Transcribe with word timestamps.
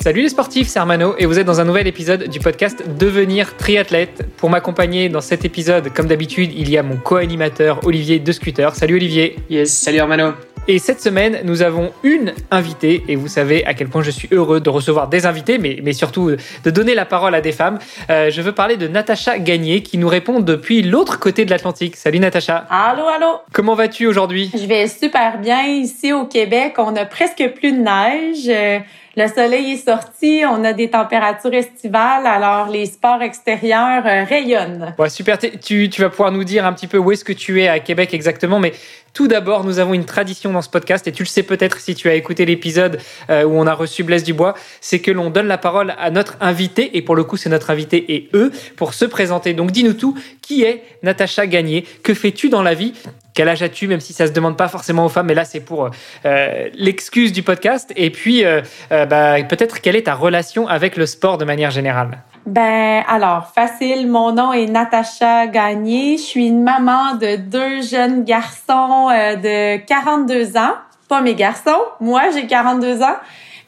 Salut 0.00 0.22
les 0.22 0.28
sportifs, 0.28 0.68
c'est 0.68 0.78
Armano 0.78 1.14
et 1.18 1.26
vous 1.26 1.38
êtes 1.38 1.46
dans 1.46 1.60
un 1.60 1.64
nouvel 1.64 1.86
épisode 1.86 2.28
du 2.28 2.38
podcast 2.38 2.84
Devenir 2.98 3.56
triathlète. 3.56 4.24
Pour 4.36 4.50
m'accompagner 4.50 5.08
dans 5.08 5.20
cet 5.20 5.44
épisode, 5.44 5.92
comme 5.92 6.06
d'habitude, 6.06 6.52
il 6.54 6.70
y 6.70 6.78
a 6.78 6.82
mon 6.82 6.96
co-animateur 6.96 7.80
Olivier 7.84 8.20
de 8.20 8.30
Scooter. 8.30 8.74
Salut 8.74 8.96
Olivier. 8.96 9.36
Yes, 9.50 9.72
salut 9.72 9.98
Armano. 9.98 10.32
Et 10.68 10.78
cette 10.78 11.00
semaine, 11.00 11.40
nous 11.44 11.62
avons 11.62 11.92
une 12.02 12.34
invitée, 12.50 13.04
et 13.06 13.14
vous 13.14 13.28
savez 13.28 13.64
à 13.66 13.74
quel 13.74 13.88
point 13.88 14.02
je 14.02 14.10
suis 14.10 14.28
heureux 14.32 14.60
de 14.60 14.68
recevoir 14.68 15.08
des 15.08 15.24
invités, 15.24 15.58
mais, 15.58 15.78
mais 15.82 15.92
surtout 15.92 16.32
de 16.64 16.70
donner 16.70 16.94
la 16.94 17.04
parole 17.04 17.36
à 17.36 17.40
des 17.40 17.52
femmes. 17.52 17.78
Euh, 18.10 18.30
je 18.30 18.42
veux 18.42 18.50
parler 18.50 18.76
de 18.76 18.88
Natacha 18.88 19.38
Gagné, 19.38 19.82
qui 19.82 19.96
nous 19.96 20.08
répond 20.08 20.40
depuis 20.40 20.82
l'autre 20.82 21.20
côté 21.20 21.44
de 21.44 21.50
l'Atlantique. 21.50 21.94
Salut 21.94 22.18
Natacha. 22.18 22.66
Allô, 22.68 23.06
allô. 23.06 23.38
Comment 23.52 23.74
vas-tu 23.74 24.08
aujourd'hui? 24.08 24.50
Je 24.54 24.66
vais 24.66 24.88
super 24.88 25.38
bien. 25.38 25.62
Ici 25.66 26.12
au 26.12 26.24
Québec, 26.26 26.74
on 26.78 26.96
a 26.96 27.04
presque 27.04 27.48
plus 27.54 27.72
de 27.72 27.78
neige. 27.78 28.82
Le 29.18 29.28
soleil 29.28 29.72
est 29.72 29.82
sorti, 29.88 30.42
on 30.46 30.62
a 30.62 30.74
des 30.74 30.90
températures 30.90 31.54
estivales, 31.54 32.26
alors 32.26 32.68
les 32.68 32.84
sports 32.84 33.22
extérieurs 33.22 34.06
euh, 34.06 34.24
rayonnent. 34.24 34.94
Ouais, 34.98 35.08
super. 35.08 35.38
Tu, 35.38 35.88
tu 35.88 36.02
vas 36.02 36.10
pouvoir 36.10 36.32
nous 36.32 36.44
dire 36.44 36.66
un 36.66 36.74
petit 36.74 36.86
peu 36.86 36.98
où 36.98 37.10
est-ce 37.10 37.24
que 37.24 37.32
tu 37.32 37.62
es 37.62 37.68
à 37.68 37.78
Québec 37.78 38.12
exactement, 38.12 38.58
mais 38.58 38.74
tout 39.14 39.26
d'abord, 39.26 39.64
nous 39.64 39.78
avons 39.78 39.94
une 39.94 40.04
tradition 40.04 40.52
dans 40.52 40.60
ce 40.60 40.68
podcast, 40.68 41.06
et 41.06 41.12
tu 41.12 41.22
le 41.22 41.28
sais 41.28 41.42
peut-être 41.42 41.80
si 41.80 41.94
tu 41.94 42.10
as 42.10 42.14
écouté 42.14 42.44
l'épisode 42.44 42.98
euh, 43.30 43.44
où 43.44 43.58
on 43.58 43.66
a 43.66 43.72
reçu 43.72 44.04
Blaise 44.04 44.22
Dubois, 44.22 44.52
c'est 44.82 44.98
que 44.98 45.10
l'on 45.10 45.30
donne 45.30 45.46
la 45.46 45.56
parole 45.56 45.94
à 45.98 46.10
notre 46.10 46.36
invité, 46.42 46.98
et 46.98 47.00
pour 47.00 47.16
le 47.16 47.24
coup, 47.24 47.38
c'est 47.38 47.48
notre 47.48 47.70
invité 47.70 48.14
et 48.14 48.28
eux, 48.34 48.52
pour 48.76 48.92
se 48.92 49.06
présenter. 49.06 49.54
Donc 49.54 49.70
dis-nous 49.70 49.94
tout, 49.94 50.14
qui 50.42 50.62
est 50.64 50.82
Natacha 51.02 51.46
Gagné? 51.46 51.86
Que 52.02 52.12
fais-tu 52.12 52.50
dans 52.50 52.62
la 52.62 52.74
vie? 52.74 52.92
Quel 53.36 53.48
âge 53.50 53.62
as-tu, 53.62 53.86
même 53.86 54.00
si 54.00 54.14
ça 54.14 54.26
se 54.26 54.32
demande 54.32 54.56
pas 54.56 54.66
forcément 54.66 55.04
aux 55.04 55.08
femmes, 55.10 55.26
mais 55.26 55.34
là 55.34 55.44
c'est 55.44 55.60
pour 55.60 55.90
euh, 56.24 56.68
l'excuse 56.74 57.32
du 57.32 57.42
podcast. 57.42 57.92
Et 57.94 58.10
puis 58.10 58.44
euh, 58.44 58.62
euh, 58.90 59.04
bah, 59.04 59.34
peut-être 59.48 59.80
quelle 59.80 59.94
est 59.94 60.04
ta 60.04 60.14
relation 60.14 60.66
avec 60.66 60.96
le 60.96 61.06
sport 61.06 61.38
de 61.38 61.44
manière 61.44 61.70
générale? 61.70 62.18
Ben 62.46 63.04
alors 63.06 63.52
facile, 63.54 64.08
mon 64.08 64.32
nom 64.32 64.52
est 64.52 64.66
Natacha 64.66 65.48
Gagné. 65.48 66.16
Je 66.16 66.22
suis 66.22 66.46
une 66.46 66.62
maman 66.62 67.16
de 67.16 67.36
deux 67.36 67.82
jeunes 67.82 68.24
garçons 68.24 69.08
de 69.10 69.76
42 69.84 70.56
ans. 70.56 70.74
Pas 71.08 71.20
mes 71.20 71.34
garçons, 71.34 71.82
moi 72.00 72.22
j'ai 72.32 72.46
42 72.46 73.02
ans. 73.02 73.16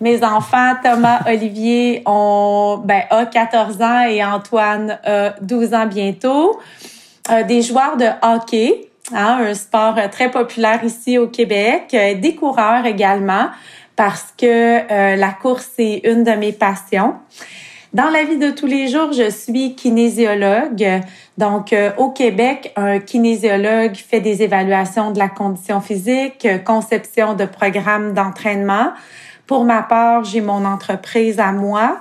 Mes 0.00 0.24
enfants, 0.24 0.74
Thomas, 0.82 1.20
Olivier, 1.28 2.02
ont 2.06 2.80
ben, 2.82 3.02
a 3.10 3.26
14 3.26 3.82
ans 3.82 4.06
et 4.08 4.24
Antoine 4.24 4.98
a 5.04 5.34
12 5.42 5.74
ans 5.74 5.86
bientôt. 5.86 6.58
des 7.46 7.60
joueurs 7.60 7.98
de 7.98 8.06
hockey. 8.22 8.87
Hein, 9.14 9.38
un 9.40 9.54
sport 9.54 9.96
très 10.10 10.30
populaire 10.30 10.84
ici 10.84 11.16
au 11.16 11.28
Québec, 11.28 11.90
euh, 11.94 12.14
des 12.14 12.34
coureurs 12.34 12.84
également, 12.84 13.48
parce 13.96 14.34
que 14.36 14.46
euh, 14.46 15.16
la 15.16 15.30
course 15.30 15.70
est 15.78 16.02
une 16.04 16.24
de 16.24 16.32
mes 16.32 16.52
passions. 16.52 17.14
Dans 17.94 18.10
la 18.10 18.24
vie 18.24 18.36
de 18.36 18.50
tous 18.50 18.66
les 18.66 18.88
jours, 18.88 19.12
je 19.14 19.30
suis 19.30 19.74
kinésiologue. 19.74 21.00
Donc, 21.38 21.72
euh, 21.72 21.90
au 21.96 22.10
Québec, 22.10 22.70
un 22.76 22.98
kinésiologue 22.98 23.94
fait 23.94 24.20
des 24.20 24.42
évaluations 24.42 25.10
de 25.10 25.18
la 25.18 25.28
condition 25.28 25.80
physique, 25.80 26.46
conception 26.66 27.32
de 27.32 27.46
programmes 27.46 28.12
d'entraînement. 28.12 28.92
Pour 29.46 29.64
ma 29.64 29.82
part, 29.82 30.24
j'ai 30.24 30.42
mon 30.42 30.66
entreprise 30.66 31.40
à 31.40 31.52
moi. 31.52 31.98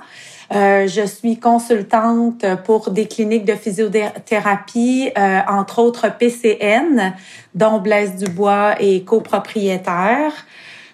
Euh, 0.54 0.86
je 0.86 1.04
suis 1.04 1.38
consultante 1.38 2.44
pour 2.64 2.90
des 2.90 3.06
cliniques 3.06 3.44
de 3.44 3.54
physiothérapie, 3.54 5.10
euh, 5.16 5.40
entre 5.46 5.80
autres 5.80 6.08
PCN, 6.16 7.14
dont 7.54 7.78
Blaise 7.78 8.16
Dubois 8.16 8.76
est 8.80 9.04
copropriétaire. 9.04 10.32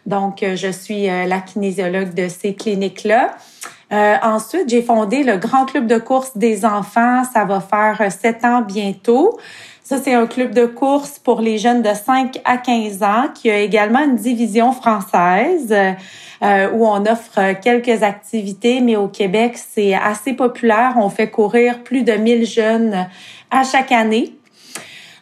Donc, 0.07 0.43
euh, 0.43 0.57
je 0.57 0.69
suis 0.69 1.07
la 1.07 1.41
kinésiologue 1.41 2.15
de 2.15 2.29
ces 2.29 2.55
cliniques-là. 2.55 3.37
ensuite, 4.23 4.69
j'ai 4.69 4.83
fondé 4.83 5.23
le 5.23 5.37
Grand 5.37 5.67
Club 5.67 5.87
de 5.87 5.99
course 5.99 6.37
des 6.37 6.65
enfants. 6.65 7.23
Ça 7.33 7.45
va 7.45 7.61
faire 7.61 8.11
sept 8.11 8.45
ans 8.45 8.61
bientôt. 8.61 9.39
Ça, 9.85 9.99
c'est 10.03 10.15
un 10.15 10.27
club 10.27 10.53
de 10.53 10.67
course 10.67 11.19
pour 11.19 11.41
les 11.41 11.59
jeunes 11.59 11.83
de 11.83 11.91
5 11.95 12.41
à 12.45 12.57
15 12.57 13.03
ans 13.03 13.29
qui 13.35 13.51
a 13.51 13.59
également 13.61 14.03
une 14.03 14.17
division 14.17 14.73
française 14.73 15.73
euh, 16.45 16.71
où 16.73 16.87
on 16.87 17.07
offre 17.07 17.55
quelques 17.63 18.03
activités, 18.03 18.81
mais 18.81 18.97
au 18.97 19.09
Québec, 19.09 19.55
c'est 19.57 19.95
assez 19.95 20.35
populaire. 20.35 20.95
On 20.99 21.09
fait 21.09 21.31
courir 21.31 21.83
plus 21.83 22.03
de 22.03 22.13
1000 22.13 22.45
jeunes 22.45 23.09
à 23.51 23.65
chaque 23.65 23.93
année. 23.93 24.35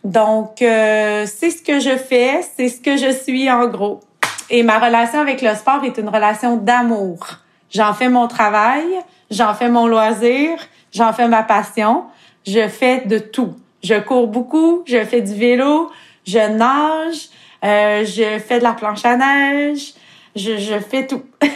Donc, 0.03 0.63
euh, 0.63 1.27
c'est 1.27 1.51
ce 1.51 1.63
que 1.63 1.79
je 1.79 1.97
fais, 1.97 2.41
c'est 2.57 2.69
ce 2.69 2.81
que 2.81 2.97
je 2.97 3.13
suis 3.13 3.51
en 3.51 3.69
gros. 3.69 4.01
Et 4.51 4.63
ma 4.63 4.79
relation 4.79 5.21
avec 5.21 5.43
le 5.43 5.55
sport 5.55 5.85
est 5.85 5.97
une 5.99 6.09
relation 6.09 6.57
d'amour. 6.57 7.21
J'en 7.71 7.95
fais 7.95 8.09
mon 8.09 8.27
travail, 8.27 8.85
j'en 9.31 9.55
fais 9.55 9.69
mon 9.69 9.87
loisir, 9.87 10.59
j'en 10.93 11.13
fais 11.13 11.29
ma 11.29 11.43
passion. 11.43 12.05
Je 12.47 12.67
fais 12.67 13.03
de 13.07 13.19
tout. 13.19 13.55
Je 13.85 13.95
cours 13.95 14.27
beaucoup, 14.27 14.83
je 14.87 15.05
fais 15.05 15.21
du 15.21 15.35
vélo, 15.35 15.91
je 16.27 16.39
nage, 16.39 17.29
euh, 17.65 18.05
je 18.05 18.39
fais 18.41 18.59
de 18.59 18.65
la 18.65 18.73
planche 18.73 19.05
à 19.05 19.17
neige, 19.17 19.95
je, 20.37 20.59
je 20.59 20.79
fais 20.79 21.07
tout. 21.07 21.23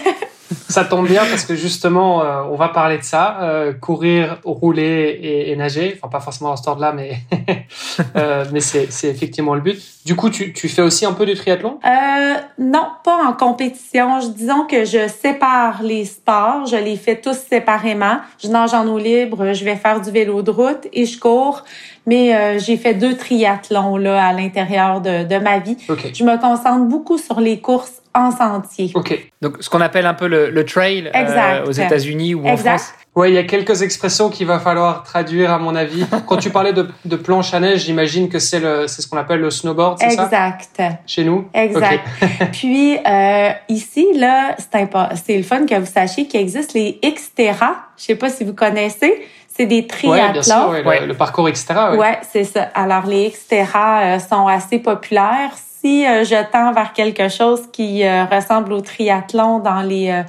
ça 0.69 0.85
tombe 0.85 1.07
bien 1.07 1.25
parce 1.29 1.45
que 1.45 1.55
justement, 1.55 2.23
euh, 2.23 2.43
on 2.51 2.57
va 2.57 2.69
parler 2.69 2.99
de 2.99 3.03
ça, 3.03 3.39
euh, 3.41 3.73
courir, 3.73 4.39
rouler 4.45 5.19
et, 5.23 5.51
et, 5.51 5.57
nager. 5.57 5.97
Enfin, 5.97 6.09
pas 6.09 6.21
forcément 6.21 6.51
dans 6.51 6.57
ce 6.57 6.69
ordre-là, 6.69 6.93
mais 6.93 7.19
euh, 8.17 8.45
mais 8.53 8.61
c'est, 8.61 8.91
c'est 8.91 9.09
effectivement 9.09 9.55
le 9.55 9.61
but. 9.61 9.83
Du 10.05 10.15
coup, 10.15 10.31
tu, 10.31 10.53
tu 10.53 10.69
fais 10.69 10.83
aussi 10.83 11.05
un 11.05 11.13
peu 11.13 11.27
du 11.27 11.35
triathlon? 11.35 11.79
Euh, 11.85 12.35
Non, 12.59 12.89
pas 13.05 13.25
en 13.25 13.33
compétition. 13.33 14.21
Je, 14.21 14.29
disons 14.29 14.67
que 14.67 14.85
je 14.85 15.09
sépare 15.09 15.83
les 15.83 16.05
sports. 16.05 16.67
Je 16.67 16.77
les 16.77 16.97
fais 16.97 17.21
tous 17.21 17.37
séparément. 17.37 18.19
Je 18.43 18.49
nage 18.49 18.75
en 18.75 18.87
eau 18.87 18.99
libre, 18.99 19.53
je 19.53 19.65
vais 19.65 19.77
faire 19.77 20.01
du 20.01 20.11
vélo 20.11 20.43
de 20.43 20.51
route 20.51 20.87
et 20.93 21.07
je 21.07 21.19
cours. 21.19 21.65
Mais 22.07 22.35
euh, 22.35 22.59
j'ai 22.59 22.77
fait 22.77 22.95
deux 22.95 23.17
triathlons 23.17 23.97
là 23.97 24.29
à 24.29 24.33
l'intérieur 24.33 25.01
de, 25.01 25.25
de 25.25 25.39
ma 25.39 25.59
vie. 25.59 25.77
Okay. 25.89 26.13
Je 26.15 26.25
me 26.25 26.41
concentre 26.41 26.85
beaucoup 26.85 27.19
sur 27.19 27.41
les 27.41 27.61
courses 27.61 28.01
en 28.15 28.31
sentier. 28.31 28.91
OK. 28.95 29.31
Donc, 29.43 29.57
ce 29.61 29.69
qu'on 29.69 29.81
appelle 29.81 30.07
un 30.07 30.15
peu 30.15 30.27
le, 30.27 30.51
le 30.51 30.65
trail 30.65 31.11
euh, 31.15 31.67
aux 31.67 31.73
États-Unis 31.73 32.35
ou 32.35 32.47
exact. 32.47 32.75
en 32.75 32.79
France. 32.79 32.93
Oui, 33.17 33.31
il 33.31 33.35
y 33.35 33.39
a 33.39 33.45
quelques 33.45 33.81
expressions 33.81 34.29
qu'il 34.29 34.47
va 34.47 34.59
falloir 34.59 35.03
traduire, 35.03 35.51
à 35.51 35.59
mon 35.59 35.75
avis. 35.75 36.05
Quand 36.27 36.37
tu 36.37 36.51
parlais 36.51 36.75
de, 36.75 36.87
de 37.07 37.17
planche 37.17 37.55
à 37.55 37.61
neige, 37.61 37.87
j'imagine 37.87 38.29
que 38.29 38.39
c'est 38.39 38.61
le, 38.61 38.87
c'est 38.87 39.01
ce 39.01 39.09
qu'on 39.09 39.17
appelle 39.17 39.41
le 39.41 39.51
snowboard, 39.51 39.99
c'est 39.99 40.11
ça? 40.11 40.25
Exact. 40.25 40.83
Chez 41.07 41.25
nous? 41.25 41.49
Exact. 41.55 42.07
Okay. 42.23 42.47
Puis, 42.53 42.99
euh, 42.99 43.51
ici, 43.71 44.07
là, 44.15 44.55
c'est, 44.59 44.89
c'est 45.25 45.37
le 45.39 45.43
fun 45.43 45.65
que 45.65 45.75
vous 45.75 45.87
sachiez 45.87 46.27
qu'il 46.29 46.41
existe 46.41 46.75
les 46.75 47.01
Xterra. 47.03 47.77
Je 47.97 48.05
sais 48.05 48.17
pas 48.17 48.29
si 48.29 48.45
vous 48.45 48.53
connaissez. 48.55 49.27
C'est 49.49 49.65
des 49.65 49.87
triathlons. 49.87 50.27
Ouais, 50.27 50.33
bien 50.33 50.43
sûr, 50.43 50.69
ouais, 50.69 50.85
Ouais. 50.85 51.01
Le, 51.01 51.07
le 51.07 51.15
parcours 51.15 51.49
Xterra. 51.49 51.93
Ouais. 51.93 51.99
Ouais, 51.99 52.19
c'est 52.31 52.45
ça. 52.45 52.69
Alors, 52.75 53.07
les 53.07 53.31
Xterra 53.31 54.01
euh, 54.03 54.19
sont 54.19 54.47
assez 54.47 54.79
populaires. 54.79 55.53
Si 55.81 56.07
euh, 56.07 56.25
je 56.25 56.51
tends 56.51 56.73
vers 56.73 56.93
quelque 56.93 57.29
chose 57.29 57.63
qui 57.73 58.05
euh, 58.05 58.25
ressemble 58.25 58.73
au 58.73 58.81
triathlon 58.81 59.61
dans 59.61 59.83
les 59.83 60.11
euh, 60.11 60.23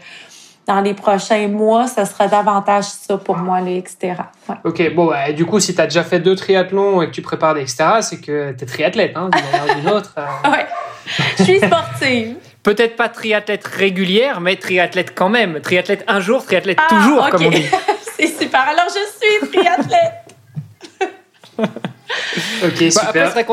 dans 0.68 0.82
les 0.82 0.94
prochains 0.94 1.48
mois, 1.48 1.88
ce 1.88 2.04
sera 2.06 2.28
davantage 2.28 2.84
ça 2.86 3.18
pour 3.18 3.38
moi, 3.38 3.62
les 3.62 3.82
Xterra. 3.82 4.32
Ouais. 4.50 4.56
Ok, 4.66 4.94
bon, 4.94 5.08
bah, 5.08 5.32
du 5.32 5.46
coup, 5.46 5.60
si 5.60 5.74
tu 5.74 5.80
as 5.82 5.86
déjà 5.88 6.04
fait 6.04 6.20
deux 6.20 6.36
triathlons 6.36 7.02
et 7.02 7.08
que 7.08 7.12
tu 7.12 7.22
prépares 7.22 7.54
des 7.54 7.64
Xterra, 7.64 8.02
c'est 8.02 8.20
que 8.20 8.52
tu 8.52 8.64
es 8.64 8.68
triathlète, 8.68 9.14
hein, 9.16 9.30
d'une 9.30 9.44
manière 9.46 9.78
ou 9.78 9.80
d'une 9.80 9.90
autre. 9.90 10.14
euh. 10.18 10.26
Ouais. 10.52 10.66
Je 11.38 11.44
suis 11.44 11.60
sportive. 11.60 12.36
Peut-être 12.64 12.98
pas 12.98 13.08
triathlète 13.08 13.66
régulière, 13.66 14.42
mais 14.42 14.58
triathlète 14.58 15.14
quand 15.16 15.30
même. 15.30 15.62
Triathlète 15.62 16.04
un 16.10 16.20
jour, 16.20 16.44
triathlète 16.46 16.80
Ah, 16.82 16.88
toujours, 16.90 17.22
ok. 17.24 17.30
comme 17.32 17.46
on 17.46 17.50
dit. 17.50 17.66
c'est 18.20 18.28
super. 18.28 18.60
Alors, 18.68 18.88
je 18.90 19.26
suis 19.48 19.50
triathlète. 19.50 20.14
Ok, 22.64 22.80
Bah, 22.80 22.90
super. 22.92 23.28
après, 23.28 23.46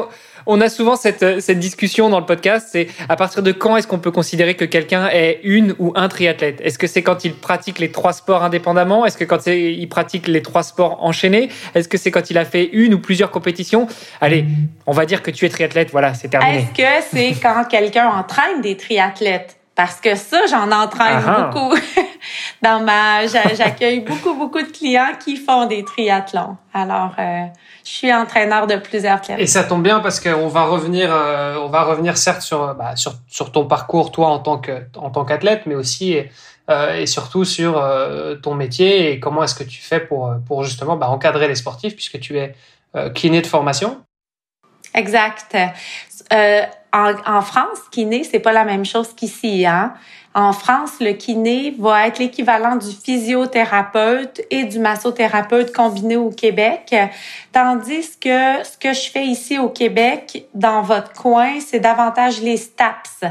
on 0.47 0.61
a 0.61 0.69
souvent 0.69 0.97
cette, 0.97 1.23
euh, 1.23 1.41
cette 1.41 1.59
discussion 1.59 2.09
dans 2.09 2.21
le 2.21 2.27
podcast, 2.27 2.69
c'est 2.73 2.89
à 3.09 3.17
partir 3.17 3.43
de 3.43 3.53
quand 3.53 3.77
est-ce 3.77 3.87
qu'on 3.87 3.99
peut 3.99 4.11
considérer 4.11 4.55
que 4.55 4.65
quelqu'un 4.65 5.09
est 5.09 5.41
une 5.43 5.75
ou 5.79 5.93
un 5.97 6.09
triathlète? 6.09 6.61
Est-ce 6.63 6.79
que 6.79 6.87
c'est 6.87 7.03
quand 7.03 7.25
il 7.25 7.35
pratique 7.35 7.79
les 7.79 7.91
trois 7.91 8.13
sports 8.13 8.43
indépendamment? 8.43 9.07
Est-ce 9.07 9.17
que 9.17 9.25
quand 9.25 9.47
il 9.47 9.89
pratique 9.89 10.29
les 10.29 10.43
trois 10.43 10.63
sports 10.63 11.03
enchaînés? 11.03 11.49
Est-ce 11.75 11.89
que 11.89 11.99
c'est 11.99 12.11
quand 12.11 12.31
il 12.31 12.39
a 12.39 12.45
fait 12.45 12.71
une 12.73 12.95
ou 12.95 12.99
plusieurs 12.99 13.31
compétitions? 13.31 13.87
Allez, 14.21 14.45
on 14.87 14.93
va 14.93 15.07
dire 15.07 15.23
que 15.23 15.31
tu 15.31 15.45
es 15.47 15.49
triathlète, 15.49 15.91
voilà, 15.91 16.15
c'est 16.15 16.29
terminé. 16.29 16.59
Est-ce 16.59 16.73
que 16.77 17.17
c'est 17.17 17.41
quand 17.41 17.65
quelqu'un 17.65 18.09
entraîne 18.09 18.61
des 18.61 18.77
triathlètes? 18.77 19.57
Parce 19.75 20.01
que 20.01 20.15
ça, 20.15 20.47
j'en 20.49 20.71
entraîne 20.71 21.23
Ah 21.27 21.37
ah. 21.37 21.43
beaucoup. 21.43 21.75
dans 22.63 22.81
ma, 22.81 23.27
j'accueille 23.27 24.01
beaucoup, 24.01 24.35
beaucoup 24.35 24.63
de 24.63 24.71
clients 24.71 25.13
qui 25.23 25.37
font 25.37 25.67
des 25.67 25.85
triathlons. 25.85 26.57
Alors, 26.73 27.15
euh, 27.19 27.45
je 27.85 27.91
suis 27.91 28.13
entraîneur 28.13 28.67
de 28.67 28.77
plusieurs 28.77 29.15
athlètes. 29.15 29.41
Et 29.41 29.47
ça 29.47 29.65
tombe 29.65 29.83
bien 29.83 30.01
parce 30.01 30.21
qu'on 30.21 30.49
va 30.49 30.65
revenir, 30.65 31.11
euh, 31.13 31.57
on 31.57 31.69
va 31.69 31.83
revenir 31.83 32.17
certes 32.17 32.43
sur, 32.43 32.75
bah, 32.75 32.95
sur, 32.97 33.15
sur 33.29 33.51
ton 33.51 33.67
parcours, 33.67 34.13
toi, 34.13 34.29
en 34.29 34.39
tant 34.39 34.59
que, 34.59 34.85
en 34.97 35.11
tant 35.11 35.25
qu'athlète, 35.25 35.63
mais 35.67 35.75
aussi, 35.75 36.19
euh, 36.71 36.97
et 36.97 37.07
surtout 37.07 37.45
sur 37.45 37.77
euh, 37.77 38.37
ton 38.37 38.55
métier 38.55 39.11
et 39.11 39.21
comment 39.21 39.43
est-ce 39.43 39.55
que 39.55 39.65
tu 39.65 39.83
fais 39.83 40.01
pour, 40.01 40.35
pour 40.47 40.65
justement 40.65 40.97
bah, 40.97 41.09
encadrer 41.09 41.47
les 41.47 41.57
sportifs 41.57 41.95
puisque 41.95 42.19
tu 42.21 42.39
es 42.39 42.55
euh, 42.97 43.11
kiné 43.11 43.43
de 43.43 43.47
formation. 43.47 44.01
Exact. 44.95 45.57
Euh, 46.33 46.63
en, 46.95 47.13
en, 47.27 47.43
France, 47.43 47.81
kiné, 47.91 48.25
c'est 48.25 48.39
pas 48.39 48.53
la 48.53 48.65
même 48.65 48.85
chose 48.85 49.13
qu'ici. 49.15 49.67
Hein? 49.67 49.95
En 50.33 50.53
France, 50.53 50.93
le 51.01 51.13
kiné 51.13 51.75
va 51.79 52.07
être 52.07 52.19
l'équivalent 52.19 52.77
du 52.77 52.91
physiothérapeute 52.91 54.41
et 54.51 54.65
du 54.65 54.79
massothérapeute 54.79 55.73
combiné 55.73 56.17
au 56.17 56.31
Québec, 56.31 56.95
tandis 57.53 58.17
que 58.21 58.65
ce 58.65 58.79
que 58.79 58.93
je 58.93 59.11
fais 59.11 59.25
ici 59.25 59.59
au 59.59 59.69
Québec, 59.69 60.47
dans 60.55 60.83
votre 60.83 61.13
coin, 61.13 61.61
c'est 61.61 61.81
davantage 61.81 62.41
les 62.41 62.57
STAPS 62.57 63.25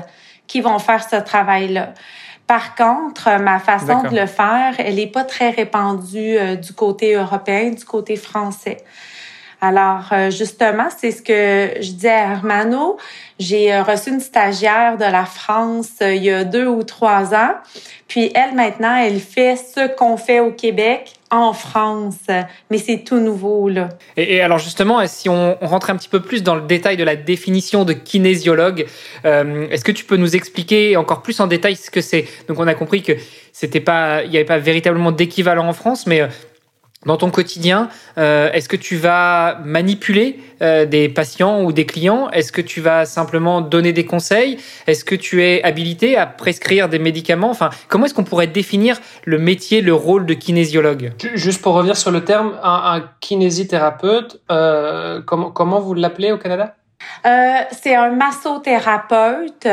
qui 0.48 0.62
vont 0.62 0.80
faire 0.80 1.04
ce 1.08 1.16
travail-là. 1.18 1.94
Par 2.48 2.76
contre, 2.76 3.40
ma 3.40 3.60
façon 3.60 4.04
de 4.04 4.16
le 4.16 4.26
faire, 4.26 4.76
elle 4.78 4.96
n'est 4.96 5.08
pas 5.08 5.24
très 5.24 5.50
répandue 5.50 6.38
euh, 6.38 6.56
du 6.56 6.74
côté 6.74 7.16
européen, 7.16 7.72
du 7.72 7.86
côté 7.86 8.18
français. 8.18 8.78
Alors, 9.64 10.10
euh, 10.12 10.30
justement, 10.30 10.90
c'est 10.90 11.12
ce 11.12 11.22
que 11.22 11.82
je 11.82 11.92
dis 11.92 12.10
à 12.10 12.34
Hermano. 12.34 12.98
J'ai 13.40 13.74
euh, 13.74 13.82
reçu 13.82 14.10
une 14.10 14.20
stagiaire 14.20 14.98
de 14.98 15.06
la 15.06 15.24
France 15.24 15.92
euh, 16.02 16.14
il 16.14 16.26
y 16.26 16.32
a 16.32 16.44
deux 16.44 16.68
ou 16.68 16.84
trois 16.84 17.34
ans. 17.34 17.54
Puis 18.10 18.30
elle, 18.36 18.56
maintenant, 18.56 18.98
elle 18.98 19.22
fait 19.22 19.56
ce 19.56 19.88
qu'on 19.96 20.18
fait 20.18 20.42
au 20.42 20.52
Québec 20.52 21.14
en 21.32 21.54
France. 21.54 22.28
Mais 22.70 22.78
c'est 22.78 23.06
tout 23.06 23.22
nouveau, 23.22 23.70
là. 23.70 23.88
Et, 24.18 24.42
alors, 24.42 24.58
justement, 24.58 25.08
si 25.08 25.30
on, 25.30 25.56
rentrait 25.62 25.94
un 25.94 25.96
petit 25.96 26.10
peu 26.10 26.22
plus 26.22 26.44
dans 26.44 26.56
le 26.56 26.64
détail 26.64 26.98
de 26.98 27.06
la 27.06 27.16
définition 27.16 27.86
de 27.86 27.94
kinésiologue, 27.94 28.86
est-ce 29.24 29.84
que 29.86 29.94
tu 29.94 30.04
peux 30.04 30.18
nous 30.18 30.36
expliquer 30.36 30.98
encore 30.98 31.22
plus 31.22 31.40
en 31.40 31.48
détail 31.48 31.78
ce 31.78 31.90
que 31.90 32.02
c'est? 32.02 32.26
Donc, 32.50 32.60
on 32.60 32.68
a 32.68 32.76
compris 32.76 33.02
que 33.02 33.14
c'était 33.54 33.80
pas, 33.80 34.24
il 34.24 34.30
n'y 34.30 34.36
avait 34.36 34.46
pas 34.46 34.60
véritablement 34.60 35.14
d'équivalent 35.14 35.68
en 35.68 35.74
France, 35.74 36.06
mais 36.06 36.28
dans 37.06 37.18
ton 37.18 37.30
quotidien, 37.30 37.90
euh, 38.18 38.52
est-ce 38.52 38.70
que 38.70 38.76
tu 38.76 38.96
vas 38.96 39.60
manipuler 39.64 40.40
euh, 40.62 40.86
des 40.86 41.10
patients 41.10 41.62
ou 41.62 41.72
des 41.72 41.86
clients? 41.86 42.30
Est-ce 42.32 42.52
que 42.52 42.62
tu 42.62 42.82
vas 42.82 43.06
simplement 43.06 43.62
donner 43.62 43.94
des 43.94 44.06
conseils? 44.06 44.58
Est-ce 44.88 45.04
que 45.04 45.16
tu 45.16 45.44
es 45.44 45.64
habilité 45.64 46.18
à 46.18 46.26
prescrire 46.26 46.90
des 46.90 47.00
médicaments? 47.00 47.50
Enfin, 47.50 47.70
comment 47.88 48.06
est-ce 48.06 48.14
qu'on 48.14 48.24
pourrait 48.24 48.48
définir 48.48 49.00
le 49.26 49.38
métier, 49.38 49.82
le 49.82 49.94
rôle 49.94 50.26
de 50.26 50.34
kinésiologue? 50.34 51.14
Juste 51.34 51.62
pour 51.62 51.74
revenir 51.74 51.98
sur 51.98 52.12
le 52.12 52.24
terme, 52.24 52.54
un, 52.64 52.98
un 52.98 53.10
kinésithérapeute, 53.20 54.42
euh, 54.52 55.22
comment, 55.26 55.52
comment 55.52 55.80
vous 55.80 55.94
l'appelez 55.94 56.32
au 56.32 56.38
Canada? 56.38 56.76
Euh, 57.26 57.54
C'est 57.72 57.96
un 57.96 58.12
massothérapeute 58.12 59.68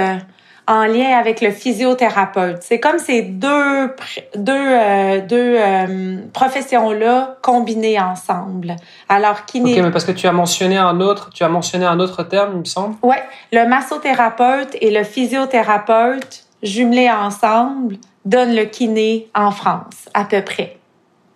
en 0.71 0.85
lien 0.85 1.19
avec 1.19 1.41
le 1.41 1.51
physiothérapeute. 1.51 2.59
C'est 2.63 2.79
comme 2.79 3.01
ces 3.01 3.23
deux 3.23 3.93
deux 4.37 4.53
euh, 4.55 5.21
deux 5.21 5.57
euh, 5.59 6.19
professions 6.33 6.93
là 6.93 7.37
combinées 7.43 8.01
ensemble. 8.01 8.77
Alors 9.09 9.47
qui 9.47 9.61
Ok, 9.61 9.69
mais 9.83 9.91
parce 9.91 10.05
que 10.05 10.13
tu 10.13 10.29
as 10.29 10.33
mentionné 10.33 10.79
un 10.79 11.01
autre, 11.01 11.31
tu 11.35 11.43
as 11.43 11.49
mentionné 11.49 11.87
un 11.87 11.99
autre 11.99 12.23
terme, 12.23 12.53
il 12.55 12.59
me 12.61 12.65
semble. 12.65 12.95
Ouais, 13.03 13.23
le 13.53 13.67
massothérapeute 13.67 14.77
et 14.81 14.93
le 14.93 15.03
physiothérapeute 15.03 16.45
jumelés 16.63 17.11
ensemble 17.11 17.97
donnent 18.25 18.55
le 18.55 18.65
kiné 18.65 19.29
en 19.35 19.51
France 19.51 20.09
à 20.15 20.23
peu 20.23 20.43
près 20.43 20.77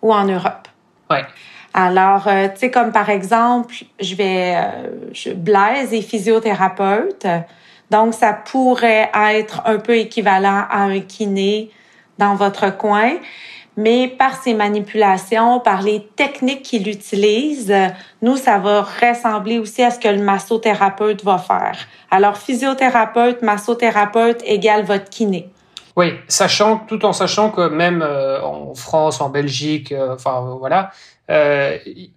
ou 0.01 0.13
en 0.13 0.23
Europe. 0.23 0.69
Ouais. 1.09 1.25
Alors, 1.73 2.29
euh, 2.29 2.47
tu 2.47 2.59
sais, 2.59 2.71
comme 2.71 2.93
par 2.93 3.09
exemple, 3.09 3.75
je 3.99 4.15
vais, 4.15 4.55
je, 5.11 5.31
Blaise 5.31 5.93
est 5.93 6.01
physiothérapeute. 6.01 7.27
Donc, 7.91 8.13
ça 8.13 8.33
pourrait 8.33 9.09
être 9.13 9.61
un 9.65 9.77
peu 9.77 9.97
équivalent 9.97 10.65
à 10.69 10.83
un 10.83 10.99
kiné 10.99 11.71
dans 12.17 12.35
votre 12.35 12.75
coin, 12.75 13.13
mais 13.77 14.07
par 14.07 14.41
ses 14.41 14.53
manipulations, 14.53 15.59
par 15.59 15.81
les 15.81 16.07
techniques 16.15 16.63
qu'il 16.63 16.87
utilise, 16.87 17.73
nous, 18.21 18.37
ça 18.37 18.57
va 18.57 18.81
ressembler 18.81 19.59
aussi 19.59 19.83
à 19.83 19.91
ce 19.91 19.99
que 19.99 20.07
le 20.07 20.21
massothérapeute 20.21 21.23
va 21.23 21.37
faire. 21.37 21.77
Alors, 22.09 22.37
physiothérapeute, 22.37 23.41
massothérapeute 23.41 24.41
égale 24.45 24.85
votre 24.85 25.09
kiné. 25.09 25.49
Oui, 25.95 26.13
sachant, 26.27 26.77
tout 26.77 27.05
en 27.05 27.13
sachant 27.13 27.51
que 27.51 27.69
même 27.69 28.01
euh, 28.01 28.41
en 28.41 28.75
France, 28.75 29.21
en 29.21 29.29
Belgique, 29.29 29.93
euh, 29.93 30.15
enfin 30.15 30.57
voilà, 30.59 30.91
euh, 31.31 31.77
il 31.85 32.11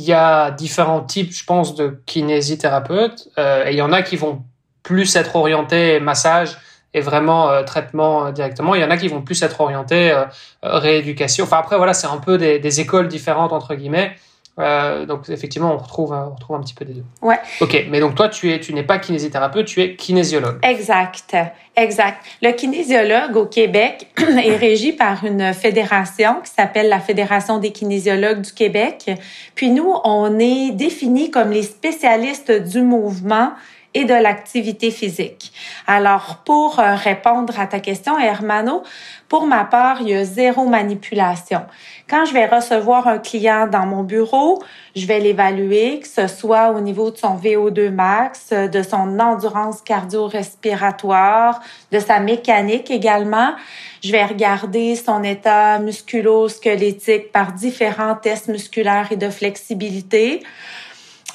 y 0.00 0.12
a 0.12 0.52
différents 0.52 1.02
types, 1.02 1.32
je 1.32 1.44
pense, 1.44 1.74
de 1.74 2.00
kinésithérapeutes. 2.06 3.28
et 3.36 3.70
il 3.70 3.76
y 3.76 3.82
en 3.82 3.92
a 3.92 4.02
qui 4.02 4.16
vont 4.16 4.42
plus 4.84 5.16
être 5.16 5.34
orientés 5.34 5.98
massage 5.98 6.56
et 6.94 7.00
vraiment 7.00 7.50
euh, 7.50 7.64
traitement 7.64 8.26
euh, 8.26 8.30
directement. 8.30 8.76
Il 8.76 8.80
y 8.80 8.84
en 8.84 8.90
a 8.90 8.96
qui 8.96 9.08
vont 9.08 9.20
plus 9.20 9.42
être 9.42 9.60
orientés 9.60 10.12
euh, 10.12 10.24
rééducation. 10.62 11.44
Enfin 11.44 11.58
après 11.58 11.76
voilà, 11.76 11.92
c'est 11.92 12.06
un 12.06 12.18
peu 12.18 12.38
des, 12.38 12.60
des, 12.60 12.80
écoles 12.80 13.08
différentes 13.08 13.52
entre 13.52 13.74
guillemets. 13.74 14.14
donc 14.56 15.28
effectivement, 15.28 15.74
on 15.74 15.78
retrouve, 15.78 16.12
on 16.12 16.34
retrouve 16.34 16.56
un 16.56 16.60
petit 16.60 16.74
peu 16.74 16.84
des 16.84 16.92
deux. 16.92 17.04
Ouais. 17.20 17.40
Ok, 17.60 17.86
mais 17.90 17.98
donc 17.98 18.14
toi, 18.14 18.28
tu 18.28 18.52
es, 18.52 18.60
tu 18.60 18.72
n'es 18.72 18.84
pas 18.84 18.98
kinésithérapeute, 18.98 19.66
tu 19.66 19.82
es 19.82 19.96
kinésiologue. 19.96 20.58
Exact, 20.62 21.36
exact. 21.74 22.24
Le 22.40 22.52
kinésiologue 22.52 23.36
au 23.36 23.46
Québec 23.46 24.06
est 24.18 24.56
régi 24.56 24.92
par 24.92 25.24
une 25.24 25.52
fédération 25.52 26.36
qui 26.44 26.52
s'appelle 26.52 26.88
la 26.88 27.00
Fédération 27.00 27.58
des 27.58 27.72
kinésiologues 27.72 28.42
du 28.42 28.52
Québec. 28.52 29.10
Puis 29.56 29.70
nous, 29.70 29.92
on 30.04 30.38
est 30.38 30.70
définis 30.70 31.32
comme 31.32 31.50
les 31.50 31.64
spécialistes 31.64 32.52
du 32.52 32.82
mouvement 32.82 33.54
et 33.94 34.04
de 34.04 34.14
l'activité 34.14 34.90
physique. 34.90 35.52
Alors, 35.86 36.42
pour 36.44 36.80
euh, 36.80 36.94
répondre 36.96 37.58
à 37.58 37.66
ta 37.66 37.78
question, 37.78 38.18
Hermano, 38.18 38.82
pour 39.28 39.46
ma 39.46 39.64
part, 39.64 40.02
il 40.02 40.08
y 40.08 40.14
a 40.14 40.24
zéro 40.24 40.66
manipulation. 40.66 41.62
Quand 42.08 42.24
je 42.26 42.34
vais 42.34 42.46
recevoir 42.46 43.08
un 43.08 43.18
client 43.18 43.66
dans 43.66 43.86
mon 43.86 44.02
bureau, 44.02 44.62
je 44.94 45.06
vais 45.06 45.20
l'évaluer, 45.20 46.00
que 46.00 46.08
ce 46.08 46.26
soit 46.26 46.70
au 46.70 46.80
niveau 46.80 47.10
de 47.10 47.16
son 47.16 47.36
VO2 47.36 47.90
max, 47.90 48.50
de 48.52 48.82
son 48.82 49.18
endurance 49.18 49.80
cardio-respiratoire, 49.80 51.60
de 51.90 51.98
sa 51.98 52.20
mécanique 52.20 52.90
également. 52.90 53.54
Je 54.02 54.12
vais 54.12 54.24
regarder 54.24 54.96
son 54.96 55.22
état 55.22 55.78
musculo-squelettique 55.78 57.32
par 57.32 57.52
différents 57.52 58.16
tests 58.16 58.48
musculaires 58.48 59.08
et 59.10 59.16
de 59.16 59.30
flexibilité. 59.30 60.42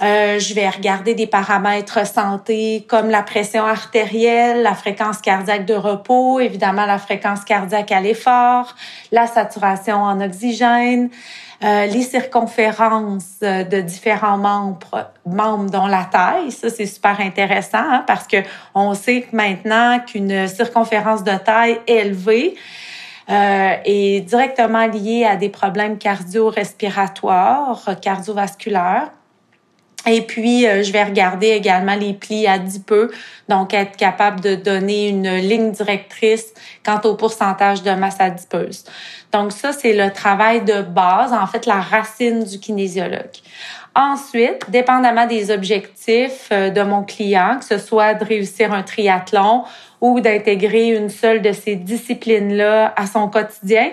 Euh, 0.01 0.39
je 0.39 0.53
vais 0.53 0.69
regarder 0.69 1.13
des 1.13 1.27
paramètres 1.27 2.07
santé 2.07 2.85
comme 2.87 3.09
la 3.09 3.21
pression 3.21 3.65
artérielle, 3.65 4.61
la 4.63 4.73
fréquence 4.73 5.17
cardiaque 5.17 5.65
de 5.65 5.73
repos, 5.73 6.39
évidemment 6.39 6.85
la 6.85 6.99
fréquence 6.99 7.43
cardiaque 7.43 7.91
à 7.91 7.99
l'effort, 7.99 8.75
la 9.11 9.27
saturation 9.27 10.01
en 10.01 10.21
oxygène, 10.21 11.09
euh, 11.65 11.85
les 11.87 12.03
circonférences 12.03 13.41
de 13.41 13.81
différents 13.81 14.37
membres, 14.37 15.11
membres 15.25 15.69
dont 15.69 15.87
la 15.87 16.05
taille. 16.05 16.51
Ça, 16.51 16.69
c'est 16.69 16.85
super 16.85 17.19
intéressant 17.19 17.79
hein, 17.79 18.05
parce 18.07 18.25
que 18.25 18.37
on 18.73 18.93
sait 18.93 19.27
maintenant 19.33 19.99
qu'une 19.99 20.47
circonférence 20.47 21.25
de 21.25 21.35
taille 21.37 21.81
élevée 21.87 22.55
euh, 23.29 23.73
est 23.83 24.21
directement 24.21 24.87
liée 24.87 25.25
à 25.25 25.35
des 25.35 25.49
problèmes 25.49 25.97
cardio-respiratoires, 25.97 27.83
cardiovasculaires. 28.01 29.09
Et 30.07 30.21
puis, 30.21 30.65
euh, 30.65 30.81
je 30.81 30.91
vais 30.93 31.03
regarder 31.03 31.49
également 31.49 31.95
les 31.95 32.13
plis 32.13 32.47
adipeux, 32.47 33.11
donc 33.49 33.73
être 33.73 33.97
capable 33.97 34.39
de 34.39 34.55
donner 34.55 35.09
une 35.09 35.35
ligne 35.35 35.71
directrice 35.71 36.53
quant 36.85 37.01
au 37.03 37.15
pourcentage 37.15 37.83
de 37.83 37.91
masse 37.91 38.19
adipeuse. 38.19 38.85
Donc 39.31 39.51
ça, 39.51 39.73
c'est 39.73 39.93
le 39.93 40.11
travail 40.11 40.61
de 40.63 40.81
base, 40.81 41.33
en 41.33 41.45
fait, 41.47 41.65
la 41.65 41.81
racine 41.81 42.43
du 42.43 42.59
kinésiologue. 42.59 43.37
Ensuite, 43.95 44.69
dépendamment 44.69 45.25
des 45.25 45.51
objectifs 45.51 46.47
euh, 46.51 46.69
de 46.69 46.81
mon 46.81 47.03
client, 47.03 47.57
que 47.59 47.65
ce 47.65 47.77
soit 47.77 48.13
de 48.13 48.23
réussir 48.23 48.71
un 48.71 48.83
triathlon 48.83 49.63
ou 49.99 50.21
d'intégrer 50.21 50.89
une 50.89 51.09
seule 51.09 51.41
de 51.41 51.51
ces 51.51 51.75
disciplines-là 51.75 52.93
à 52.95 53.05
son 53.05 53.27
quotidien, 53.27 53.89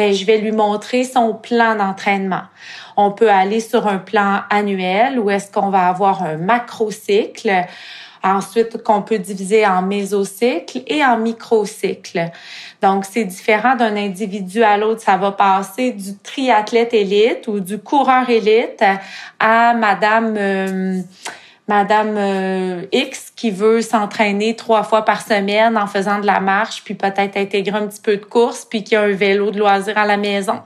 ben, 0.00 0.14
je 0.14 0.24
vais 0.24 0.38
lui 0.38 0.52
montrer 0.52 1.04
son 1.04 1.34
plan 1.34 1.76
d'entraînement. 1.76 2.44
On 2.96 3.10
peut 3.10 3.30
aller 3.30 3.60
sur 3.60 3.86
un 3.86 3.98
plan 3.98 4.40
annuel 4.48 5.18
où 5.18 5.28
est-ce 5.28 5.52
qu'on 5.52 5.68
va 5.68 5.88
avoir 5.88 6.22
un 6.22 6.38
macrocycle, 6.38 7.66
ensuite 8.22 8.82
qu'on 8.82 9.02
peut 9.02 9.18
diviser 9.18 9.66
en 9.66 9.82
mésocycle 9.82 10.80
et 10.86 11.04
en 11.04 11.18
microcycle. 11.18 12.30
Donc, 12.80 13.04
c'est 13.04 13.24
différent 13.24 13.76
d'un 13.76 13.94
individu 13.94 14.62
à 14.62 14.78
l'autre. 14.78 15.02
Ça 15.02 15.18
va 15.18 15.32
passer 15.32 15.92
du 15.92 16.16
triathlète 16.16 16.94
élite 16.94 17.46
ou 17.46 17.60
du 17.60 17.78
coureur 17.78 18.30
élite 18.30 18.82
à 19.38 19.74
Madame... 19.74 20.34
Euh, 20.38 21.02
Madame 21.68 22.16
euh, 22.16 22.82
X 22.90 23.29
qui 23.40 23.50
veut 23.50 23.80
s'entraîner 23.80 24.54
trois 24.54 24.82
fois 24.82 25.02
par 25.02 25.22
semaine 25.22 25.78
en 25.78 25.86
faisant 25.86 26.18
de 26.18 26.26
la 26.26 26.40
marche, 26.40 26.82
puis 26.84 26.92
peut-être 26.92 27.38
intégrer 27.38 27.78
un 27.78 27.86
petit 27.86 28.02
peu 28.02 28.18
de 28.18 28.24
course, 28.26 28.66
puis 28.68 28.84
qui 28.84 28.94
a 28.94 29.00
un 29.00 29.12
vélo 29.12 29.50
de 29.50 29.58
loisir 29.58 29.96
à 29.96 30.04
la 30.04 30.18
maison. 30.18 30.60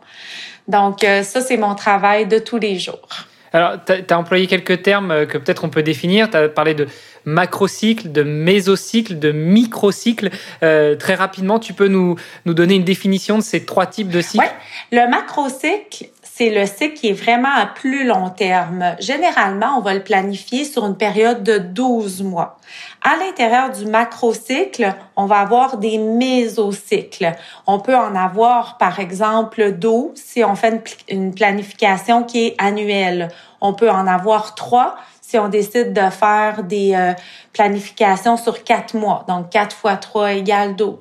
Donc, 0.67 1.05
euh, 1.05 1.23
ça, 1.23 1.41
c'est 1.41 1.57
mon 1.57 1.77
travail 1.77 2.27
de 2.27 2.41
tous 2.41 2.59
les 2.59 2.81
jours. 2.81 3.09
Alors, 3.53 3.75
tu 3.87 3.93
as, 3.93 4.19
employé 4.19 4.49
quelques 4.49 4.83
termes 4.83 5.13
euh, 5.13 5.25
que 5.25 5.39
peut-être 5.39 5.63
on 5.63 5.69
peut 5.69 5.85
définir. 5.85 6.29
Tu 6.29 6.37
as 6.37 6.49
parlé 6.49 6.75
de 6.75 6.89
macrocycle, 7.25 8.11
de 8.11 8.25
mésocycle, 8.25 9.21
de 9.21 9.31
microcycle. 9.31 10.31
Euh, 10.65 10.97
très 10.97 11.15
rapidement, 11.15 11.61
tu 11.61 11.75
peux 11.75 11.87
nous, 11.87 12.17
nous 12.45 12.55
donner 12.55 12.75
une 12.75 12.83
définition 12.83 13.39
de 13.39 13.45
ces 13.45 13.65
trois 13.65 13.87
types 13.87 14.09
de 14.09 14.21
cycles? 14.21 14.45
Oui. 14.45 14.99
Le 14.99 15.09
macrocycle, 15.09 16.07
c'est 16.37 16.51
le 16.51 16.67
cycle 16.67 16.95
qui 16.95 17.11
est 17.11 17.13
vraiment 17.13 17.55
à 17.55 17.65
plus 17.65 18.05
long 18.05 18.29
terme. 18.29 18.97
Généralement, 18.99 19.79
on 19.79 19.81
va 19.81 19.95
le 19.95 20.03
planifier 20.03 20.65
sur 20.65 20.85
une 20.85 20.97
période 20.97 21.45
de 21.45 21.59
12 21.59 22.25
mois. 22.25 22.59
À 23.03 23.17
l'intérieur 23.17 23.71
du 23.71 23.87
macrocycle, 23.87 24.97
on 25.15 25.27
va 25.27 25.37
avoir 25.37 25.77
des 25.79 25.97
mésocycles. 25.97 27.33
On 27.69 27.79
peut 27.79 27.95
en 27.95 28.17
avoir, 28.17 28.79
par 28.79 28.99
exemple, 28.99 29.75
12 29.75 30.11
si 30.17 30.43
on 30.43 30.57
fait 30.57 31.05
une, 31.09 31.33
planification 31.33 32.25
qui 32.25 32.47
est 32.47 32.55
annuelle. 32.59 33.29
On 33.61 33.73
peut 33.73 33.91
en 33.91 34.09
avoir 34.09 34.57
trois 34.57 34.97
si 35.21 35.39
on 35.39 35.49
décide 35.49 35.93
de 35.93 36.11
faire 36.11 36.65
des 36.65 36.95
euh, 36.95 37.13
planifications 37.53 38.37
sur 38.37 38.65
quatre 38.65 38.97
mois. 38.97 39.25
Donc, 39.29 39.51
4 39.51 39.75
fois 39.77 39.97
3 39.97 40.33
égale 40.33 40.75
12. 40.75 40.99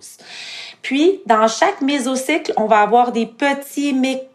Puis, 0.83 1.21
dans 1.25 1.47
chaque 1.47 1.81
mésocycle, 1.81 2.53
on 2.55 2.65
va 2.65 2.81
avoir 2.81 3.11
des 3.11 3.25
petits 3.25 3.93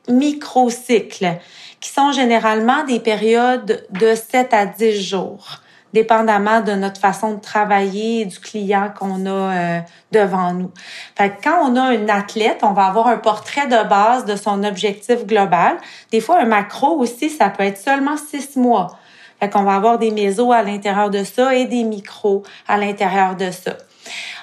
microcycles 0.08 1.38
qui 1.80 1.90
sont 1.90 2.12
généralement 2.12 2.84
des 2.84 3.00
périodes 3.00 3.86
de 3.90 4.14
7 4.14 4.52
à 4.52 4.66
10 4.66 5.00
jours, 5.00 5.60
dépendamment 5.92 6.60
de 6.60 6.72
notre 6.72 7.00
façon 7.00 7.34
de 7.34 7.40
travailler 7.40 8.22
et 8.22 8.24
du 8.24 8.38
client 8.40 8.92
qu'on 8.98 9.26
a 9.26 9.30
euh, 9.30 9.80
devant 10.12 10.52
nous. 10.52 10.70
Fait 11.16 11.32
quand 11.42 11.70
on 11.70 11.76
a 11.76 11.82
un 11.82 12.08
athlète, 12.08 12.60
on 12.62 12.72
va 12.72 12.86
avoir 12.86 13.06
un 13.06 13.16
portrait 13.16 13.66
de 13.66 13.88
base 13.88 14.24
de 14.24 14.36
son 14.36 14.64
objectif 14.64 15.24
global. 15.24 15.76
Des 16.10 16.20
fois, 16.20 16.40
un 16.40 16.46
macro 16.46 16.98
aussi, 16.98 17.30
ça 17.30 17.48
peut 17.48 17.64
être 17.64 17.78
seulement 17.78 18.16
6 18.16 18.56
mois. 18.56 18.98
Fait 19.40 19.48
qu'on 19.48 19.62
va 19.62 19.76
avoir 19.76 19.98
des 19.98 20.10
mésos 20.10 20.50
à 20.50 20.62
l'intérieur 20.62 21.10
de 21.10 21.22
ça 21.22 21.54
et 21.54 21.66
des 21.66 21.84
micros 21.84 22.42
à 22.66 22.76
l'intérieur 22.76 23.36
de 23.36 23.52
ça 23.52 23.76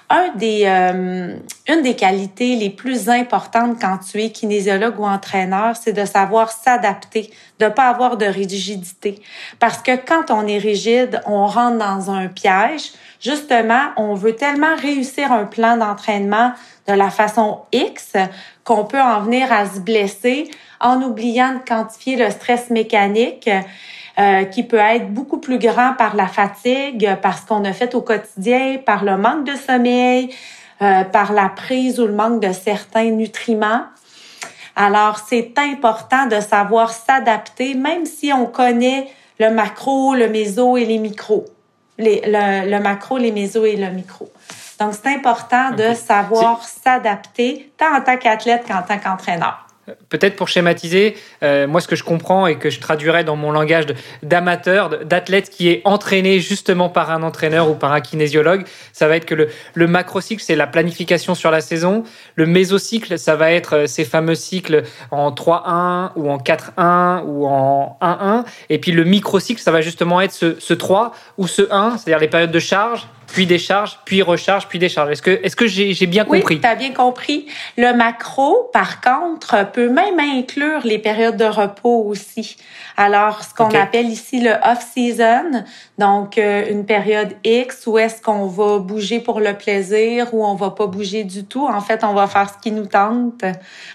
un 0.09 0.29
des, 0.35 0.63
euh, 0.65 1.35
une 1.67 1.81
des 1.81 1.95
qualités 1.95 2.55
les 2.55 2.69
plus 2.69 3.09
importantes 3.09 3.77
quand 3.81 3.97
tu 3.97 4.21
es 4.21 4.29
kinésiologue 4.29 4.99
ou 4.99 5.05
entraîneur, 5.05 5.75
c'est 5.75 5.93
de 5.93 6.05
savoir 6.05 6.51
s'adapter, 6.51 7.31
de 7.59 7.67
pas 7.67 7.89
avoir 7.89 8.17
de 8.17 8.25
rigidité. 8.25 9.21
Parce 9.59 9.79
que 9.79 9.95
quand 9.95 10.29
on 10.29 10.45
est 10.47 10.59
rigide, 10.59 11.21
on 11.25 11.47
rentre 11.47 11.77
dans 11.77 12.11
un 12.11 12.27
piège. 12.27 12.91
Justement, 13.19 13.81
on 13.97 14.13
veut 14.13 14.35
tellement 14.35 14.75
réussir 14.75 15.31
un 15.31 15.45
plan 15.45 15.77
d'entraînement 15.77 16.51
de 16.87 16.93
la 16.93 17.09
façon 17.09 17.61
X 17.71 18.13
qu'on 18.63 18.85
peut 18.85 19.01
en 19.01 19.21
venir 19.21 19.51
à 19.51 19.67
se 19.67 19.79
blesser 19.79 20.51
en 20.79 21.01
oubliant 21.01 21.53
de 21.53 21.67
quantifier 21.67 22.15
le 22.15 22.29
stress 22.29 22.69
mécanique 22.69 23.49
euh, 24.17 24.45
qui 24.45 24.63
peut 24.63 24.77
être 24.77 25.13
beaucoup 25.13 25.39
plus 25.39 25.59
grand 25.59 25.93
par 25.97 26.15
la 26.15 26.27
fatigue, 26.27 27.17
par 27.21 27.37
ce 27.37 27.45
qu'on 27.45 27.65
a 27.65 27.73
fait 27.73 27.95
au 27.95 28.01
quotidien, 28.01 28.77
par 28.85 29.03
le 29.03 29.17
manque 29.17 29.45
de 29.45 29.55
sommeil, 29.55 30.33
euh, 30.81 31.03
par 31.03 31.33
la 31.33 31.49
prise 31.49 31.99
ou 31.99 32.07
le 32.07 32.13
manque 32.13 32.41
de 32.41 32.53
certains 32.53 33.11
nutriments. 33.11 33.83
Alors, 34.75 35.19
c'est 35.27 35.53
important 35.57 36.27
de 36.27 36.39
savoir 36.39 36.91
s'adapter, 36.91 37.75
même 37.75 38.05
si 38.05 38.31
on 38.31 38.45
connaît 38.45 39.07
le 39.39 39.49
macro, 39.49 40.15
le 40.15 40.29
méso 40.29 40.77
et 40.77 40.85
les 40.85 40.97
micros. 40.97 41.45
Les, 41.97 42.21
le, 42.25 42.79
macro, 42.79 43.17
les 43.17 43.31
mésos 43.31 43.65
et 43.65 43.77
le 43.77 43.89
micro. 43.89 44.29
Donc, 44.79 44.93
c'est 44.93 45.13
important 45.13 45.71
de 45.71 45.93
savoir 45.93 46.63
s'adapter, 46.63 47.71
tant 47.77 47.95
en 47.95 48.01
tant 48.01 48.17
qu'athlète 48.17 48.65
qu'en 48.67 48.81
tant 48.81 48.97
qu'entraîneur. 48.97 49.64
Peut-être 50.09 50.35
pour 50.35 50.47
schématiser, 50.47 51.15
euh, 51.43 51.67
moi 51.67 51.79
ce 51.79 51.87
que 51.87 51.95
je 51.95 52.03
comprends 52.03 52.47
et 52.47 52.57
que 52.57 52.71
je 52.71 52.79
traduirais 52.79 53.23
dans 53.23 53.35
mon 53.35 53.51
langage 53.51 53.85
d'amateur, 54.23 55.05
d'athlète 55.05 55.51
qui 55.51 55.69
est 55.69 55.81
entraîné 55.85 56.39
justement 56.39 56.89
par 56.89 57.11
un 57.11 57.21
entraîneur 57.21 57.69
ou 57.69 57.75
par 57.75 57.91
un 57.91 58.01
kinésiologue, 58.01 58.65
ça 58.93 59.07
va 59.07 59.15
être 59.15 59.25
que 59.25 59.35
le, 59.35 59.49
le 59.75 59.85
macrocycle, 59.85 60.41
c'est 60.41 60.55
la 60.55 60.65
planification 60.65 61.35
sur 61.35 61.51
la 61.51 61.61
saison. 61.61 62.03
Le 62.33 62.47
mésocycle, 62.47 63.19
ça 63.19 63.35
va 63.35 63.51
être 63.51 63.75
euh, 63.75 63.85
ces 63.87 64.05
fameux 64.05 64.33
cycles 64.33 64.81
en 65.11 65.29
3-1 65.29 66.11
ou 66.15 66.31
en 66.31 66.37
4-1 66.37 67.23
ou 67.25 67.45
en 67.45 67.97
1-1. 68.01 68.43
Et 68.69 68.79
puis 68.79 68.91
le 68.91 69.03
microcycle, 69.03 69.61
ça 69.61 69.71
va 69.71 69.81
justement 69.81 70.19
être 70.19 70.33
ce, 70.33 70.59
ce 70.59 70.73
3 70.73 71.13
ou 71.37 71.47
ce 71.47 71.61
1, 71.71 71.97
c'est-à-dire 71.97 72.19
les 72.19 72.27
périodes 72.27 72.51
de 72.51 72.59
charge 72.59 73.07
puis 73.35 73.45
décharge, 73.45 73.99
puis 74.05 74.21
recharge, 74.21 74.69
puis 74.69 74.79
décharge. 74.79 75.11
Est-ce 75.11 75.21
que, 75.21 75.41
est-ce 75.43 75.57
que 75.57 75.67
j'ai, 75.67 75.93
bien 76.05 76.23
compris? 76.23 76.55
Oui, 76.55 76.61
tu 76.61 76.67
as 76.67 76.75
bien 76.75 76.93
compris. 76.93 77.47
Le 77.77 77.91
macro, 77.91 78.69
par 78.71 79.01
contre, 79.01 79.69
peut 79.73 79.89
même 79.89 80.21
inclure 80.21 80.79
les 80.85 80.99
périodes 80.99 81.35
de 81.35 81.43
repos 81.43 82.05
aussi. 82.05 82.55
Alors, 82.95 83.43
ce 83.43 83.53
qu'on 83.53 83.69
appelle 83.71 84.05
ici 84.05 84.39
le 84.39 84.51
off-season, 84.51 85.65
donc 85.97 86.37
euh, 86.37 86.63
une 86.71 86.85
période 86.85 87.35
X 87.43 87.87
où 87.87 87.97
est-ce 87.97 88.21
qu'on 88.21 88.47
va 88.47 88.79
bouger 88.79 89.19
pour 89.19 89.41
le 89.41 89.53
plaisir 89.53 90.33
ou 90.33 90.45
on 90.45 90.55
va 90.55 90.69
pas 90.69 90.87
bouger 90.87 91.25
du 91.25 91.43
tout. 91.43 91.67
En 91.67 91.81
fait, 91.81 92.05
on 92.05 92.13
va 92.13 92.27
faire 92.27 92.49
ce 92.49 92.57
qui 92.63 92.71
nous 92.71 92.85
tente 92.85 93.43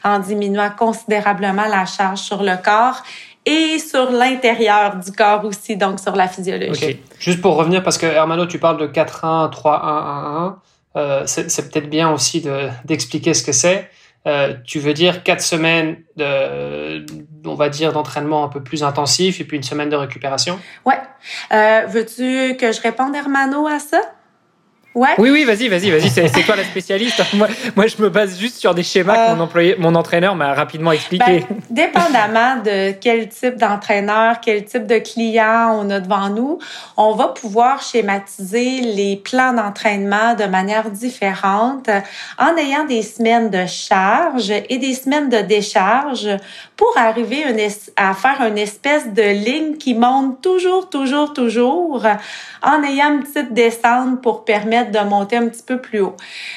en 0.04 0.18
diminuant 0.18 0.68
considérablement 0.76 1.66
la 1.66 1.86
charge 1.86 2.18
sur 2.18 2.42
le 2.42 2.62
corps 2.62 3.02
et 3.50 3.78
sur 3.78 4.10
l'intérieur 4.12 4.96
du 4.96 5.12
corps 5.12 5.44
aussi, 5.44 5.76
donc 5.76 5.98
sur 5.98 6.14
la 6.14 6.28
physiologie. 6.28 7.00
Juste 7.18 7.40
pour 7.40 7.56
revenir, 7.56 7.82
parce 7.82 7.98
que 7.98 8.06
Hermano, 8.06 8.46
tu 8.46 8.58
parles 8.58 8.78
de 8.78 8.86
4-1, 8.86 9.50
3-1, 9.50 10.54
1-1. 10.94 11.26
c'est 11.26 11.70
peut-être 11.70 11.90
bien 11.90 12.10
aussi 12.10 12.46
d'expliquer 12.84 13.34
ce 13.34 13.42
que 13.42 13.52
c'est. 13.52 13.90
Euh, 14.26 14.54
tu 14.64 14.78
veux 14.80 14.92
dire 14.92 15.22
quatre 15.22 15.40
semaines 15.40 15.96
de, 16.16 17.06
on 17.46 17.54
va 17.54 17.70
dire, 17.70 17.92
d'entraînement 17.92 18.44
un 18.44 18.48
peu 18.48 18.62
plus 18.62 18.82
intensif 18.82 19.40
et 19.40 19.44
puis 19.44 19.56
une 19.56 19.62
semaine 19.62 19.88
de 19.88 19.96
récupération? 19.96 20.60
Ouais. 20.84 21.00
Euh, 21.52 21.86
veux-tu 21.86 22.56
que 22.56 22.70
je 22.70 22.80
réponde, 22.82 23.14
Hermano, 23.16 23.66
à 23.66 23.78
ça? 23.78 24.00
Oui, 24.94 25.30
oui, 25.30 25.44
vas-y, 25.44 25.68
vas-y, 25.68 25.88
vas-y. 25.90 26.10
C'est 26.10 26.42
toi 26.42 26.56
la 26.56 26.64
spécialiste. 26.64 27.22
moi, 27.34 27.46
moi, 27.76 27.86
je 27.86 28.02
me 28.02 28.08
base 28.08 28.38
juste 28.38 28.56
sur 28.56 28.74
des 28.74 28.82
schémas 28.82 29.14
que 29.14 29.34
mon, 29.34 29.40
euh, 29.40 29.44
employé, 29.44 29.76
mon 29.78 29.94
entraîneur 29.94 30.34
m'a 30.34 30.52
rapidement 30.52 30.90
expliqué. 30.90 31.46
Ben, 31.48 31.56
dépendamment 31.70 32.56
de 32.56 32.92
quel 33.00 33.28
type 33.28 33.56
d'entraîneur, 33.56 34.40
quel 34.40 34.64
type 34.64 34.86
de 34.86 34.98
client 34.98 35.78
on 35.80 35.88
a 35.90 36.00
devant 36.00 36.28
nous, 36.30 36.58
on 36.96 37.14
va 37.14 37.28
pouvoir 37.28 37.82
schématiser 37.82 38.80
les 38.80 39.16
plans 39.16 39.52
d'entraînement 39.52 40.34
de 40.34 40.44
manière 40.46 40.90
différente 40.90 41.88
en 42.38 42.56
ayant 42.56 42.84
des 42.84 43.02
semaines 43.02 43.48
de 43.48 43.66
charge 43.66 44.50
et 44.50 44.78
des 44.78 44.94
semaines 44.94 45.28
de 45.28 45.38
décharge 45.38 46.28
pour 46.80 46.96
arriver 46.96 47.44
à 47.94 48.14
faire 48.14 48.40
une 48.40 48.56
espèce 48.56 49.12
de 49.12 49.20
ligne 49.20 49.76
qui 49.76 49.92
monte 49.92 50.40
toujours, 50.40 50.88
toujours, 50.88 51.34
toujours 51.34 52.06
en 52.62 52.82
ayant 52.82 53.16
une 53.16 53.22
petite 53.22 53.52
descente 53.52 54.22
pour 54.22 54.46
permettre 54.46 54.90
de 54.90 55.06
monter 55.06 55.36
un 55.36 55.48
petit 55.48 55.62
peu 55.62 55.78
plus 55.78 56.00
haut. 56.00 56.16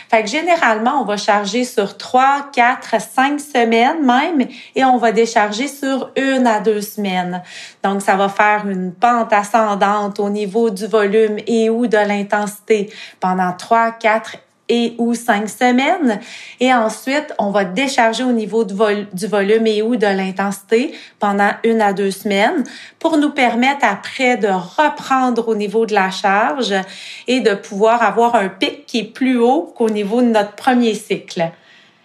Fait 0.10 0.24
que 0.24 0.30
généralement, 0.30 1.02
on 1.02 1.04
va 1.04 1.18
charger 1.18 1.66
sur 1.66 1.98
trois, 1.98 2.48
quatre, 2.54 3.02
cinq 3.02 3.42
semaines 3.42 4.06
même 4.06 4.48
et 4.76 4.86
on 4.86 4.96
va 4.96 5.12
décharger 5.12 5.68
sur 5.68 6.10
une 6.16 6.48
à 6.48 6.62
deux 6.62 6.80
semaines. 6.80 7.44
Donc, 7.84 8.02
ça 8.02 8.16
va 8.16 8.30
faire 8.30 8.66
une 8.66 8.94
pente 8.94 9.34
ascendante 9.34 10.22
au 10.22 10.30
niveau 10.30 10.70
du 10.70 10.88
volume 10.88 11.36
et 11.48 11.70
ou 11.70 11.86
de 11.86 11.98
l'intensité 11.98 12.90
pendant 13.20 13.52
trois, 13.52 13.92
quatre 13.92 14.38
et 14.74 14.96
ou 14.98 15.14
cinq 15.14 15.48
semaines. 15.48 16.20
Et 16.60 16.74
ensuite, 16.74 17.32
on 17.38 17.52
va 17.52 17.64
décharger 17.64 18.24
au 18.24 18.32
niveau 18.32 18.64
du, 18.64 18.74
du 19.14 19.28
volume 19.28 19.68
et 19.68 19.84
ou 19.84 19.96
de 19.96 20.08
l'intensité 20.08 20.96
pendant 21.20 21.52
une 21.64 21.80
à 21.80 21.94
deux 21.94 22.10
semaines 22.10 22.64
pour 22.98 23.18
nous 23.18 23.30
permettre 23.30 23.86
après 23.86 24.36
de 24.36 24.48
reprendre 24.48 25.48
au 25.48 25.56
niveau 25.56 25.86
de 25.86 25.94
la 25.94 26.10
charge 26.10 26.74
et 27.28 27.40
de 27.40 27.54
pouvoir 27.54 28.02
avoir 28.02 28.34
un 28.34 28.50
pic 28.50 28.88
qui 28.88 29.00
est 29.00 29.14
plus 29.14 29.38
haut 29.38 29.72
qu'au 29.78 29.90
niveau 29.90 30.24
de 30.24 30.28
notre 30.28 30.54
premier 30.54 30.96
cycle. 30.96 31.52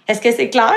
Est-ce 0.07 0.21
que 0.21 0.31
c'est 0.31 0.51
clair? 0.51 0.75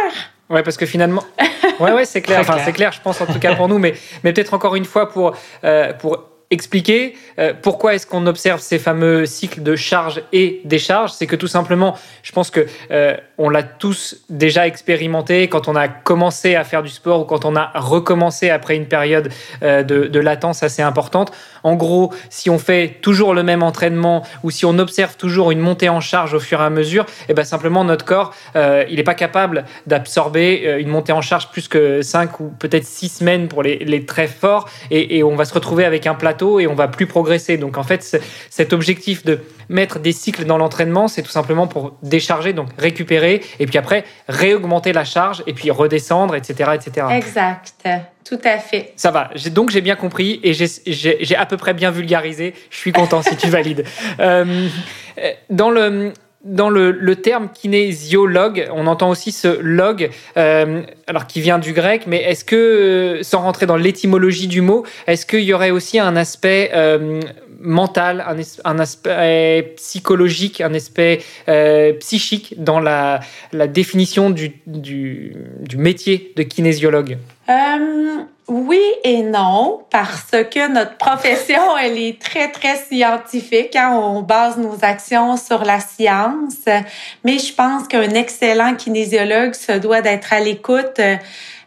Ouais, 0.49 0.63
parce 0.63 0.77
que 0.77 0.85
finalement, 0.85 1.23
ouais, 1.81 1.91
ouais, 1.91 2.05
c'est 2.05 2.21
clair. 2.21 2.39
Enfin, 2.39 2.57
c'est 2.63 2.73
clair, 2.73 2.93
je 2.93 3.01
pense 3.01 3.19
en 3.19 3.25
tout 3.25 3.39
cas 3.39 3.55
pour 3.55 3.67
nous, 3.67 3.79
mais, 3.79 3.95
mais 4.23 4.31
peut-être 4.31 4.53
encore 4.53 4.75
une 4.75 4.85
fois 4.85 5.09
pour, 5.09 5.33
euh, 5.65 5.91
pour 5.93 6.30
expliquer 6.51 7.15
euh, 7.39 7.53
pourquoi 7.59 7.95
est-ce 7.95 8.05
qu'on 8.05 8.27
observe 8.27 8.59
ces 8.59 8.77
fameux 8.77 9.25
cycles 9.25 9.63
de 9.63 9.77
charge 9.77 10.21
et 10.33 10.61
décharge? 10.65 11.13
C'est 11.13 11.25
que 11.25 11.37
tout 11.37 11.47
simplement, 11.47 11.97
je 12.23 12.31
pense 12.33 12.51
que 12.51 12.67
euh, 12.91 13.15
on 13.37 13.49
l'a 13.49 13.63
tous 13.63 14.17
déjà 14.29 14.67
expérimenté 14.67 15.47
quand 15.47 15.69
on 15.69 15.75
a 15.75 15.87
commencé 15.87 16.55
à 16.55 16.65
faire 16.65 16.83
du 16.83 16.89
sport 16.89 17.21
ou 17.21 17.23
quand 17.23 17.45
on 17.45 17.55
a 17.55 17.71
recommencé 17.73 18.49
après 18.49 18.75
une 18.75 18.85
période 18.85 19.29
euh, 19.63 19.81
de, 19.81 20.19
latence 20.19 20.61
assez 20.61 20.83
importante. 20.83 21.31
En 21.63 21.75
gros, 21.75 22.13
si 22.29 22.49
on 22.49 22.59
fait 22.59 22.99
toujours 23.01 23.33
le 23.33 23.41
même 23.41 23.63
entraînement 23.63 24.23
ou 24.43 24.51
si 24.51 24.65
on 24.65 24.77
observe 24.77 25.15
toujours 25.15 25.49
une 25.49 25.59
montée 25.59 25.89
en 25.89 25.99
charge 25.99 26.33
au 26.33 26.39
fur 26.39 26.59
et 26.59 26.63
à 26.63 26.69
mesure, 26.69 27.03
et 27.03 27.25
eh 27.29 27.33
ben 27.33 27.43
simplement 27.43 27.83
notre 27.83 28.05
corps, 28.05 28.35
il 28.55 28.95
n'est 28.97 29.03
pas 29.03 29.15
capable 29.15 29.65
d'absorber 29.87 30.77
une 30.79 30.89
montée 30.89 31.11
en 31.11 31.21
charge 31.21 31.49
plus 31.49 31.67
que 31.67 32.03
5 32.03 32.39
ou 32.39 32.49
peut-être 32.59 32.85
6 32.85 33.09
semaines 33.09 33.47
pour 33.47 33.63
les, 33.63 33.79
les 33.79 34.05
très 34.05 34.27
forts 34.27 34.69
et, 34.91 35.17
et 35.17 35.23
on 35.23 35.35
va 35.35 35.45
se 35.45 35.53
retrouver 35.55 35.85
avec 35.85 36.05
un 36.05 36.13
plateau 36.13 36.40
et 36.59 36.67
on 36.67 36.73
va 36.73 36.87
plus 36.87 37.07
progresser. 37.07 37.57
Donc 37.57 37.77
en 37.77 37.83
fait, 37.83 38.21
cet 38.49 38.73
objectif 38.73 39.23
de 39.25 39.39
mettre 39.69 39.99
des 39.99 40.11
cycles 40.11 40.45
dans 40.45 40.57
l'entraînement, 40.57 41.07
c'est 41.07 41.21
tout 41.21 41.31
simplement 41.31 41.67
pour 41.67 41.97
décharger, 42.03 42.53
donc 42.53 42.69
récupérer, 42.77 43.41
et 43.59 43.65
puis 43.65 43.77
après 43.77 44.03
réaugmenter 44.27 44.93
la 44.93 45.05
charge, 45.05 45.43
et 45.47 45.53
puis 45.53 45.71
redescendre, 45.71 46.35
etc. 46.35 46.71
etc. 46.73 47.07
Exact, 47.11 47.73
tout 48.25 48.39
à 48.43 48.57
fait. 48.57 48.93
Ça 48.95 49.11
va, 49.11 49.29
donc 49.51 49.71
j'ai 49.71 49.81
bien 49.81 49.95
compris 49.95 50.39
et 50.43 50.53
j'ai 50.53 51.35
à 51.35 51.45
peu 51.45 51.57
près 51.57 51.73
bien 51.73 51.91
vulgarisé. 51.91 52.53
Je 52.69 52.77
suis 52.77 52.91
content 52.91 53.21
si 53.21 53.35
tu 53.37 53.47
valides. 53.47 53.85
Euh, 54.19 54.67
dans 55.49 55.69
le 55.69 56.13
dans 56.43 56.69
le, 56.69 57.15
terme 57.15 57.49
kinésiologue, 57.53 58.67
on 58.73 58.87
entend 58.87 59.09
aussi 59.09 59.31
ce 59.31 59.59
log, 59.59 60.09
euh, 60.37 60.81
alors 61.07 61.27
qui 61.27 61.41
vient 61.41 61.59
du 61.59 61.73
grec, 61.73 62.03
mais 62.07 62.17
est-ce 62.23 62.43
que, 62.45 62.55
euh, 62.55 63.23
sans 63.23 63.41
rentrer 63.41 63.65
dans 63.65 63.75
l'étymologie 63.75 64.47
du 64.47 64.61
mot, 64.61 64.85
est-ce 65.07 65.25
qu'il 65.25 65.43
y 65.43 65.53
aurait 65.53 65.71
aussi 65.71 65.99
un 65.99 66.15
aspect 66.15 66.71
euh, 66.73 67.21
mental, 67.59 68.25
un, 68.63 68.79
aspect 68.79 69.73
psychologique, 69.77 70.61
un 70.61 70.73
aspect 70.73 71.21
psychique 71.99 72.55
dans 72.57 72.79
la, 72.79 73.19
définition 73.67 74.31
du, 74.31 74.53
métier 75.77 76.33
de 76.35 76.43
kinésiologue? 76.43 77.17
Oui 78.51 78.81
et 79.05 79.23
non, 79.23 79.81
parce 79.89 80.31
que 80.31 80.67
notre 80.69 80.97
profession, 80.97 81.77
elle 81.81 81.97
est 81.97 82.21
très, 82.21 82.51
très 82.51 82.75
scientifique. 82.75 83.77
Hein? 83.77 83.91
On 83.93 84.21
base 84.21 84.57
nos 84.57 84.77
actions 84.81 85.37
sur 85.37 85.63
la 85.63 85.79
science. 85.79 86.65
Mais 87.23 87.39
je 87.39 87.53
pense 87.53 87.87
qu'un 87.87 88.13
excellent 88.13 88.75
kinésiologue 88.75 89.53
se 89.53 89.71
doit 89.71 90.01
d'être 90.01 90.33
à 90.33 90.41
l'écoute 90.41 90.99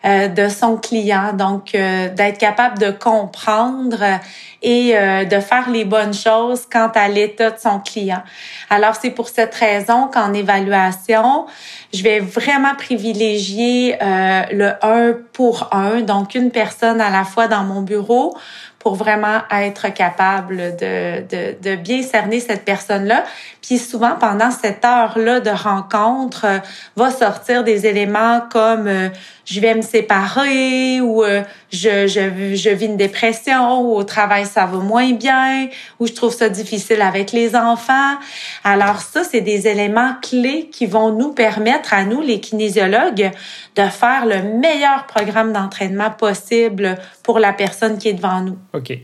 euh, 0.05 0.29
de 0.29 0.51
son 0.51 0.77
client, 0.77 1.33
donc 1.33 1.75
euh, 1.75 2.11
d'être 2.11 2.37
capable 2.37 2.79
de 2.79 2.91
comprendre 2.91 4.21
et 4.63 4.95
euh, 4.95 5.25
de 5.25 5.41
faire 5.41 5.71
les 5.71 5.87
bonnes 5.87 6.13
choses 6.13 6.67
quant 6.71 6.91
à 6.95 7.09
l'état 7.09 7.51
de 7.53 7.59
son 7.59 7.81
client. 7.81 8.23
Alors 8.69 8.97
c'est 9.01 9.09
pour 9.09 9.29
cette 9.29 9.55
raison 9.55 10.09
qu'en 10.13 10.35
évaluation, 10.35 11.47
je 11.95 12.03
vais 12.03 12.21
vraiment 12.21 12.75
privilégier 12.75 13.97
le 14.03 14.73
un 14.83 15.15
pour 15.33 15.71
un, 15.73 16.03
donc 16.03 16.35
une 16.35 16.51
personne 16.51 16.74
à 16.83 17.11
la 17.11 17.25
fois 17.25 17.49
dans 17.49 17.65
mon 17.65 17.83
bureau 17.83 18.37
pour 18.85 18.97
vraiment 18.97 19.39
être 19.51 19.93
capable 19.95 20.77
de, 20.77 21.23
de, 21.23 21.57
de 21.61 21.75
bien 21.75 22.03
cerner 22.03 22.39
cette 22.39 22.67
personne-là. 22.67 23.25
Puis 23.63 23.79
souvent, 23.79 24.17
pendant 24.21 24.51
cette 24.51 24.85
heure-là 24.85 25.41
de 25.41 25.49
rencontre, 25.49 26.45
euh, 26.45 26.59
va 26.95 27.11
sortir 27.11 27.65
des 27.65 27.87
éléments 27.87 28.43
comme 28.53 28.87
euh, 28.87 29.09
je 29.47 29.59
vais 29.61 29.75
me 29.75 29.81
séparer 29.81 31.01
ou 31.01 31.25
euh, 31.25 31.43
je, 31.73 32.07
je, 32.07 32.55
je 32.55 32.71
vis 32.71 32.87
une 32.87 32.99
dépression 32.99 33.81
ou 33.81 33.95
au 33.95 34.05
travail 34.05 34.45
ça 34.45 34.67
va 34.67 34.79
moins 34.79 35.13
bien 35.13 35.69
ou 35.99 36.07
je 36.07 36.13
trouve 36.13 36.35
ça 36.35 36.51
difficile 36.51 37.01
avec 37.01 37.33
les 37.33 37.57
enfants. 37.57 38.17
Alors 38.65 39.01
ça, 39.01 39.25
c'est 39.25 39.41
des 39.41 39.67
éléments 39.67 40.15
clés 40.21 40.69
qui 40.71 40.85
vont 40.85 41.11
nous 41.11 41.33
permettre 41.33 41.95
à 41.95 42.05
nous, 42.05 42.21
les 42.21 42.41
kinésiologues, 42.41 43.31
de 43.77 43.83
faire 43.83 44.27
le 44.27 44.43
meilleur 44.59 45.07
programme 45.07 45.53
d'entraînement 45.53 46.11
possible 46.11 46.97
pour 47.23 47.39
la 47.39 47.55
personne 47.55 47.97
qui 47.97 48.09
est 48.09 48.15
devant 48.15 48.41
nous. 48.41 48.59
OK. 48.75 48.99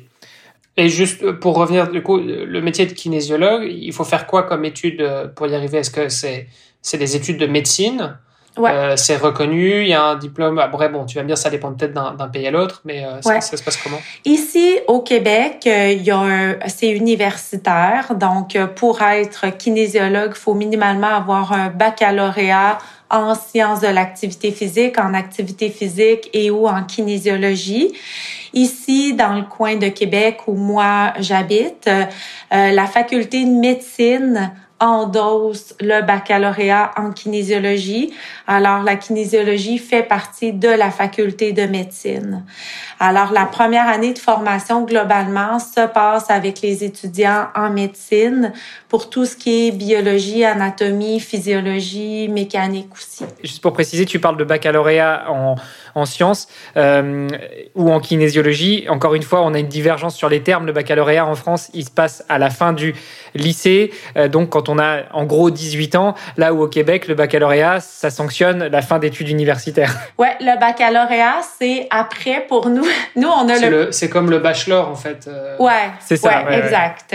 Et 0.77 0.89
juste 0.89 1.33
pour 1.33 1.57
revenir, 1.57 1.91
du 1.91 2.03
coup, 2.03 2.19
le 2.19 2.61
métier 2.61 2.87
de 2.87 2.93
kinésiologue, 2.93 3.65
il 3.71 3.93
faut 3.93 4.05
faire 4.05 4.27
quoi 4.27 4.45
comme 4.45 4.65
étude 4.65 5.33
pour 5.35 5.47
y 5.47 5.55
arriver? 5.55 5.79
Est-ce 5.79 5.91
que 5.91 6.09
c'est 6.09 6.49
c'est 6.83 6.99
des 6.99 7.17
études 7.17 7.39
de 7.39 7.47
médecine? 7.47 8.19
Ouais. 8.57 8.71
Euh, 8.71 8.97
c'est 8.97 9.17
reconnu, 9.17 9.83
il 9.83 9.89
y 9.89 9.95
a 9.95 10.03
un 10.03 10.17
diplôme. 10.17 10.59
Après, 10.59 10.89
bon, 10.89 11.05
tu 11.05 11.17
vas 11.17 11.23
me 11.23 11.29
dire, 11.29 11.39
ça 11.39 11.51
dépend 11.51 11.73
peut-être 11.73 11.93
d'un 11.93 12.29
pays 12.29 12.47
à 12.47 12.51
l'autre, 12.51 12.83
mais 12.85 13.05
euh, 13.05 13.21
ça, 13.23 13.41
se 13.41 13.63
passe 13.63 13.77
comment? 13.77 14.01
Ici, 14.25 14.79
au 14.89 15.01
Québec, 15.01 15.65
euh, 15.67 15.93
il 15.93 16.03
y 16.03 16.11
a 16.11 16.57
c'est 16.69 16.91
universitaire. 16.91 18.15
Donc, 18.15 18.59
pour 18.77 19.03
être 19.03 19.57
kinésiologue, 19.57 20.33
il 20.35 20.41
faut 20.41 20.55
minimalement 20.55 21.09
avoir 21.09 21.53
un 21.53 21.69
baccalauréat 21.69 22.79
en 23.11 23.35
sciences 23.35 23.81
de 23.81 23.89
l'activité 23.89 24.53
physique, 24.53 24.99
en 24.99 25.15
activité 25.15 25.69
physique 25.69 26.31
et 26.33 26.51
ou 26.51 26.69
en 26.69 26.85
kinésiologie. 26.85 27.93
Ici, 28.53 29.15
dans 29.15 29.35
le 29.35 29.43
coin 29.43 29.77
de 29.77 29.89
Québec 29.89 30.39
où 30.47 30.55
moi 30.55 31.13
j'habite, 31.19 31.89
euh, 31.89 32.05
la 32.51 32.87
faculté 32.87 33.45
de 33.45 33.51
médecine 33.51 34.53
endosse 34.81 35.75
le 35.81 36.03
baccalauréat 36.03 36.93
en 36.97 37.11
kinésiologie. 37.11 38.13
Alors, 38.47 38.83
la 38.83 38.97
kinésiologie 38.97 39.79
fait 39.79 40.03
partie 40.03 40.53
de 40.53 40.69
la 40.69 40.91
faculté 40.91 41.53
de 41.53 41.63
médecine. 41.63 42.45
Alors, 42.99 43.33
la 43.33 43.47
première 43.47 43.89
année 43.89 44.13
de 44.13 44.19
formation, 44.19 44.85
globalement, 44.85 45.59
se 45.59 45.87
passe 45.87 46.31
avec 46.31 46.61
les 46.63 46.83
étudiants 46.85 47.49
en 47.55 47.71
médecine 47.71 48.53
pour 48.89 49.09
tout 49.09 49.25
ce 49.25 49.37
qui 49.37 49.69
est 49.69 49.71
biologie, 49.71 50.45
anatomie, 50.45 51.21
physiologie, 51.21 52.29
mécanique 52.29 52.93
aussi. 52.93 53.25
Juste 53.43 53.63
pour 53.63 53.73
préciser, 53.73 54.05
tu 54.05 54.19
parles 54.19 54.37
de 54.37 54.45
baccalauréat 54.45 55.31
en, 55.31 55.57
en 55.95 56.05
sciences 56.05 56.49
euh, 56.77 57.29
ou 57.75 57.91
en 57.91 58.01
kinésiologie. 58.01 58.87
Encore 58.89 59.15
une 59.15 59.23
fois, 59.23 59.43
on 59.43 59.55
a 59.55 59.59
une 59.59 59.69
divergence 59.69 60.17
sur 60.17 60.29
les 60.29 60.43
termes. 60.43 60.67
Le 60.67 60.73
baccalauréat 60.73 61.27
en 61.27 61.35
France, 61.35 61.71
il 61.75 61.85
se 61.85 61.91
passe 61.91 62.25
à 62.29 62.39
la 62.39 62.51
fin 62.51 62.73
du 62.73 62.95
lycée, 63.35 63.93
euh, 64.17 64.29
donc 64.29 64.51
quand 64.51 64.69
on 64.69 64.79
a 64.79 65.03
en 65.13 65.25
gros 65.25 65.51
18 65.51 65.95
ans, 65.95 66.15
là 66.37 66.53
où 66.53 66.63
au 66.63 66.69
Québec, 66.69 67.09
le 67.09 67.15
baccalauréat, 67.15 67.81
ça 67.81 68.11
sanctionne 68.11 68.67
la 68.67 68.83
fin 68.83 68.99
d'études 68.99 69.29
universitaires. 69.29 69.97
Ouais, 70.19 70.37
le 70.41 70.59
baccalauréat, 70.61 71.41
c'est 71.59 71.87
après 71.91 72.45
pour 72.47 72.69
nous. 72.69 72.87
Nous, 73.17 73.29
on 73.29 73.49
a 73.49 73.59
le... 73.59 73.91
C'est 73.91 74.11
comme 74.11 74.29
le 74.29 74.39
bachelor, 74.39 74.89
en 74.89 74.95
fait. 74.95 75.27
Euh. 75.29 75.57
Ouais, 75.59 75.91
c'est 75.99 76.17
ça. 76.17 76.45
Ouais, 76.45 76.59
exact. 76.59 77.15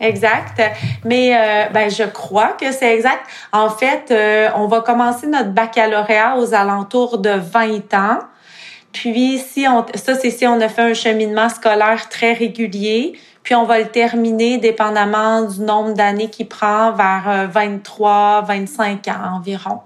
Exact. 0.00 0.60
Mais 1.04 1.34
euh, 1.34 1.70
ben, 1.72 1.90
je 1.90 2.04
crois 2.04 2.56
que 2.60 2.70
c'est 2.72 2.94
exact. 2.94 3.24
En 3.52 3.70
fait, 3.70 4.10
euh, 4.10 4.48
on 4.54 4.66
va 4.66 4.80
commencer 4.80 5.26
notre 5.26 5.50
baccalauréat 5.50 6.36
aux 6.36 6.54
alentours 6.54 7.18
de 7.18 7.30
20 7.30 7.94
ans. 7.94 8.18
Puis, 8.92 9.38
si 9.38 9.66
on, 9.68 9.84
ça, 9.94 10.14
c'est 10.14 10.30
si 10.30 10.46
on 10.46 10.60
a 10.60 10.68
fait 10.68 10.82
un 10.82 10.94
cheminement 10.94 11.48
scolaire 11.48 12.08
très 12.08 12.32
régulier. 12.32 13.18
Puis, 13.42 13.54
on 13.54 13.64
va 13.64 13.78
le 13.78 13.88
terminer 13.88 14.58
dépendamment 14.58 15.42
du 15.42 15.60
nombre 15.60 15.94
d'années 15.94 16.30
qu'il 16.30 16.48
prend 16.48 16.92
vers 16.92 17.48
23, 17.50 18.40
euh, 18.42 18.46
25 18.46 19.08
ans 19.08 19.36
environ. 19.36 19.80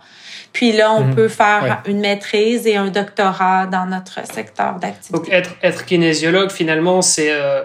Puis 0.52 0.72
là, 0.72 0.92
on 0.92 1.04
mhm. 1.04 1.14
peut 1.14 1.28
faire 1.28 1.82
une 1.86 2.00
maîtrise 2.00 2.66
et 2.66 2.76
un 2.76 2.88
doctorat 2.88 3.66
dans 3.66 3.86
notre 3.86 4.26
secteur 4.26 4.74
d'activité. 4.80 5.12
Donc, 5.12 5.28
être, 5.30 5.50
être 5.62 5.84
kinésiologue, 5.84 6.50
finalement, 6.50 7.02
c'est 7.02 7.30
euh, 7.30 7.62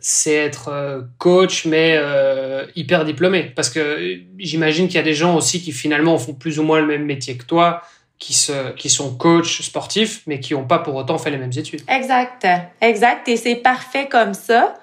c'est 0.00 0.34
être 0.34 0.68
euh, 0.68 1.02
coach 1.18 1.66
mais 1.66 1.96
euh, 1.98 2.64
hyper 2.76 3.04
diplômé 3.04 3.52
parce 3.54 3.68
que 3.68 4.18
j'imagine 4.38 4.86
qu'il 4.86 4.96
y 4.96 5.00
a 5.00 5.02
des 5.02 5.14
gens 5.14 5.36
aussi 5.36 5.60
qui 5.60 5.72
finalement 5.72 6.16
font 6.18 6.32
plus 6.32 6.58
ou 6.58 6.62
moins 6.62 6.80
le 6.80 6.86
même 6.86 7.04
métier 7.04 7.36
que 7.36 7.44
toi 7.44 7.82
qui 8.18 8.32
se 8.32 8.72
qui 8.72 8.88
sont 8.88 9.14
coachs 9.16 9.60
sportifs 9.60 10.22
mais 10.26 10.40
qui 10.40 10.54
n'ont 10.54 10.66
pas 10.66 10.78
pour 10.78 10.94
autant 10.94 11.18
fait 11.18 11.30
les 11.30 11.36
mêmes 11.36 11.52
études. 11.54 11.82
Exact. 11.88 12.46
Exact 12.80 13.28
et 13.28 13.36
c'est 13.36 13.56
parfait 13.56 14.08
comme 14.08 14.32
ça. 14.32 14.74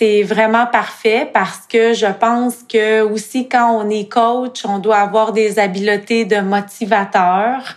C'est 0.00 0.22
vraiment 0.22 0.64
parfait 0.64 1.28
parce 1.30 1.66
que 1.68 1.92
je 1.92 2.06
pense 2.06 2.54
que 2.66 3.02
aussi 3.02 3.50
quand 3.50 3.70
on 3.70 3.90
est 3.90 4.10
coach, 4.10 4.62
on 4.64 4.78
doit 4.78 4.96
avoir 4.96 5.34
des 5.34 5.58
habiletés 5.58 6.24
de 6.24 6.40
motivateur. 6.40 7.76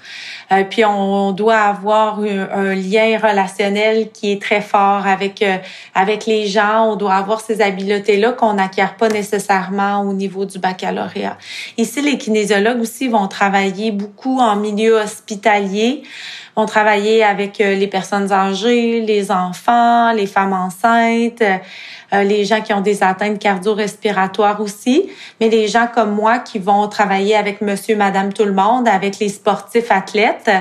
Euh, 0.54 0.64
puis 0.64 0.86
on 0.86 1.34
doit 1.34 1.58
avoir 1.58 2.20
un, 2.22 2.76
lien 2.76 3.20
relationnel 3.22 4.10
qui 4.12 4.32
est 4.32 4.42
très 4.42 4.62
fort 4.62 5.06
avec 5.06 5.42
euh, 5.42 5.58
avec 5.96 6.26
les 6.26 6.48
gens. 6.48 6.94
On 6.94 6.96
doit 6.96 7.16
avoir 7.16 7.42
ces 7.42 7.62
habiletés-là 7.62 8.32
qu'on 8.32 8.54
n'acquiert 8.54 8.96
pas 8.96 9.10
nécessairement 9.10 10.00
au 10.04 10.14
niveau 10.14 10.46
du 10.46 10.60
baccalauréat. 10.60 11.38
Ici, 11.78 12.02
les 12.02 12.18
kinésiologues 12.18 12.80
aussi 12.80 13.10
vont 13.10 13.28
travailler 13.28 13.92
beaucoup 13.92 14.40
en 14.40 14.56
milieu 14.56 14.96
hospitalier 14.96 16.04
vont 16.56 16.66
travailler 16.66 17.24
avec 17.24 17.60
euh, 17.60 17.76
les 17.76 17.88
personnes 17.88 18.32
âgées, 18.32 19.02
les 19.02 19.32
enfants, 19.32 20.12
les 20.14 20.28
femmes 20.28 20.54
enceintes, 20.54 21.42
euh, 22.14 22.24
les 22.24 22.46
gens 22.46 22.62
qui 22.62 22.74
ont 22.74 22.82
des 22.82 23.02
atteintes 23.02 23.40
cardio-respiratoires 23.40 24.62
aussi, 24.62 25.10
mais 25.40 25.50
les 25.50 25.68
gens 25.68 25.88
comme 25.94 26.12
moi 26.12 26.40
qui 26.40 26.60
vont 26.60 26.88
travailler 26.88 27.36
avec 27.36 27.62
monsieur, 27.62 27.96
madame, 27.96 28.34
tout 28.34 28.46
le 28.46 28.54
monde, 28.54 28.88
avec 28.88 29.18
les 29.20 29.30
sportifs 29.30 29.90
athlètes, 29.90 30.52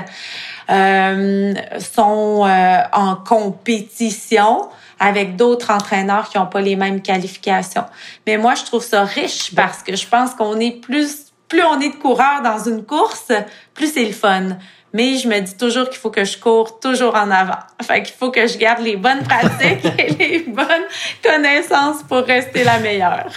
euh, 0.69 1.53
sont 1.79 2.45
euh, 2.45 2.77
en 2.93 3.15
compétition 3.15 4.69
avec 4.99 5.35
d'autres 5.35 5.71
entraîneurs 5.71 6.29
qui 6.29 6.37
n'ont 6.37 6.45
pas 6.45 6.61
les 6.61 6.75
mêmes 6.75 7.01
qualifications. 7.01 7.83
Mais 8.25 8.37
moi, 8.37 8.55
je 8.55 8.63
trouve 8.63 8.83
ça 8.83 9.03
riche 9.03 9.53
parce 9.53 9.83
que 9.83 9.95
je 9.95 10.07
pense 10.07 10.33
qu'on 10.33 10.57
est 10.59 10.79
plus, 10.79 11.33
plus 11.49 11.63
on 11.63 11.79
est 11.81 11.89
de 11.89 12.01
coureurs 12.01 12.41
dans 12.41 12.59
une 12.59 12.83
course, 12.83 13.31
plus 13.73 13.93
c'est 13.93 14.05
le 14.05 14.13
fun 14.13 14.57
mais 14.93 15.17
je 15.17 15.27
me 15.27 15.39
dis 15.39 15.57
toujours 15.57 15.89
qu'il 15.89 15.99
faut 15.99 16.11
que 16.11 16.23
je 16.23 16.37
cours 16.37 16.79
toujours 16.79 17.15
en 17.15 17.31
avant. 17.31 17.59
Fait 17.81 18.03
qu'il 18.03 18.15
faut 18.15 18.31
que 18.31 18.47
je 18.47 18.57
garde 18.57 18.81
les 18.81 18.95
bonnes 18.95 19.23
pratiques 19.23 19.85
et 19.97 20.13
les 20.13 20.39
bonnes 20.39 20.87
connaissances 21.23 22.03
pour 22.03 22.19
rester 22.19 22.63
la 22.63 22.79
meilleure. 22.79 23.31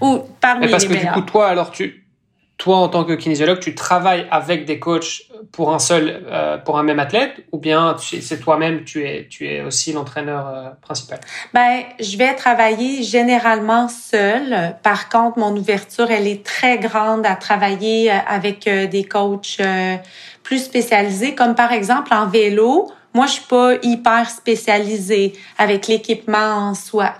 Ou 0.00 0.20
parmi 0.40 0.68
parce 0.68 0.86
les 0.86 0.96
que 0.96 1.00
du 1.00 1.10
coup, 1.10 1.22
toi, 1.22 1.48
alors 1.48 1.70
tu, 1.70 2.06
toi, 2.58 2.78
en 2.78 2.88
tant 2.88 3.04
que 3.04 3.12
kinésiologue, 3.12 3.60
tu 3.60 3.76
travailles 3.76 4.26
avec 4.32 4.64
des 4.64 4.80
coachs 4.80 5.22
pour 5.52 5.72
un 5.72 5.78
seul, 5.78 6.24
euh, 6.26 6.58
pour 6.58 6.76
un 6.76 6.82
même 6.82 6.98
athlète, 6.98 7.44
ou 7.52 7.58
bien 7.58 7.96
c'est 7.98 8.40
toi-même, 8.40 8.82
tu 8.82 9.06
es, 9.06 9.28
tu 9.28 9.46
es 9.46 9.62
aussi 9.62 9.92
l'entraîneur 9.92 10.48
euh, 10.48 10.70
principal? 10.82 11.20
Ben, 11.54 11.84
je 12.00 12.16
vais 12.18 12.34
travailler 12.34 13.04
généralement 13.04 13.88
seul. 13.88 14.76
Par 14.82 15.08
contre, 15.08 15.38
mon 15.38 15.56
ouverture, 15.56 16.10
elle 16.10 16.26
est 16.26 16.44
très 16.44 16.78
grande 16.78 17.24
à 17.26 17.36
travailler 17.36 18.10
euh, 18.10 18.16
avec 18.26 18.68
des 18.68 19.04
coachs 19.04 19.58
plus 20.48 20.64
spécialisés, 20.64 21.34
comme 21.34 21.54
par 21.54 21.72
exemple 21.72 22.14
en 22.14 22.26
vélo. 22.26 22.90
Moi, 23.12 23.26
je 23.26 23.32
suis 23.32 23.44
pas 23.44 23.74
hyper 23.82 24.30
spécialisée 24.30 25.34
avec 25.58 25.86
l'équipement 25.88 26.70
en 26.70 26.74
soi. 26.74 27.12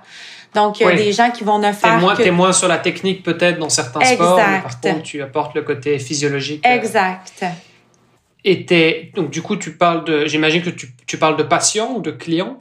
Donc, 0.55 0.79
il 0.79 0.87
y 0.87 0.89
a 0.89 0.95
des 0.95 1.13
gens 1.13 1.29
qui 1.29 1.43
vont 1.43 1.59
ne 1.59 1.71
faire. 1.71 1.95
T'es 1.95 2.01
moins, 2.01 2.15
es 2.15 2.31
moins 2.31 2.53
sur 2.53 2.67
la 2.67 2.79
technique 2.79 3.21
peut-être 3.21 3.59
dans 3.59 3.69
certains 3.69 4.03
sports, 4.03 4.37
mais 4.37 4.61
par 4.61 4.81
contre, 4.81 5.03
tu 5.03 5.21
apportes 5.21 5.53
le 5.53 5.61
côté 5.61 5.99
physiologique. 5.99 6.65
Euh. 6.65 6.75
Exact. 6.75 7.45
Et 8.43 9.11
donc, 9.15 9.29
du 9.29 9.43
coup, 9.43 9.57
tu 9.57 9.73
parles 9.73 10.03
de. 10.05 10.25
J'imagine 10.25 10.63
que 10.63 10.71
tu, 10.71 10.91
tu, 11.05 11.17
parles 11.17 11.37
de 11.37 11.43
patients 11.43 11.91
ou 11.97 12.01
de 12.01 12.09
clients 12.09 12.57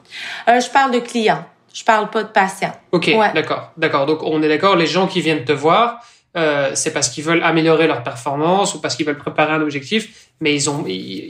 euh, 0.48 0.61
Je 0.61 0.68
parle 0.68 0.92
de 0.92 0.98
clients. 0.98 1.46
Je 1.72 1.83
parle 1.83 2.11
pas 2.11 2.24
de 2.24 2.28
patients. 2.28 2.76
Ok, 2.92 3.11
d'accord. 3.33 3.72
D'accord. 3.78 4.04
Donc, 4.04 4.22
on 4.22 4.42
est 4.42 4.48
d'accord, 4.48 4.76
les 4.76 4.87
gens 4.87 5.07
qui 5.07 5.22
viennent 5.22 5.44
te 5.44 5.52
voir, 5.52 6.00
euh, 6.38 6.70
c'est 6.74 6.92
parce 6.92 7.09
qu'ils 7.09 7.24
veulent 7.24 7.42
améliorer 7.42 7.87
leur 7.87 8.03
performance 8.03 8.74
ou 8.74 8.81
parce 8.81 8.96
qu'ils 8.96 9.07
veulent 9.07 9.18
préparer 9.18 9.53
un 9.53 9.61
objectif, 9.61 10.29
mais 10.40 10.55
ils 10.55 10.70
ont, 10.70 10.85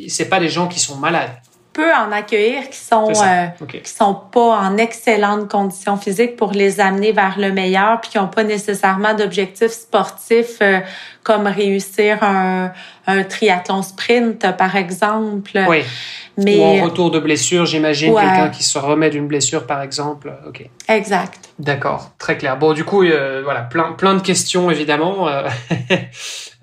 c'est 0.09 0.29
pas 0.29 0.41
des 0.41 0.49
gens 0.49 0.69
qui 0.69 0.79
sont 0.79 0.97
malades 0.97 1.31
en 1.83 2.13
accueillir 2.13 2.69
qui 2.71 2.79
sont 2.79 3.11
euh, 3.11 3.67
qui 3.67 3.91
sont 3.91 4.15
pas 4.15 4.59
en 4.59 4.77
excellente 4.77 5.49
condition 5.49 5.97
physique 5.97 6.37
pour 6.37 6.53
les 6.53 6.81
amener 6.81 7.13
vers 7.13 7.39
le 7.39 7.53
meilleur 7.53 8.01
puis 8.01 8.11
qui 8.11 8.19
ont 8.19 8.29
pas 8.29 8.45
nécessairement 8.45 9.15
d'objectifs 9.15 9.73
sportifs 9.73 10.59
euh, 10.61 10.81
comme 11.23 11.47
réussir 11.47 12.23
un, 12.23 12.73
un, 13.07 13.23
triathlon 13.25 13.83
sprint 13.83 14.57
par 14.57 14.77
exemple. 14.77 15.59
Oui. 15.69 15.83
Mais, 16.37 16.59
Ou 16.59 16.63
en 16.63 16.85
retour 16.85 17.11
de 17.11 17.19
blessure, 17.19 17.67
j'imagine 17.67 18.15
quelqu'un 18.15 18.49
qui 18.51 18.63
se 18.63 18.79
remet 18.79 19.11
d'une 19.11 19.27
blessure 19.27 19.67
par 19.67 19.83
exemple. 19.83 20.33
OK. 20.47 20.65
Exact. 20.89 21.51
D'accord, 21.59 22.13
très 22.19 22.39
clair. 22.39 22.57
Bon, 22.57 22.73
du 22.73 22.85
coup, 22.85 23.03
euh, 23.03 23.41
voilà, 23.43 23.63
plein 23.63 23.93
plein 23.93 24.15
de 24.15 24.23
questions 24.23 24.71
évidemment. 24.71 25.27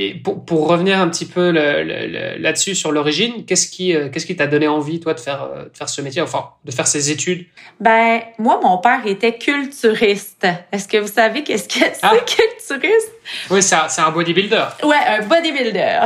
et 0.00 0.14
pour, 0.14 0.44
pour, 0.44 0.68
revenir 0.68 1.00
un 1.00 1.08
petit 1.08 1.26
peu 1.26 1.50
là-dessus 1.50 2.76
sur 2.76 2.92
l'origine, 2.92 3.44
qu'est-ce 3.44 3.68
qui 3.68 3.96
euh, 3.96 4.08
qu'est-ce 4.08 4.26
qui 4.26 4.36
t'a 4.36 4.46
donné 4.46 4.68
envie 4.68 5.00
toi 5.00 5.12
de 5.12 5.18
faire 5.18 5.42
euh, 5.42 5.64
de 5.64 5.76
faire 5.76 5.88
ce 5.88 6.00
métier, 6.00 6.22
enfin 6.22 6.50
de 6.64 6.70
faire 6.70 6.86
ces 6.86 7.10
études? 7.10 7.46
Ben 7.80 8.20
moi 8.38 8.60
mon 8.62 8.78
père 8.78 9.04
était 9.06 9.36
culturiste. 9.36 10.46
Est-ce 10.70 10.86
que 10.86 10.98
vous 10.98 11.12
savez 11.12 11.42
qu'est-ce 11.42 11.68
que 11.68 11.84
c'est 11.84 11.98
ah! 12.02 12.12
culturiste? 12.24 13.12
Oui, 13.50 13.60
c'est 13.60 13.74
un, 13.74 13.88
un 14.06 14.10
bodybuilder. 14.12 14.66
Ouais, 14.84 14.96
un 15.08 15.22
bodybuilder. 15.22 16.00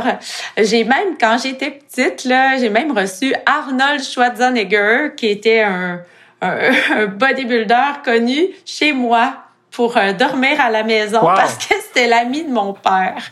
J'ai 0.57 0.83
même 0.83 1.15
quand 1.19 1.37
j'étais 1.41 1.69
petite 1.69 2.25
là, 2.25 2.57
j'ai 2.57 2.69
même 2.69 2.97
reçu 2.97 3.35
Arnold 3.45 4.03
Schwarzenegger 4.03 5.11
qui 5.15 5.27
était 5.27 5.61
un, 5.61 6.01
un 6.41 7.05
bodybuilder 7.07 8.01
connu 8.03 8.49
chez 8.65 8.91
moi 8.91 9.42
pour 9.73 9.97
euh, 9.97 10.13
dormir 10.13 10.61
à 10.61 10.69
la 10.69 10.83
maison 10.83 11.19
parce 11.19 11.57
que 11.57 11.73
c'était 11.81 12.07
l'ami 12.07 12.43
de 12.43 12.51
mon 12.51 12.73
père. 12.73 13.23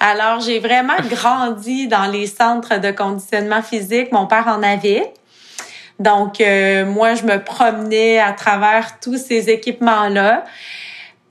Alors, 0.00 0.40
j'ai 0.40 0.58
vraiment 0.58 0.96
grandi 1.10 1.88
dans 1.88 2.06
les 2.06 2.26
centres 2.26 2.78
de 2.78 2.90
conditionnement 2.90 3.62
physique. 3.62 4.12
Mon 4.12 4.26
père 4.26 4.48
en 4.48 4.62
avait. 4.62 5.12
Donc, 6.00 6.40
euh, 6.40 6.84
moi, 6.84 7.14
je 7.14 7.22
me 7.22 7.42
promenais 7.42 8.18
à 8.18 8.32
travers 8.32 8.98
tous 8.98 9.16
ces 9.16 9.48
équipements-là. 9.48 10.44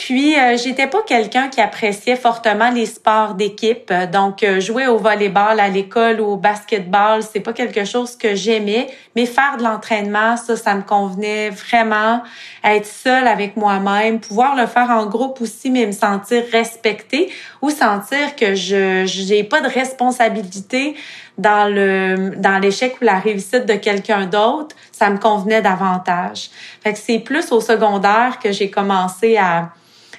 Puis, 0.06 0.38
euh, 0.38 0.58
j'étais 0.58 0.88
pas 0.88 1.02
quelqu'un 1.02 1.48
qui 1.48 1.62
appréciait 1.62 2.18
fortement 2.18 2.70
les 2.70 2.88
sports 2.88 3.36
d'équipe. 3.36 3.90
Donc, 4.12 4.44
euh, 4.44 4.60
jouer 4.60 4.86
au 4.86 4.98
volleyball 4.98 5.62
à 5.62 5.70
l'école 5.70 6.20
ou 6.20 6.26
au 6.26 6.36
basketball, 6.36 7.24
c'est 7.24 7.40
pas 7.40 7.54
quelque 7.54 7.86
chose 7.86 8.18
que 8.18 8.36
j'aimais. 8.36 8.90
Mais 9.16 9.26
faire 9.26 9.56
de 9.56 9.64
l'entraînement, 9.64 10.36
ça, 10.36 10.58
ça 10.58 10.76
me 10.76 10.82
convenait 10.82 11.52
vraiment. 11.52 12.22
Être 12.66 12.86
seule 12.86 13.30
avec 13.30 13.56
moi-même, 13.56 14.20
pouvoir 14.20 14.58
le 14.58 14.68
faire 14.68 14.90
en 14.90 15.06
groupe 15.06 15.40
aussi, 15.40 15.72
mais 15.72 15.86
me 15.86 15.94
sentir 15.94 16.44
respectée 16.52 17.32
ou 17.62 17.70
sentir 17.70 18.36
que 18.36 18.56
je 18.56 19.06
j'ai 19.06 19.46
pas 19.46 19.62
de 19.62 19.70
responsabilité 19.70 20.96
dans 21.38 21.74
le 21.74 22.32
dans 22.36 22.60
l'échec 22.60 22.98
ou 23.02 23.06
la 23.06 23.20
réussite 23.20 23.66
de 23.66 23.76
quelqu'un 23.76 24.26
d'autre, 24.26 24.76
ça 24.92 25.10
me 25.10 25.18
convenait 25.18 25.62
davantage. 25.62 26.50
Fait 26.84 26.92
que 26.92 27.00
c'est 27.00 27.20
plus 27.20 27.54
au 27.54 27.62
secondaire 27.62 28.40
que 28.44 28.52
j'ai 28.52 28.70
commencé 28.70 29.38
à 29.38 29.70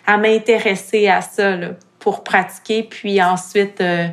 à 0.07 0.17
m'intéresser 0.17 1.09
à 1.09 1.21
ça 1.21 1.57
là, 1.57 1.71
pour 1.99 2.25
pratiquer. 2.25 2.83
Puis 2.83 3.23
ensuite, 3.23 3.81
euh, 3.81 4.09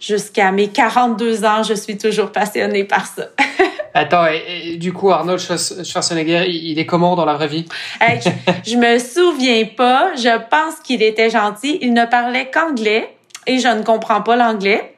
jusqu'à 0.00 0.52
mes 0.52 0.68
42 0.68 1.44
ans, 1.44 1.62
je 1.62 1.74
suis 1.74 1.96
toujours 1.98 2.32
passionnée 2.32 2.84
par 2.84 3.06
ça. 3.06 3.24
Attends, 3.94 4.26
et, 4.26 4.76
du 4.76 4.92
coup, 4.92 5.10
Arnold 5.10 5.38
Schwarzenegger, 5.38 6.48
il 6.48 6.78
est 6.78 6.86
comment 6.86 7.14
dans 7.14 7.26
la 7.26 7.34
vraie 7.34 7.48
vie? 7.48 7.66
je, 8.00 8.30
je 8.70 8.76
me 8.76 8.98
souviens 8.98 9.66
pas. 9.76 10.12
Je 10.16 10.38
pense 10.48 10.80
qu'il 10.82 11.02
était 11.02 11.28
gentil. 11.28 11.78
Il 11.82 11.92
ne 11.92 12.06
parlait 12.06 12.50
qu'anglais 12.50 13.14
et 13.46 13.58
je 13.58 13.68
ne 13.68 13.82
comprends 13.82 14.22
pas 14.22 14.36
l'anglais. 14.36 14.94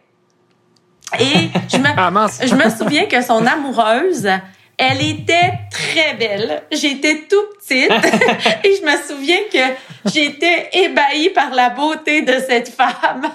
Et 1.19 1.51
je 1.71 1.79
me, 1.79 1.89
ah, 1.97 2.27
je 2.43 2.55
me 2.55 2.71
souviens 2.71 3.07
que 3.07 3.23
son 3.23 3.47
amoureuse, 3.47 4.29
elle 4.77 5.03
était 5.03 5.53
très 5.71 6.15
belle. 6.15 6.63
J'étais 6.73 7.25
tout 7.29 7.43
petite 7.59 7.91
et 8.65 8.77
je 8.77 8.85
me 8.85 9.03
souviens 9.03 9.41
que 9.53 9.75
j'étais 10.13 10.71
ébahie 10.73 11.31
par 11.31 11.55
la 11.55 11.71
beauté 11.71 12.23
de 12.23 12.35
cette 12.47 12.69
femme. 12.69 13.31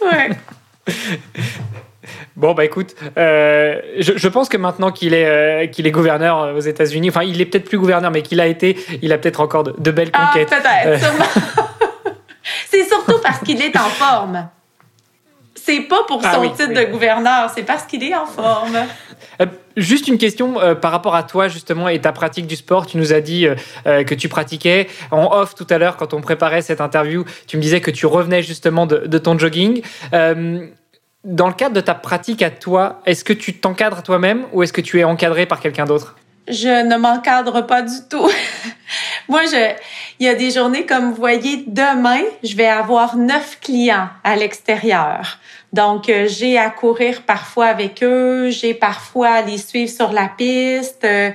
ouais. 0.00 0.30
Bon 2.36 2.54
bah 2.54 2.64
écoute, 2.64 2.94
euh, 3.18 3.80
je, 3.98 4.28
pense 4.28 4.48
que 4.48 4.56
maintenant 4.56 4.90
qu'il 4.92 5.12
est 5.12 5.26
euh, 5.26 5.66
qu'il 5.66 5.86
est 5.86 5.90
gouverneur 5.90 6.54
aux 6.56 6.60
États-Unis, 6.60 7.10
enfin 7.10 7.22
il 7.22 7.38
est 7.40 7.44
peut-être 7.44 7.68
plus 7.68 7.78
gouverneur, 7.78 8.10
mais 8.10 8.22
qu'il 8.22 8.40
a 8.40 8.46
été, 8.46 8.78
il 9.02 9.12
a 9.12 9.18
peut-être 9.18 9.40
encore 9.40 9.62
de, 9.64 9.90
belles 9.90 10.10
ah, 10.14 10.26
conquêtes. 10.26 10.48
Ah, 10.50 10.60
peut-être. 10.60 11.04
C'est 12.70 12.84
surtout 12.84 13.18
parce 13.22 13.40
qu'il 13.40 13.60
est 13.60 13.76
en 13.76 13.90
forme. 13.90 14.48
C'est 15.70 15.82
pas 15.82 16.02
pour 16.02 16.20
ah 16.24 16.34
son 16.34 16.48
titre 16.50 16.72
de 16.72 16.90
gouverneur, 16.90 17.48
c'est 17.54 17.62
parce 17.62 17.84
qu'il 17.84 18.02
est 18.02 18.16
en 18.16 18.26
forme. 18.26 18.76
Euh, 19.40 19.46
juste 19.76 20.08
une 20.08 20.18
question 20.18 20.60
euh, 20.60 20.74
par 20.74 20.90
rapport 20.90 21.14
à 21.14 21.22
toi 21.22 21.46
justement 21.46 21.88
et 21.88 22.00
ta 22.00 22.10
pratique 22.10 22.48
du 22.48 22.56
sport. 22.56 22.86
Tu 22.86 22.96
nous 22.96 23.12
as 23.12 23.20
dit 23.20 23.46
euh, 23.46 24.02
que 24.02 24.16
tu 24.16 24.28
pratiquais 24.28 24.88
en 25.12 25.32
off 25.32 25.54
tout 25.54 25.66
à 25.70 25.78
l'heure 25.78 25.96
quand 25.96 26.12
on 26.12 26.20
préparait 26.20 26.62
cette 26.62 26.80
interview. 26.80 27.24
Tu 27.46 27.56
me 27.56 27.62
disais 27.62 27.80
que 27.80 27.92
tu 27.92 28.06
revenais 28.06 28.42
justement 28.42 28.86
de, 28.86 29.18
ton 29.18 29.38
jogging. 29.38 29.82
dans 30.12 31.46
le 31.46 31.54
cadre 31.54 31.74
de 31.76 31.80
ta 31.80 31.94
pratique 31.94 32.42
à 32.42 32.50
toi, 32.50 33.00
est-ce 33.06 33.22
que 33.22 33.32
tu 33.32 33.54
t'encadres 33.54 34.02
toi-même 34.02 34.46
ou 34.52 34.64
est-ce 34.64 34.72
que 34.72 34.80
tu 34.80 34.98
es 34.98 35.04
encadré 35.04 35.46
par 35.46 35.60
quelqu'un 35.60 35.84
d'autre? 35.84 36.16
Je 36.48 36.84
ne 36.84 36.96
m'encadre 36.96 37.64
pas 37.64 37.82
du 37.82 37.96
tout. 38.10 38.28
Moi, 39.28 39.42
je, 39.44 39.74
il 40.18 40.26
y 40.26 40.28
a 40.28 40.34
des 40.34 40.50
journées 40.50 40.84
comme 40.84 41.10
vous 41.10 41.14
voyez, 41.14 41.64
demain, 41.68 42.22
je 42.42 42.56
vais 42.56 42.66
avoir 42.66 43.16
neuf 43.16 43.58
clients 43.60 44.08
à 44.24 44.34
l'extérieur. 44.34 45.38
Donc, 45.72 46.08
euh, 46.08 46.26
j'ai 46.28 46.58
à 46.58 46.70
courir 46.70 47.22
parfois 47.22 47.66
avec 47.66 48.02
eux, 48.02 48.50
j'ai 48.50 48.74
parfois 48.74 49.28
à 49.28 49.42
les 49.42 49.58
suivre 49.58 49.90
sur 49.90 50.12
la 50.12 50.28
piste, 50.28 51.04
euh, 51.04 51.30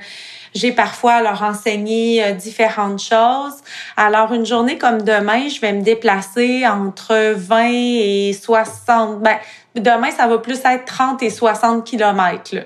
j'ai 0.54 0.72
parfois 0.72 1.14
à 1.14 1.22
leur 1.22 1.42
enseigner 1.42 2.22
euh, 2.22 2.32
différentes 2.32 3.00
choses. 3.00 3.54
Alors, 3.96 4.32
une 4.34 4.44
journée 4.44 4.76
comme 4.76 5.02
demain, 5.02 5.48
je 5.48 5.60
vais 5.60 5.72
me 5.72 5.82
déplacer 5.82 6.66
entre 6.66 7.34
20 7.34 7.68
et 7.72 8.32
60. 8.38 9.20
Ben, 9.20 9.36
demain, 9.74 10.10
ça 10.10 10.26
va 10.26 10.38
plus 10.38 10.60
être 10.64 10.84
30 10.84 11.22
et 11.22 11.30
60 11.30 11.84
kilomètres, 11.84 12.56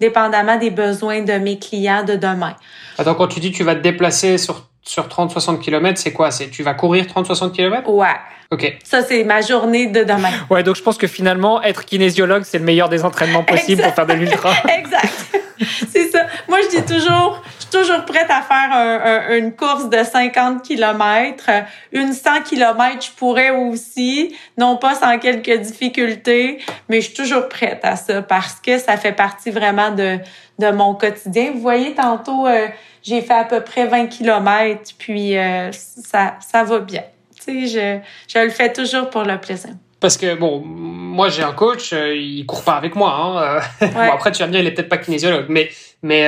dépendamment 0.00 0.56
des 0.56 0.70
besoins 0.70 1.22
de 1.22 1.34
mes 1.34 1.58
clients 1.58 2.04
de 2.04 2.16
demain. 2.16 2.56
Attends, 2.98 3.14
quand 3.14 3.28
tu 3.28 3.38
dis 3.38 3.52
tu 3.52 3.62
vas 3.62 3.76
te 3.76 3.80
déplacer 3.80 4.36
sur 4.36 4.69
sur 4.82 5.08
30-60 5.08 5.58
km, 5.60 6.00
c'est 6.00 6.12
quoi? 6.12 6.30
C'est 6.30 6.48
tu 6.48 6.62
vas 6.62 6.74
courir 6.74 7.04
30-60 7.04 7.52
km 7.52 7.88
Ouais. 7.90 8.06
OK. 8.52 8.78
Ça 8.82 9.02
c'est 9.02 9.22
ma 9.22 9.40
journée 9.42 9.86
de 9.86 10.02
demain. 10.02 10.30
Ouais, 10.50 10.62
donc 10.62 10.76
je 10.76 10.82
pense 10.82 10.98
que 10.98 11.06
finalement 11.06 11.62
être 11.62 11.84
kinésiologue, 11.84 12.42
c'est 12.44 12.58
le 12.58 12.64
meilleur 12.64 12.88
des 12.88 13.04
entraînements 13.04 13.44
possibles 13.44 13.82
pour 13.82 13.94
faire 13.94 14.06
de 14.06 14.14
l'ultra. 14.14 14.52
exact. 14.78 15.14
c'est 15.92 16.10
ça. 16.10 16.26
Moi 16.48 16.58
je 16.64 16.76
dis 16.78 16.82
toujours 16.84 17.42
je 17.58 17.78
suis 17.78 17.86
toujours 17.86 18.04
prête 18.04 18.28
à 18.28 18.42
faire 18.42 19.30
une 19.30 19.52
course 19.52 19.88
de 19.88 20.02
50 20.02 20.62
km, 20.62 21.50
une 21.92 22.12
100 22.12 22.42
km, 22.42 23.06
je 23.06 23.10
pourrais 23.16 23.50
aussi, 23.50 24.34
non 24.58 24.76
pas 24.76 24.96
sans 24.96 25.18
quelques 25.18 25.60
difficultés, 25.60 26.58
mais 26.88 27.00
je 27.00 27.06
suis 27.06 27.14
toujours 27.14 27.48
prête 27.48 27.80
à 27.84 27.94
ça 27.94 28.22
parce 28.22 28.54
que 28.54 28.78
ça 28.78 28.96
fait 28.96 29.12
partie 29.12 29.50
vraiment 29.50 29.92
de 29.92 30.18
de 30.60 30.70
mon 30.70 30.94
quotidien. 30.94 31.50
Vous 31.52 31.60
voyez 31.60 31.94
tantôt 31.94 32.46
euh, 32.46 32.68
j'ai 33.02 33.22
fait 33.22 33.34
à 33.34 33.44
peu 33.44 33.60
près 33.60 33.86
20 33.86 34.06
km, 34.06 34.92
puis 34.98 35.36
euh, 35.36 35.70
ça, 35.72 36.34
ça 36.40 36.64
va 36.64 36.80
bien. 36.80 37.02
Tu 37.34 37.66
sais, 37.66 38.02
je, 38.28 38.38
je 38.38 38.44
le 38.44 38.50
fais 38.50 38.72
toujours 38.72 39.08
pour 39.10 39.22
le 39.22 39.38
plaisir. 39.38 39.70
Parce 40.00 40.16
que, 40.16 40.34
bon, 40.34 40.62
moi, 40.64 41.28
j'ai 41.28 41.42
un 41.42 41.52
coach, 41.52 41.92
euh, 41.92 42.14
il 42.14 42.44
court 42.46 42.62
pas 42.62 42.74
avec 42.74 42.94
moi. 42.94 43.12
Hein, 43.12 43.60
euh. 43.82 43.86
bon, 43.92 44.12
après, 44.12 44.32
tu 44.32 44.40
vas 44.40 44.46
me 44.46 44.52
dire, 44.52 44.60
il 44.60 44.66
est 44.66 44.72
peut-être 44.72 44.88
pas 44.88 44.98
kinésiologue, 44.98 45.46
mais, 45.48 45.70
mais 46.02 46.24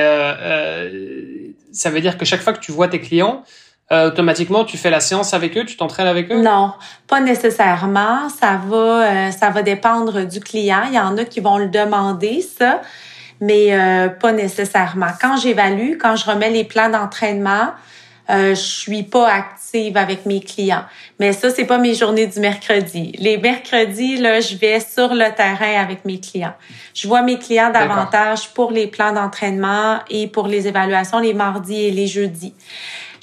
ça 1.71 1.89
veut 1.89 2.01
dire 2.01 2.17
que 2.17 2.25
chaque 2.25 2.41
fois 2.41 2.53
que 2.53 2.59
tu 2.59 2.71
vois 2.71 2.87
tes 2.87 2.99
clients, 2.99 3.43
automatiquement, 3.91 4.65
tu 4.65 4.77
fais 4.77 4.89
la 4.89 4.99
séance 4.99 5.35
avec 5.35 5.55
eux, 5.55 5.65
tu 5.65 5.77
t'entraînes 5.77 6.07
avec 6.07 6.31
eux? 6.31 6.41
Non, 6.41 6.73
pas 7.07 7.19
nécessairement. 7.19 8.27
Ça 8.29 8.59
va, 8.67 9.31
ça 9.31 9.51
va 9.51 9.61
dépendre 9.61 10.25
du 10.25 10.39
client. 10.39 10.83
Il 10.87 10.95
y 10.95 10.99
en 10.99 11.15
a 11.17 11.25
qui 11.25 11.41
vont 11.41 11.59
le 11.59 11.67
demander, 11.67 12.41
ça, 12.41 12.81
mais 13.43 13.73
euh, 13.73 14.07
pas 14.07 14.31
nécessairement. 14.31 15.09
Quand 15.19 15.35
j'évalue, 15.35 15.97
quand 15.99 16.15
je 16.15 16.25
remets 16.25 16.49
les 16.49 16.63
plans 16.63 16.89
d'entraînement, 16.89 17.71
euh, 18.29 18.55
je 18.55 18.61
suis 18.61 19.03
pas 19.03 19.29
active 19.29 19.97
avec 19.97 20.25
mes 20.25 20.39
clients. 20.39 20.85
Mais 21.19 21.33
ça, 21.33 21.49
c'est 21.49 21.65
pas 21.65 21.77
mes 21.77 21.93
journées 21.93 22.27
du 22.27 22.39
mercredi. 22.39 23.11
Les 23.19 23.37
mercredis, 23.37 24.15
là, 24.15 24.39
je 24.39 24.55
vais 24.55 24.79
sur 24.79 25.13
le 25.13 25.29
terrain 25.35 25.81
avec 25.81 26.05
mes 26.05 26.21
clients. 26.21 26.53
Je 26.93 27.05
vois 27.05 27.21
mes 27.21 27.37
clients 27.37 27.69
davantage 27.69 28.53
pour 28.53 28.71
les 28.71 28.87
plans 28.87 29.11
d'entraînement 29.11 29.99
et 30.09 30.27
pour 30.27 30.47
les 30.47 30.69
évaluations 30.69 31.19
les 31.19 31.33
mardis 31.33 31.81
et 31.81 31.91
les 31.91 32.07
jeudis. 32.07 32.53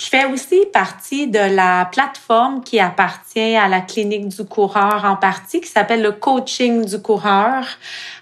Je 0.01 0.07
fais 0.07 0.25
aussi 0.25 0.65
partie 0.73 1.27
de 1.27 1.55
la 1.55 1.85
plateforme 1.85 2.65
qui 2.65 2.81
appartient 2.81 3.55
à 3.55 3.69
la 3.69 3.83
clinique 3.83 4.29
du 4.29 4.47
coureur 4.47 5.05
en 5.05 5.15
partie, 5.15 5.61
qui 5.61 5.69
s'appelle 5.69 6.01
le 6.01 6.13
coaching 6.13 6.87
du 6.87 7.03
coureur. 7.03 7.67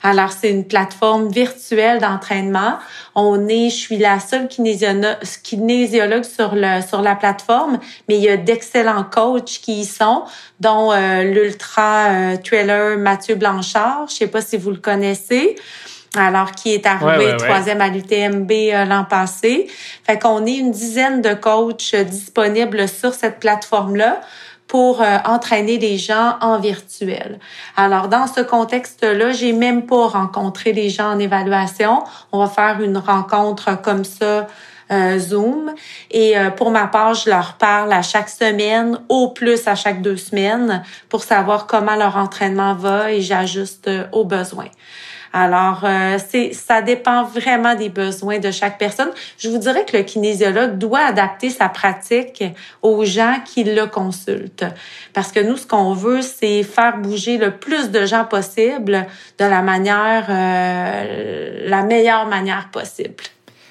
Alors, 0.03 0.33
c'est 0.33 0.51
une 0.51 0.65
plateforme 0.65 1.29
virtuelle 1.29 2.01
d'entraînement. 2.01 2.79
On 3.15 3.47
est, 3.47 3.71
je 3.71 3.77
suis 3.77 3.97
la 3.97 4.19
seule 4.19 4.49
kinésiologue 4.49 6.25
sur 6.25 6.57
le 6.57 6.83
sur 6.83 7.01
la 7.01 7.15
plateforme, 7.15 7.79
mais 8.09 8.17
il 8.17 8.25
y 8.25 8.29
a 8.29 8.37
d'excellents 8.37 9.05
coachs 9.05 9.61
qui 9.63 9.83
y 9.83 9.85
sont, 9.85 10.25
dont 10.59 10.91
euh, 10.91 11.23
l'ultra 11.23 12.09
euh, 12.09 12.37
trailer 12.39 12.99
Mathieu 12.99 13.37
Blanchard. 13.37 14.09
Je 14.09 14.15
sais 14.15 14.27
pas 14.27 14.41
si 14.41 14.57
vous 14.57 14.73
le 14.73 14.79
connaissez 14.79 15.55
alors 16.19 16.53
qui 16.53 16.75
est 16.75 16.87
arrivé 16.87 17.37
troisième 17.37 17.81
à 17.81 17.89
l'UTMB 17.89 18.51
euh, 18.51 18.85
l'an 18.85 19.05
passé. 19.05 19.69
Fait 20.05 20.19
qu'on 20.19 20.45
est 20.47 20.57
une 20.57 20.71
dizaine 20.71 21.23
de 21.23 21.35
coachs 21.35 21.95
euh, 21.95 22.05
disponibles 22.05 22.89
sur 22.89 23.15
cette 23.15 23.41
plateforme-là 23.41 24.21
pour 24.67 25.01
euh, 25.01 25.17
entraîner 25.25 25.79
des 25.79 25.97
gens 25.97 26.37
en 26.41 26.59
virtuel. 26.59 27.39
Alors 27.77 28.09
dans 28.09 28.27
ce 28.27 28.41
contexte-là, 28.41 29.33
j'ai 29.33 29.53
même 29.53 29.87
pas 29.87 30.09
rencontré 30.09 30.73
les 30.73 30.91
gens 30.91 31.13
en 31.13 31.19
évaluation. 31.19 32.03
On 32.33 32.41
va 32.41 32.49
faire 32.49 32.81
une 32.83 32.99
rencontre 32.99 33.81
comme 33.81 34.05
ça 34.05 34.47
Zoom. 35.19 35.75
Et 36.11 36.35
pour 36.57 36.71
ma 36.71 36.87
part, 36.87 37.13
je 37.13 37.29
leur 37.29 37.57
parle 37.59 37.93
à 37.93 38.01
chaque 38.01 38.31
semaine, 38.31 38.99
au 39.11 39.29
plus 39.29 39.69
à 39.69 39.75
chaque 39.75 40.01
deux 40.01 40.17
semaines, 40.17 40.83
pour 41.11 41.25
savoir 41.25 41.67
comment 41.67 41.95
leur 41.95 42.17
entraînement 42.17 42.73
va 42.73 43.13
et 43.13 43.21
j'ajuste 43.21 43.91
aux 44.13 44.25
besoins. 44.25 44.71
Alors, 45.33 45.81
euh, 45.85 46.19
c'est 46.29 46.53
ça 46.53 46.83
dépend 46.83 47.25
vraiment 47.25 47.75
des 47.75 47.89
besoins 47.89 48.39
de 48.39 48.51
chaque 48.51 48.79
personne. 48.79 49.11
Je 49.39 49.49
vous 49.49 49.59
dirais 49.59 49.85
que 49.85 49.97
le 49.97 50.03
kinésiologue 50.03 50.79
doit 50.79 51.01
adapter 51.01 51.51
sa 51.51 51.69
pratique 51.69 52.45
aux 52.83 53.05
gens 53.05 53.37
qui 53.45 53.65
le 53.65 53.87
consultent. 53.87 54.65
Parce 55.13 55.33
que 55.33 55.41
nous, 55.41 55.57
ce 55.57 55.67
qu'on 55.67 55.93
veut, 55.93 56.23
c'est 56.23 56.63
faire 56.63 56.99
bouger 56.99 57.39
le 57.39 57.57
plus 57.57 57.91
de 57.91 58.07
gens 58.07 58.25
possible 58.25 59.07
de 59.39 59.45
la 59.45 59.63
manière, 59.63 60.27
euh, 60.29 61.69
la 61.69 61.83
meilleure 61.83 62.27
manière 62.27 62.69
possible. 62.71 63.25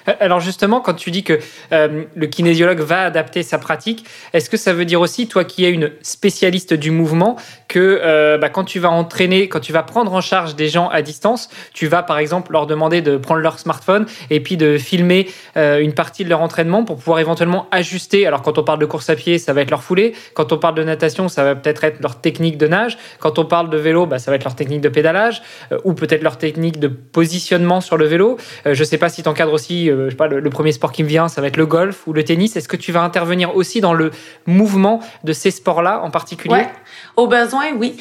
Euh, 0.08 0.12
alors 0.20 0.40
justement, 0.40 0.80
quand 0.80 0.94
tu 0.94 1.10
dis 1.10 1.22
que 1.22 1.38
euh, 1.72 2.04
le 2.14 2.26
kinésiologue 2.26 2.80
va 2.80 3.02
adapter 3.02 3.42
sa 3.42 3.58
pratique, 3.58 4.04
est-ce 4.32 4.50
que 4.50 4.56
ça 4.56 4.72
veut 4.72 4.84
dire 4.84 5.00
aussi, 5.00 5.28
toi 5.28 5.44
qui 5.44 5.64
es 5.64 5.70
une 5.70 5.90
spécialiste 6.02 6.74
du 6.74 6.90
mouvement, 6.90 7.36
que 7.68 8.00
euh, 8.02 8.38
bah, 8.38 8.48
quand 8.48 8.64
tu 8.64 8.78
vas 8.78 8.90
entraîner, 8.90 9.48
quand 9.48 9.60
tu 9.60 9.72
vas 9.72 9.82
prendre 9.82 10.12
en 10.12 10.20
charge 10.20 10.56
des 10.56 10.68
gens 10.68 10.88
à 10.88 11.02
distance, 11.02 11.48
tu 11.72 11.86
vas 11.86 12.02
par 12.02 12.18
exemple 12.18 12.52
leur 12.52 12.66
demander 12.66 13.02
de 13.02 13.16
prendre 13.16 13.40
leur 13.40 13.58
smartphone 13.58 14.06
et 14.30 14.40
puis 14.40 14.56
de 14.56 14.78
filmer 14.78 15.28
une 15.56 15.92
partie 15.92 16.24
de 16.24 16.28
leur 16.28 16.40
entraînement 16.40 16.84
pour 16.84 16.96
pouvoir 16.96 17.18
éventuellement 17.18 17.66
ajuster? 17.70 18.26
Alors 18.26 18.42
quand 18.42 18.58
on 18.58 18.62
parle 18.62 18.78
de 18.78 18.86
course 18.86 19.10
à 19.10 19.16
pied, 19.16 19.38
ça 19.38 19.52
va 19.52 19.62
être 19.62 19.70
leur 19.70 19.82
foulée. 19.82 20.14
Quand 20.34 20.52
on 20.52 20.58
parle 20.58 20.74
de 20.74 20.84
natation, 20.84 21.28
ça 21.28 21.44
va 21.44 21.54
peut-être 21.54 21.84
être 21.84 22.00
leur 22.00 22.20
technique 22.20 22.58
de 22.58 22.66
nage. 22.66 22.98
Quand 23.18 23.38
on 23.38 23.44
parle 23.44 23.70
de 23.70 23.76
vélo, 23.76 24.06
bah, 24.06 24.18
ça 24.18 24.30
va 24.30 24.36
être 24.36 24.44
leur 24.44 24.54
technique 24.54 24.80
de 24.80 24.88
pédalage 24.88 25.42
ou 25.84 25.94
peut-être 25.94 26.22
leur 26.22 26.38
technique 26.38 26.78
de 26.78 26.88
positionnement 26.88 27.80
sur 27.80 27.96
le 27.96 28.06
vélo. 28.06 28.38
je 28.64 28.78
ne 28.78 28.84
sais 28.84 28.98
pas 28.98 29.08
si 29.08 29.22
tu 29.22 29.28
encadres 29.28 29.52
aussi 29.52 29.90
pas, 30.16 30.28
le, 30.28 30.50
premier 30.50 30.72
sport 30.72 30.92
qui 30.92 31.02
me 31.02 31.08
vient, 31.08 31.28
ça 31.28 31.40
va 31.40 31.46
être 31.46 31.56
le 31.56 31.66
golf 31.66 32.06
ou 32.06 32.12
le 32.12 32.24
tennis. 32.24 32.56
Est-ce 32.56 32.68
que 32.68 32.76
tu 32.76 32.92
vas 32.92 33.02
intervenir 33.02 33.54
aussi 33.56 33.80
dans 33.80 33.94
le 33.94 34.10
mouvement 34.46 35.00
de 35.24 35.32
ces 35.32 35.50
sports-là 35.50 36.00
en 36.02 36.10
particulier? 36.10 36.54
Ouais. 36.54 36.68
Au 37.16 37.26
besoin, 37.26 37.72
oui. 37.76 37.96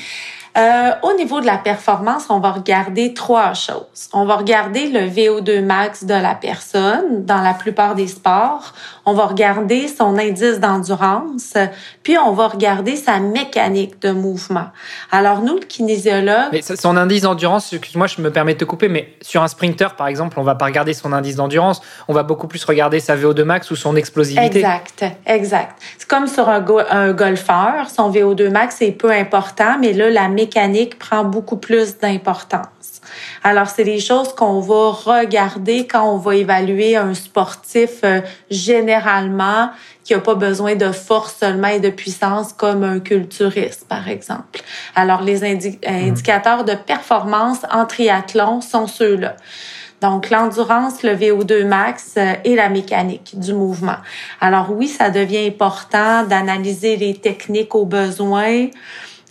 Euh, 0.58 0.92
au 1.04 1.14
niveau 1.14 1.40
de 1.40 1.46
la 1.46 1.58
performance, 1.58 2.26
on 2.30 2.40
va 2.40 2.52
regarder 2.52 3.14
trois 3.14 3.54
choses. 3.54 4.10
On 4.12 4.26
va 4.26 4.38
regarder 4.38 4.88
le 4.88 5.02
VO2 5.02 5.64
max 5.64 6.04
de 6.04 6.16
la 6.16 6.34
personne 6.34 7.26
dans 7.26 7.42
la 7.42 7.54
plupart 7.54 7.94
des 7.94 8.08
sports. 8.08 8.74
On 9.06 9.14
va 9.14 9.28
regarder 9.28 9.88
son 9.88 10.18
indice 10.18 10.60
d'endurance, 10.60 11.54
puis 12.02 12.18
on 12.18 12.32
va 12.32 12.48
regarder 12.48 12.96
sa 12.96 13.20
mécanique 13.20 14.02
de 14.02 14.12
mouvement. 14.12 14.70
Alors 15.12 15.42
nous, 15.42 15.56
le 15.60 15.66
kinésiologue... 15.66 16.50
Mais 16.52 16.64
son 16.64 16.98
indice 16.98 17.22
d'endurance, 17.22 17.72
excuse-moi, 17.72 18.08
je 18.08 18.20
me 18.20 18.32
permets 18.32 18.56
de 18.56 18.60
te 18.60 18.66
couper, 18.66 18.90
mais 18.90 19.10
sur 19.22 19.44
un 19.44 19.48
sprinter, 19.48 19.96
par 19.96 20.08
exemple, 20.08 20.40
on 20.40 20.44
va 20.44 20.56
pas 20.56 20.66
regarder 20.66 20.96
son 20.96 21.14
indice 21.14 21.36
d'endurance, 21.36 21.82
on 22.08 22.14
va 22.14 22.24
beaucoup 22.24 22.48
plus 22.48 22.64
regarder 22.66 23.00
sa 23.00 23.16
VO2 23.16 23.44
max 23.44 23.70
ou 23.70 23.76
son 23.76 23.96
explosivité. 23.96 24.58
Exact, 24.58 25.06
exact. 25.28 25.80
C'est 26.00 26.08
comme 26.08 26.26
sur 26.26 26.50
un, 26.50 26.66
un 26.90 27.14
golfeur, 27.14 27.90
son 27.96 28.12
VO2 28.12 28.50
max 28.50 28.82
est 28.82 28.92
peu 28.92 29.12
important, 29.12 29.78
mais 29.80 29.94
là, 29.94 30.10
la 30.10 30.28
mécanique 30.28 30.47
mécanique 30.48 30.98
prend 30.98 31.24
beaucoup 31.24 31.58
plus 31.58 31.98
d'importance. 31.98 33.02
Alors, 33.44 33.68
c'est 33.68 33.84
des 33.84 34.00
choses 34.00 34.34
qu'on 34.34 34.60
va 34.60 34.92
regarder 34.92 35.88
quand 35.88 36.04
on 36.14 36.18
va 36.18 36.36
évaluer 36.36 36.96
un 36.96 37.14
sportif 37.14 38.02
euh, 38.04 38.22
généralement 38.50 39.70
qui 40.04 40.14
n'a 40.14 40.20
pas 40.20 40.36
besoin 40.36 40.76
de 40.76 40.92
force 40.92 41.36
seulement 41.40 41.68
et 41.68 41.80
de 41.80 41.90
puissance 41.90 42.54
comme 42.54 42.84
un 42.84 43.00
culturiste, 43.00 43.88
par 43.88 44.08
exemple. 44.08 44.62
Alors, 44.96 45.22
les 45.22 45.40
mhm. 45.40 45.80
indicateurs 45.86 46.64
de 46.64 46.76
performance 46.76 47.60
en 47.72 47.86
triathlon 47.86 48.62
sont 48.62 48.88
ceux-là. 48.88 49.36
Donc, 50.02 50.30
l'endurance, 50.30 51.02
le 51.04 51.16
VO2 51.16 51.66
max 51.66 52.14
euh, 52.18 52.34
et 52.44 52.56
la 52.56 52.70
mécanique 52.70 53.40
du 53.40 53.54
mouvement. 53.54 53.98
Alors 54.40 54.72
oui, 54.72 54.88
ça 54.88 55.10
devient 55.10 55.48
important 55.48 56.24
d'analyser 56.24 56.98
les 56.98 57.16
techniques 57.16 57.74
aux 57.74 57.86
besoins, 57.86 58.68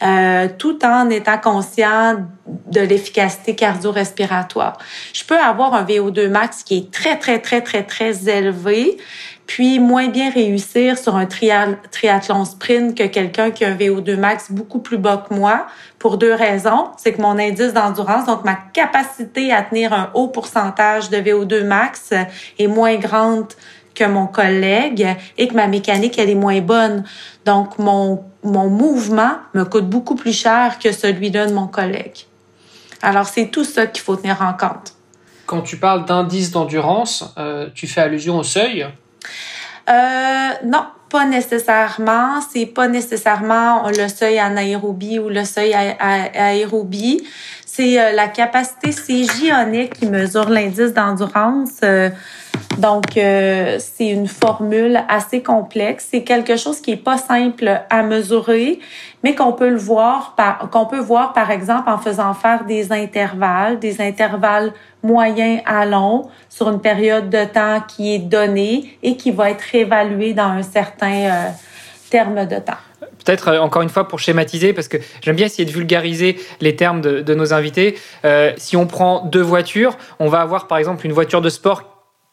euh, 0.03 0.49
tout 0.59 0.85
en 0.85 1.09
étant 1.09 1.39
conscient 1.39 2.17
de 2.47 2.81
l'efficacité 2.81 3.55
cardio-respiratoire. 3.55 4.77
Je 5.15 5.25
peux 5.25 5.39
avoir 5.39 5.73
un 5.73 5.85
VO2 5.85 6.29
max 6.29 6.63
qui 6.63 6.77
est 6.77 6.91
très, 6.91 7.19
très, 7.19 7.39
très, 7.39 7.63
très, 7.63 7.83
très 7.83 8.29
élevé, 8.29 8.99
puis 9.47 9.79
moins 9.79 10.09
bien 10.09 10.31
réussir 10.31 10.99
sur 10.99 11.17
un 11.17 11.25
triathlon 11.25 12.45
sprint 12.45 12.95
que 12.95 13.05
quelqu'un 13.05 13.51
qui 13.51 13.65
a 13.65 13.69
un 13.69 13.75
VO2 13.75 14.17
max 14.17 14.51
beaucoup 14.51 14.81
plus 14.81 14.99
bas 14.99 15.25
que 15.27 15.33
moi, 15.33 15.67
pour 15.99 16.19
deux 16.19 16.35
raisons. 16.35 16.91
C'est 16.99 17.15
que 17.15 17.23
mon 17.23 17.39
indice 17.39 17.73
d'endurance, 17.73 18.27
donc 18.27 18.45
ma 18.45 18.59
capacité 18.75 19.51
à 19.53 19.63
tenir 19.63 19.95
un 19.95 20.11
haut 20.13 20.29
pourcentage 20.29 21.09
de 21.09 21.17
VO2 21.17 21.65
max 21.65 22.13
est 22.59 22.67
moins 22.67 22.97
grande 22.97 23.47
que 23.97 24.05
mon 24.05 24.29
collègue 24.29 25.17
et 25.37 25.49
que 25.49 25.55
ma 25.55 25.67
mécanique, 25.67 26.19
elle 26.19 26.31
est 26.31 26.37
moins 26.37 26.61
bonne. 26.61 27.03
Donc, 27.45 27.79
mon, 27.79 28.23
mon 28.45 28.69
mouvement 28.69 29.39
me 29.55 29.65
coûte 29.65 29.89
beaucoup 29.89 30.15
plus 30.15 30.33
cher 30.33 30.79
que 30.79 30.93
celui-là 30.93 31.47
de 31.47 31.53
mon 31.53 31.67
collègue. 31.67 32.27
Alors, 33.03 33.27
c'est 33.27 33.49
tout 33.49 33.65
ça 33.65 33.87
qu'il 33.87 34.03
faut 34.03 34.17
tenir 34.17 34.41
en 34.43 34.53
compte. 34.53 34.95
Quand 35.47 35.63
tu 35.63 35.77
parles 35.77 36.05
d'indice 36.05 36.51
d'endurance, 36.51 37.35
euh, 37.39 37.69
tu 37.75 37.87
fais 37.87 38.01
allusion 38.03 38.39
au 38.39 38.43
seuil? 38.43 38.87
Euh, 39.89 40.49
non, 40.65 40.87
pas 41.09 41.25
nécessairement. 41.25 42.41
C'est 42.53 42.67
pas 42.67 42.89
nécessairement 42.89 43.89
le 43.89 44.09
seuil 44.09 44.39
anaérobie 44.39 45.19
ou 45.19 45.29
le 45.29 45.45
seuil 45.45 45.75
aérobie. 45.75 47.27
C'est 47.65 48.01
euh, 48.01 48.13
la 48.13 48.29
capacité 48.29 48.91
CJ 48.91 49.91
qui 49.93 50.07
mesure 50.07 50.49
l'indice 50.49 50.95
d'endurance. 50.95 51.81
Euh, 51.85 52.09
donc, 52.79 53.17
euh, 53.17 53.79
c'est 53.79 54.09
une 54.09 54.29
formule 54.29 55.03
assez 55.09 55.43
complexe. 55.43 56.09
C'est 56.11 56.23
quelque 56.23 56.57
chose 56.57 56.81
qui 56.81 56.93
est 56.93 56.97
pas 56.97 57.19
simple 57.19 57.83
à 57.91 58.03
mesurer, 58.03 58.81
mais 59.27 59.35
qu'on 59.35 59.53
peut 59.53 59.71
le 59.71 59.77
voir 59.77 60.37
par, 60.37 60.71
qu'on 60.71 60.87
peut 60.87 61.01
voir 61.01 61.33
par 61.33 61.51
exemple 61.51 61.91
en 61.91 61.99
faisant 61.99 62.33
faire 62.33 62.65
des 62.65 62.93
intervalles, 62.93 63.81
des 63.81 64.01
intervalles 64.01 64.73
moyens 65.03 65.63
à 65.67 65.85
longs 65.85 66.31
sur 66.49 66.71
une 66.71 66.81
période 66.81 67.29
de 67.29 67.45
temps 67.45 67.81
qui 67.89 68.15
est 68.15 68.21
donnée 68.21 68.97
et 69.03 69.17
qui 69.17 69.33
va 69.33 69.51
être 69.51 69.75
évaluée 69.75 70.33
dans 70.33 70.45
un 70.45 70.63
certain 70.63 71.25
euh, 71.25 71.49
terme 72.09 72.47
de 72.47 72.61
temps 72.61 72.79
peut-être 73.25 73.49
euh, 73.49 73.59
encore 73.59 73.83
une 73.83 73.89
fois 73.89 74.07
pour 74.07 74.21
schématiser, 74.21 74.73
parce 74.73 74.87
que 74.87 74.99
j'aime 75.21 75.35
bien 75.35 75.47
essayer 75.47 75.65
de 75.65 75.73
vulgariser 75.73 76.39
les 76.61 76.77
termes 76.77 77.01
de, 77.01 77.35
nos 77.35 77.53
invités. 77.53 77.99
si 78.57 78.77
on 78.77 78.87
prend 78.87 79.25
deux 79.27 79.43
voitures, 79.43 79.99
on 80.21 80.29
va 80.29 80.41
avoir 80.41 80.69
par 80.69 80.79
exemple 80.79 81.05
une 81.05 81.13
voiture 81.13 81.41
de 81.41 81.49
sport 81.49 81.83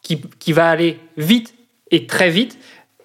qui, 0.00 0.52
va 0.52 0.70
aller 0.70 1.00
vite 1.16 1.54
et 1.90 2.06
très 2.06 2.30
vite. 2.30 2.56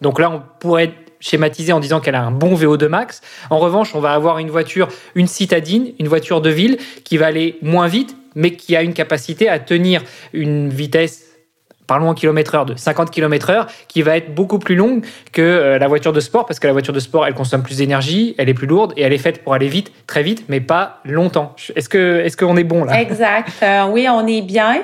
Donc 0.01 0.19
là, 0.19 0.29
on 0.29 0.43
pourrait 0.59 0.93
schématiser 1.19 1.73
en 1.73 1.79
disant 1.79 1.99
qu'elle 1.99 2.15
a 2.15 2.23
un 2.23 2.31
bon 2.31 2.55
VO2 2.55 2.87
max. 2.87 3.21
En 3.49 3.59
revanche, 3.59 3.95
on 3.95 3.99
va 3.99 4.13
avoir 4.13 4.39
une 4.39 4.49
voiture, 4.49 4.87
une 5.15 5.27
citadine, 5.27 5.93
une 5.99 6.07
voiture 6.07 6.41
de 6.41 6.49
ville 6.49 6.77
qui 7.03 7.17
va 7.17 7.27
aller 7.27 7.57
moins 7.61 7.87
vite, 7.87 8.15
mais 8.35 8.51
qui 8.51 8.75
a 8.75 8.83
une 8.83 8.93
capacité 8.93 9.49
à 9.49 9.59
tenir 9.59 10.03
une 10.33 10.69
vitesse 10.69 11.29
parlons 11.89 12.09
en 12.09 12.13
kilomètre 12.13 12.53
heure, 12.53 12.65
de 12.67 12.75
50 12.75 13.09
km 13.09 13.49
heure, 13.49 13.67
qui 13.87 14.03
va 14.03 14.15
être 14.15 14.33
beaucoup 14.33 14.59
plus 14.59 14.75
longue 14.75 15.03
que 15.33 15.41
euh, 15.41 15.79
la 15.79 15.87
voiture 15.87 16.13
de 16.13 16.19
sport, 16.19 16.45
parce 16.45 16.59
que 16.59 16.67
la 16.67 16.73
voiture 16.73 16.93
de 16.93 16.99
sport, 16.99 17.25
elle 17.25 17.33
consomme 17.33 17.63
plus 17.63 17.77
d'énergie, 17.77 18.35
elle 18.37 18.47
est 18.47 18.53
plus 18.53 18.67
lourde 18.67 18.93
et 18.95 19.01
elle 19.01 19.11
est 19.11 19.17
faite 19.17 19.43
pour 19.43 19.55
aller 19.55 19.67
vite, 19.67 19.91
très 20.05 20.21
vite, 20.21 20.45
mais 20.49 20.61
pas 20.61 20.99
longtemps. 21.03 21.55
Est-ce 21.75 21.89
que 21.89 22.19
est-ce 22.19 22.37
qu'on 22.37 22.55
est 22.57 22.63
bon 22.63 22.83
là? 22.83 23.01
Exact. 23.01 23.51
Euh, 23.63 23.87
oui, 23.89 24.07
on 24.07 24.27
est 24.27 24.43
bien. 24.43 24.83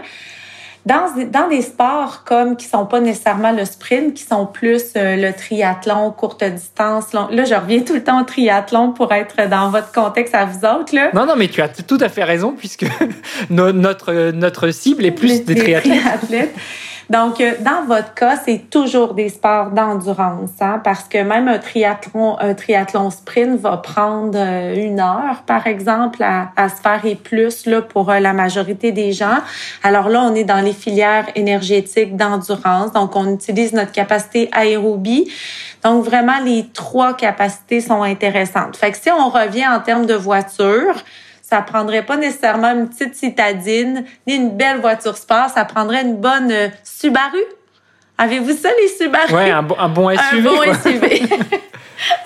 Dans, 0.85 1.07
dans 1.31 1.47
des 1.47 1.63
sports 1.63 2.23
comme 2.25 2.55
qui 2.55 2.67
sont 2.67 2.85
pas 2.85 2.99
nécessairement 2.99 3.51
le 3.51 3.65
sprint, 3.65 4.13
qui 4.13 4.23
sont 4.23 4.45
plus 4.45 4.83
euh, 4.95 5.15
le 5.15 5.33
triathlon, 5.33 6.11
courte 6.11 6.43
distance. 6.43 7.11
Là, 7.13 7.27
je 7.31 7.55
reviens 7.55 7.79
tout 7.81 7.95
le 7.95 8.03
temps 8.03 8.21
au 8.21 8.23
triathlon 8.23 8.91
pour 8.91 9.11
être 9.11 9.49
dans 9.49 9.69
votre 9.69 9.91
contexte 9.91 10.35
à 10.35 10.45
vous 10.45 10.59
autres. 10.59 10.93
Là. 10.93 11.09
Non, 11.13 11.25
non, 11.25 11.35
mais 11.35 11.47
tu 11.47 11.61
as 11.61 11.69
tout 11.69 11.97
à 11.99 12.09
fait 12.09 12.23
raison 12.23 12.53
puisque 12.55 12.85
notre, 13.49 14.31
notre 14.31 14.69
cible 14.69 15.05
est 15.05 15.11
plus 15.11 15.43
des, 15.43 15.55
triathlètes. 15.55 16.53
Donc, 17.09 17.39
euh, 17.39 17.53
dans 17.59 17.85
votre 17.85 18.13
cas, 18.13 18.35
c'est 18.43 18.69
toujours 18.69 19.13
des 19.13 19.29
sports 19.29 19.69
d'endurance, 19.69 20.49
hein, 20.59 20.81
parce 20.83 21.03
que 21.03 21.19
même 21.19 21.47
un 21.47 21.59
triathlon, 21.59 22.37
un 22.39 22.53
triathlon 22.53 23.09
sprint 23.11 23.59
va 23.59 23.77
prendre 23.77 24.33
euh, 24.35 24.75
une 24.75 24.99
heure, 24.99 25.43
par 25.45 25.67
exemple, 25.67 26.23
à, 26.23 26.51
à 26.55 26.69
se 26.69 26.81
faire 26.81 27.05
et 27.05 27.15
plus 27.15 27.65
là 27.67 27.81
pour 27.81 28.09
euh, 28.09 28.19
la 28.19 28.33
majorité 28.33 28.91
des 28.91 29.11
gens. 29.11 29.37
Alors 29.83 30.09
là, 30.09 30.21
on 30.23 30.33
est 30.33 30.43
dans 30.43 30.61
les 30.61 30.73
filières 30.73 31.27
énergétiques 31.35 32.15
d'endurance, 32.15 32.91
donc 32.91 33.15
on 33.15 33.33
utilise 33.33 33.73
notre 33.73 33.91
capacité 33.91 34.49
aérobie. 34.51 35.31
Donc 35.83 36.03
vraiment, 36.03 36.39
les 36.43 36.65
trois 36.73 37.13
capacités 37.15 37.81
sont 37.81 38.01
intéressantes. 38.01 38.75
Fait 38.75 38.91
que 38.91 38.97
si 38.97 39.11
on 39.11 39.29
revient 39.29 39.67
en 39.67 39.79
termes 39.79 40.07
de 40.07 40.15
voiture, 40.15 40.95
ça 41.47 41.61
prendrait 41.61 42.03
pas 42.03 42.17
nécessairement 42.17 42.71
une 42.71 42.89
petite 42.89 43.15
citadine 43.15 44.03
ni 44.25 44.35
une 44.35 44.57
belle 44.57 44.79
voiture 44.79 45.15
sport, 45.15 45.49
ça 45.49 45.63
prendrait 45.63 46.01
une 46.01 46.17
bonne 46.17 46.51
euh, 46.51 46.69
Subaru. 46.83 47.43
Avez-vous 48.17 48.53
ça, 48.53 48.69
les 48.81 48.87
Subaru? 48.87 49.31
Oui, 49.31 49.51
un, 49.51 49.61
bon, 49.61 49.75
un 49.79 49.89
bon 49.89 50.09
SUV. 50.09 50.39
Un 50.39 50.41
bon 50.41 50.73
SUV. 50.73 51.21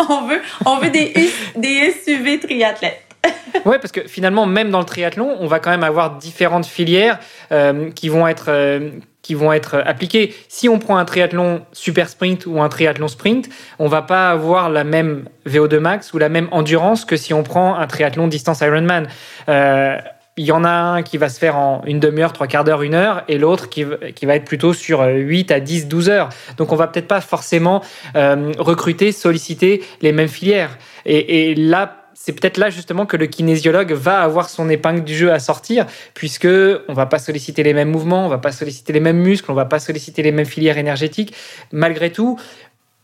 on 0.08 0.22
veut, 0.22 0.42
on 0.66 0.78
veut 0.78 0.90
des, 0.90 1.14
des 1.58 1.92
SUV 1.92 2.40
triathlètes. 2.40 3.04
oui, 3.66 3.76
parce 3.82 3.92
que 3.92 4.08
finalement, 4.08 4.46
même 4.46 4.72
dans 4.72 4.80
le 4.80 4.86
triathlon, 4.86 5.36
on 5.40 5.48
va 5.48 5.60
quand 5.60 5.72
même 5.72 5.84
avoir 5.84 6.18
différentes 6.18 6.66
filières 6.66 7.20
euh, 7.52 7.92
qui 7.92 8.08
vont 8.08 8.26
être 8.26 8.46
euh, 8.48 8.92
qui 9.22 9.34
vont 9.34 9.52
être 9.52 9.82
appliquées. 9.86 10.34
Si 10.48 10.70
on 10.70 10.80
prend 10.80 10.98
un 10.98 11.06
triathlon 11.06 11.62
super 11.72 12.10
sprint 12.10 12.46
ou 12.46 12.62
un 12.62 12.70
triathlon 12.70 13.08
sprint, 13.08 13.50
on 13.78 13.88
va 13.88 14.02
pas 14.02 14.30
avoir 14.30 14.70
la 14.70 14.84
même 14.84 15.26
VO2 15.48 15.80
max 15.80 16.14
ou 16.14 16.18
la 16.18 16.30
même 16.30 16.48
endurance 16.52 17.06
que 17.06 17.18
si 17.18 17.34
on 17.34 17.44
prend 17.44 17.76
un 17.76 17.88
triathlon 17.88 18.28
distance 18.28 18.62
Ironman. 18.62 19.08
Euh, 19.50 19.98
il 20.38 20.46
y 20.46 20.54
en 20.54 20.64
a 20.64 20.70
un 20.70 21.04
qui 21.04 21.18
va 21.18 21.28
se 21.28 21.38
faire 21.38 21.58
en 21.58 21.84
une 21.86 22.00
demi-heure, 22.00 22.32
trois 22.32 22.48
quarts 22.48 22.64
d'heure, 22.64 22.82
une 22.82 22.94
heure, 22.94 23.24
et 23.28 23.38
l'autre 23.38 23.68
qui, 23.68 23.86
qui, 24.16 24.26
va 24.26 24.36
être 24.36 24.46
plutôt 24.46 24.74
sur 24.74 25.04
8 25.04 25.52
à 25.52 25.60
10, 25.60 25.90
12 25.90 26.10
heures. 26.10 26.30
Donc 26.56 26.72
on 26.72 26.78
va 26.78 26.88
peut-être 26.88 27.10
pas 27.10 27.20
forcément 27.20 27.84
euh, 28.16 28.54
recruter, 28.58 29.12
solliciter 29.12 29.84
les 30.02 30.14
mêmes 30.14 30.30
filières. 30.30 30.78
Et 31.06 31.56
là, 31.56 32.09
c'est 32.22 32.34
peut-être 32.34 32.58
là 32.58 32.70
justement 32.70 33.06
que 33.06 33.16
le 33.16 33.28
kinésiologue 33.28 33.94
va 33.94 34.22
avoir 34.22 34.50
son 34.50 34.70
épingle 34.70 35.06
du 35.06 35.16
jeu 35.16 35.32
à 35.32 35.40
sortir, 35.40 35.86
puisque 36.14 36.50
on 36.90 36.94
va 36.94 37.06
pas 37.06 37.18
solliciter 37.18 37.64
les 37.64 37.74
mêmes 37.74 37.90
mouvements, 37.90 38.26
on 38.26 38.30
va 38.30 38.40
pas 38.40 38.52
solliciter 38.52 38.92
les 38.92 39.00
mêmes 39.00 39.20
muscles, 39.20 39.50
on 39.50 39.54
va 39.54 39.64
pas 39.64 39.80
solliciter 39.80 40.22
les 40.22 40.34
mêmes 40.34 40.46
filières 40.46 40.78
énergétiques. 40.78 41.34
Malgré 41.72 42.12
tout, 42.12 42.38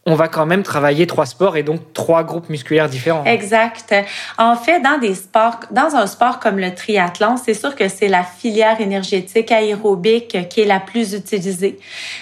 on 0.08 0.14
va 0.14 0.28
quand 0.28 0.46
même 0.46 0.62
travailler 0.62 1.08
trois 1.08 1.26
sports 1.26 1.58
et 1.58 1.64
donc 1.64 1.94
trois 1.94 2.24
groupes 2.24 2.50
musculaires 2.50 2.88
différents. 2.88 3.24
Exact. 3.26 3.96
En 4.38 4.56
fait, 4.56 4.80
dans 4.80 5.00
des 5.00 5.16
sports, 5.16 5.62
dans 5.72 5.96
un 5.96 6.06
sport 6.06 6.40
comme 6.40 6.60
le 6.60 6.76
triathlon, 6.76 7.38
c'est 7.44 7.56
sûr 7.56 7.76
que 7.76 7.88
c'est 7.88 8.08
la 8.08 8.24
filière 8.24 8.80
énergétique 8.80 9.52
aérobique 9.52 10.48
qui 10.50 10.62
est 10.62 10.66
la 10.66 10.80
plus 10.80 11.16
utilisée. 11.16 11.80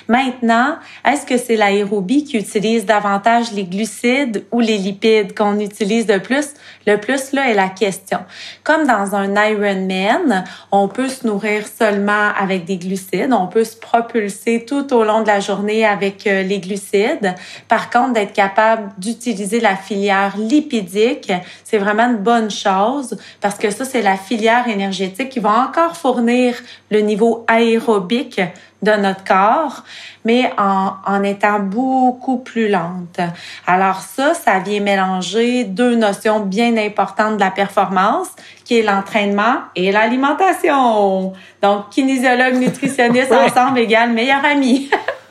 Maintenant, 0.07 0.77
est-ce 1.05 1.25
que 1.25 1.37
c'est 1.37 1.57
l'aérobie 1.57 2.23
qui 2.23 2.37
utilise 2.37 2.85
davantage 2.85 3.51
les 3.51 3.65
glucides 3.65 4.45
ou 4.53 4.61
les 4.61 4.77
lipides 4.77 5.37
qu'on 5.37 5.59
utilise 5.59 6.05
de 6.05 6.19
plus? 6.19 6.53
Le 6.87 6.95
plus, 6.95 7.33
là, 7.33 7.49
est 7.49 7.53
la 7.53 7.67
question. 7.67 8.19
Comme 8.63 8.87
dans 8.87 9.13
un 9.13 9.35
Ironman, 9.35 10.45
on 10.71 10.87
peut 10.87 11.09
se 11.09 11.27
nourrir 11.27 11.65
seulement 11.67 12.29
avec 12.39 12.63
des 12.63 12.77
glucides, 12.77 13.33
on 13.33 13.47
peut 13.47 13.65
se 13.65 13.75
propulser 13.75 14.63
tout 14.65 14.93
au 14.93 15.03
long 15.03 15.21
de 15.21 15.27
la 15.27 15.41
journée 15.41 15.85
avec 15.85 16.27
euh, 16.27 16.43
les 16.43 16.59
glucides 16.59 17.35
par 17.73 17.89
contre, 17.89 18.13
d'être 18.13 18.33
capable 18.33 18.91
d'utiliser 18.99 19.59
la 19.59 19.75
filière 19.75 20.37
lipidique, 20.37 21.33
c'est 21.63 21.79
vraiment 21.79 22.03
une 22.03 22.17
bonne 22.17 22.51
chose 22.51 23.17
parce 23.41 23.55
que 23.55 23.71
ça, 23.71 23.83
c'est 23.83 24.03
la 24.03 24.15
filière 24.15 24.67
énergétique 24.67 25.29
qui 25.29 25.39
va 25.39 25.67
encore 25.67 25.97
fournir 25.97 26.53
le 26.91 26.99
niveau 26.99 27.43
aérobique 27.47 28.39
de 28.83 28.91
notre 28.91 29.23
corps, 29.23 29.83
mais 30.23 30.51
en, 30.59 30.91
en 31.03 31.23
étant 31.23 31.61
beaucoup 31.61 32.37
plus 32.37 32.69
lente. 32.69 33.19
Alors 33.65 34.01
ça, 34.01 34.35
ça 34.35 34.59
vient 34.59 34.79
mélanger 34.79 35.63
deux 35.63 35.95
notions 35.95 36.41
bien 36.41 36.77
importantes 36.77 37.37
de 37.37 37.39
la 37.39 37.49
performance, 37.49 38.27
qui 38.65 38.77
est 38.77 38.83
l'entraînement 38.83 39.61
et 39.75 39.91
l'alimentation. 39.91 41.33
Donc, 41.63 41.89
kinésiologue, 41.89 42.53
nutritionniste 42.53 43.31
ensemble 43.31 43.79
égale 43.79 44.11
meilleur 44.11 44.45
ami. 44.45 44.91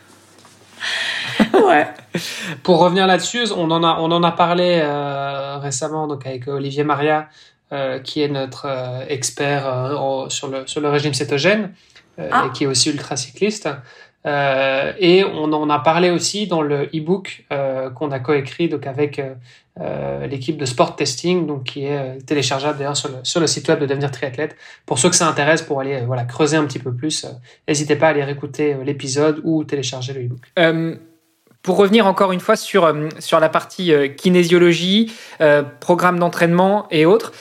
ouais. 1.66 1.86
Pour 2.62 2.78
revenir 2.78 3.06
là-dessus, 3.06 3.50
on 3.56 3.70
en 3.70 3.82
a, 3.82 3.98
on 4.00 4.10
en 4.10 4.22
a 4.22 4.32
parlé 4.32 4.80
euh, 4.82 5.58
récemment 5.58 6.06
donc 6.06 6.26
avec 6.26 6.48
Olivier 6.48 6.84
Maria, 6.84 7.28
euh, 7.72 8.00
qui 8.00 8.20
est 8.20 8.28
notre 8.28 8.66
euh, 8.66 9.06
expert 9.08 9.66
euh, 9.66 10.28
sur, 10.28 10.48
le, 10.48 10.66
sur 10.66 10.82
le 10.82 10.90
régime 10.90 11.14
cétogène 11.14 11.72
euh, 12.18 12.28
ah. 12.30 12.44
et 12.46 12.52
qui 12.52 12.64
est 12.64 12.66
aussi 12.66 12.90
ultra 12.90 13.16
cycliste. 13.16 13.66
et 14.26 15.24
on 15.24 15.50
en 15.54 15.70
a 15.70 15.78
parlé 15.78 16.10
aussi 16.10 16.46
dans 16.46 16.60
le 16.60 16.90
e-book 16.94 17.46
qu'on 17.94 18.10
a 18.10 18.18
coécrit 18.18 18.68
donc 18.68 18.86
avec 18.86 19.20
l'équipe 20.30 20.58
de 20.58 20.66
Sport 20.66 20.96
Testing, 20.96 21.46
donc 21.46 21.64
qui 21.64 21.86
est 21.86 22.24
téléchargeable 22.26 22.78
d'ailleurs 22.78 22.96
sur 22.96 23.08
le, 23.08 23.16
sur 23.22 23.40
le 23.40 23.46
site 23.46 23.66
web 23.68 23.80
de 23.80 23.86
Devenir 23.86 24.10
Triathlète. 24.10 24.54
Pour 24.86 24.98
ceux 24.98 25.08
que 25.08 25.16
ça 25.16 25.26
intéresse, 25.26 25.62
pour 25.62 25.80
aller 25.80 26.02
voilà 26.02 26.24
creuser 26.24 26.56
un 26.58 26.66
petit 26.66 26.78
peu 26.78 26.94
plus, 26.94 27.26
n'hésitez 27.66 27.96
pas 27.96 28.08
à 28.08 28.10
aller 28.10 28.22
réécouter 28.22 28.76
l'épisode 28.84 29.40
ou 29.42 29.64
télécharger 29.64 30.12
le 30.12 30.26
e-book. 30.26 30.52
Pour 31.62 31.76
revenir 31.76 32.08
encore 32.08 32.32
une 32.32 32.40
fois 32.40 32.56
sur, 32.56 32.84
euh, 32.84 33.08
sur 33.20 33.38
la 33.38 33.48
partie 33.48 33.92
euh, 33.92 34.08
kinésiologie, 34.08 35.12
euh, 35.40 35.62
programme 35.62 36.18
d'entraînement 36.18 36.88
et 36.90 37.06
autres, 37.06 37.32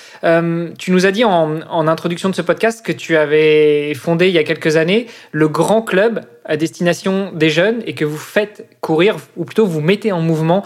tu 0.77 0.91
nous 0.91 1.07
as 1.07 1.11
dit 1.11 1.25
en, 1.25 1.61
en, 1.61 1.87
introduction 1.87 2.29
de 2.29 2.35
ce 2.35 2.43
podcast 2.43 2.85
que 2.85 2.91
tu 2.91 3.17
avais 3.17 3.95
fondé 3.95 4.27
il 4.27 4.33
y 4.33 4.37
a 4.37 4.43
quelques 4.43 4.77
années 4.77 5.07
le 5.31 5.47
grand 5.47 5.81
club 5.81 6.21
à 6.45 6.55
destination 6.55 7.31
des 7.33 7.49
jeunes 7.49 7.81
et 7.87 7.95
que 7.95 8.05
vous 8.05 8.17
faites 8.17 8.67
courir, 8.81 9.17
ou 9.35 9.45
plutôt 9.45 9.65
vous 9.65 9.81
mettez 9.81 10.11
en 10.11 10.21
mouvement 10.21 10.63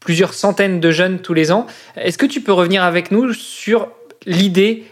plusieurs 0.00 0.34
centaines 0.34 0.80
de 0.80 0.90
jeunes 0.90 1.20
tous 1.20 1.32
les 1.32 1.50
ans. 1.50 1.66
Est-ce 1.96 2.18
que 2.18 2.26
tu 2.26 2.42
peux 2.42 2.52
revenir 2.52 2.82
avec 2.82 3.10
nous 3.10 3.32
sur 3.32 3.88
l'idée 4.26 4.84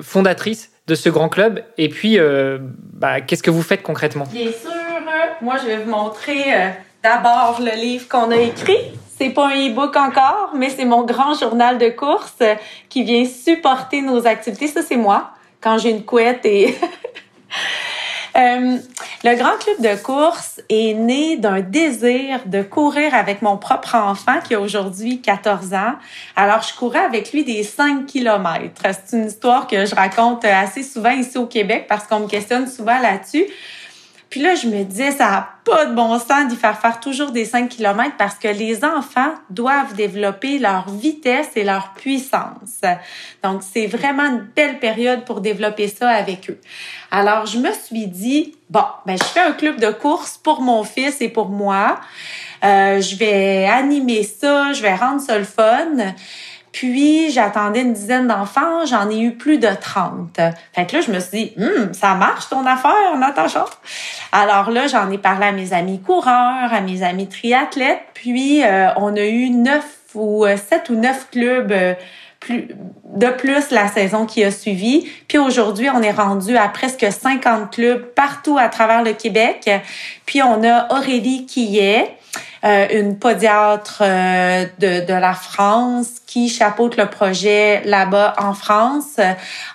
fondatrice 0.00 0.70
de 0.86 0.94
ce 0.94 1.08
grand 1.08 1.28
club 1.28 1.60
et 1.76 1.88
puis 1.88 2.18
bah, 2.92 3.20
qu'est-ce 3.20 3.42
que 3.42 3.50
vous 3.50 3.62
faites 3.62 3.82
concrètement? 3.82 4.28
Moi, 5.40 5.56
je 5.62 5.66
vais 5.66 5.76
vous 5.78 5.90
montrer 5.90 6.54
euh, 6.54 6.70
d'abord 7.02 7.60
le 7.60 7.72
livre 7.72 8.08
qu'on 8.08 8.30
a 8.30 8.36
écrit. 8.36 8.78
C'est 9.16 9.30
pas 9.30 9.48
un 9.48 9.68
e-book 9.68 9.96
encore, 9.96 10.50
mais 10.54 10.70
c'est 10.70 10.84
mon 10.84 11.04
grand 11.04 11.34
journal 11.34 11.78
de 11.78 11.88
course 11.88 12.34
euh, 12.40 12.54
qui 12.88 13.04
vient 13.04 13.24
supporter 13.24 14.02
nos 14.02 14.26
activités. 14.26 14.68
Ça, 14.68 14.82
c'est 14.82 14.96
moi, 14.96 15.30
quand 15.60 15.78
j'ai 15.78 15.90
une 15.90 16.04
couette 16.04 16.44
et... 16.44 16.76
Euh, 18.36 18.78
le 19.22 19.36
Grand 19.36 19.56
Club 19.58 19.80
de 19.80 20.02
course 20.02 20.60
est 20.68 20.94
né 20.94 21.36
d'un 21.36 21.60
désir 21.60 22.40
de 22.46 22.62
courir 22.62 23.14
avec 23.14 23.42
mon 23.42 23.56
propre 23.56 23.94
enfant 23.94 24.40
qui 24.42 24.56
a 24.56 24.60
aujourd'hui 24.60 25.20
14 25.20 25.72
ans. 25.72 25.94
Alors, 26.34 26.62
je 26.62 26.74
courais 26.74 27.04
avec 27.04 27.32
lui 27.32 27.44
des 27.44 27.62
5 27.62 28.06
kilomètres. 28.06 28.82
C'est 28.82 29.16
une 29.16 29.26
histoire 29.26 29.68
que 29.68 29.86
je 29.86 29.94
raconte 29.94 30.44
assez 30.44 30.82
souvent 30.82 31.12
ici 31.12 31.38
au 31.38 31.46
Québec 31.46 31.86
parce 31.88 32.08
qu'on 32.08 32.20
me 32.20 32.26
questionne 32.26 32.66
souvent 32.66 32.98
là-dessus. 32.98 33.46
Puis 34.34 34.42
là, 34.42 34.56
je 34.56 34.66
me 34.66 34.82
disais, 34.82 35.12
ça 35.12 35.30
n'a 35.30 35.48
pas 35.64 35.86
de 35.86 35.94
bon 35.94 36.18
sens 36.18 36.48
d'y 36.48 36.56
faire 36.56 36.76
faire 36.80 36.98
toujours 36.98 37.30
des 37.30 37.44
5 37.44 37.68
km 37.68 38.16
parce 38.18 38.34
que 38.34 38.48
les 38.48 38.84
enfants 38.84 39.32
doivent 39.48 39.94
développer 39.94 40.58
leur 40.58 40.90
vitesse 40.90 41.50
et 41.54 41.62
leur 41.62 41.92
puissance. 41.92 42.80
Donc, 43.44 43.62
c'est 43.62 43.86
vraiment 43.86 44.24
une 44.24 44.40
belle 44.40 44.80
période 44.80 45.24
pour 45.24 45.40
développer 45.40 45.86
ça 45.86 46.10
avec 46.10 46.50
eux. 46.50 46.58
Alors, 47.12 47.46
je 47.46 47.58
me 47.58 47.70
suis 47.72 48.08
dit, 48.08 48.56
bon, 48.70 48.82
ben, 49.06 49.16
je 49.16 49.22
fais 49.22 49.38
un 49.38 49.52
club 49.52 49.78
de 49.78 49.92
course 49.92 50.36
pour 50.36 50.62
mon 50.62 50.82
fils 50.82 51.20
et 51.20 51.28
pour 51.28 51.48
moi. 51.48 52.00
Euh, 52.64 53.00
je 53.00 53.14
vais 53.14 53.66
animer 53.66 54.24
ça, 54.24 54.72
je 54.72 54.82
vais 54.82 54.96
rendre 54.96 55.20
ça 55.20 55.38
le 55.38 55.44
fun. 55.44 56.12
Puis, 56.74 57.30
j'attendais 57.30 57.82
une 57.82 57.92
dizaine 57.92 58.26
d'enfants, 58.26 58.84
j'en 58.84 59.08
ai 59.08 59.20
eu 59.20 59.30
plus 59.36 59.58
de 59.58 59.68
30. 59.68 60.40
Fait 60.72 60.86
que 60.86 60.96
là, 60.96 61.02
je 61.02 61.12
me 61.12 61.20
suis 61.20 61.30
dit, 61.30 61.52
hum, 61.56 61.94
ça 61.94 62.16
marche 62.16 62.48
ton 62.48 62.66
affaire, 62.66 63.16
Natacha? 63.16 63.64
Alors 64.32 64.72
là, 64.72 64.88
j'en 64.88 65.08
ai 65.12 65.18
parlé 65.18 65.46
à 65.46 65.52
mes 65.52 65.72
amis 65.72 66.00
coureurs, 66.00 66.72
à 66.72 66.80
mes 66.80 67.04
amis 67.04 67.28
triathlètes. 67.28 68.02
Puis, 68.14 68.64
euh, 68.64 68.88
on 68.96 69.14
a 69.14 69.24
eu 69.24 69.50
neuf 69.50 69.84
ou 70.16 70.44
euh, 70.44 70.56
sept 70.56 70.90
ou 70.90 70.96
neuf 70.96 71.28
clubs 71.30 71.70
euh, 71.70 71.94
de 72.48 73.28
plus 73.28 73.70
la 73.70 73.86
saison 73.86 74.26
qui 74.26 74.42
a 74.42 74.50
suivi. 74.50 75.08
Puis 75.28 75.38
aujourd'hui, 75.38 75.88
on 75.90 76.02
est 76.02 76.10
rendu 76.10 76.56
à 76.56 76.66
presque 76.66 77.06
50 77.08 77.72
clubs 77.72 78.02
partout 78.16 78.58
à 78.58 78.68
travers 78.68 79.04
le 79.04 79.12
Québec. 79.12 79.70
Puis 80.26 80.42
on 80.42 80.64
a 80.64 80.92
Aurélie 80.92 81.46
qui 81.46 81.78
est 81.78 82.16
euh, 82.64 82.86
une 82.92 83.18
podiatre 83.18 83.98
euh, 84.00 84.64
de, 84.78 85.06
de 85.06 85.12
la 85.14 85.34
France 85.34 86.08
qui 86.26 86.48
chapeaute 86.48 86.96
le 86.96 87.06
projet 87.06 87.82
là-bas 87.84 88.34
en 88.38 88.54
France, 88.54 89.20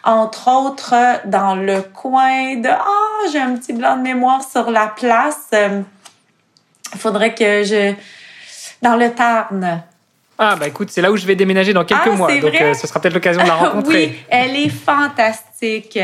entre 0.03 0.49
autres 0.49 0.95
dans 1.25 1.55
le 1.55 1.81
coin 1.81 2.55
de 2.55 2.69
ah 2.69 2.83
oh, 2.87 3.27
j'ai 3.31 3.39
un 3.39 3.55
petit 3.55 3.73
blanc 3.73 3.97
de 3.97 4.01
mémoire 4.01 4.41
sur 4.43 4.71
la 4.71 4.87
place. 4.87 5.49
Il 5.53 6.99
faudrait 6.99 7.35
que 7.35 7.63
je 7.63 7.93
dans 8.81 8.95
le 8.95 9.11
Tarn. 9.11 9.83
Ah 10.41 10.55
bah 10.55 10.67
écoute, 10.67 10.89
c'est 10.89 11.01
là 11.01 11.11
où 11.11 11.17
je 11.17 11.25
vais 11.25 11.35
déménager 11.35 11.73
dans 11.73 11.83
quelques 11.83 12.01
Ah, 12.05 12.11
mois, 12.11 12.33
donc 12.37 12.55
euh, 12.61 12.73
ce 12.73 12.87
sera 12.87 13.01
peut-être 13.01 13.13
l'occasion 13.13 13.43
de 13.43 13.47
la 13.47 13.55
rencontrer. 13.55 14.05
oui, 14.07 14.19
elle 14.29 14.55
est 14.55 14.69
fantastique. 14.69 15.99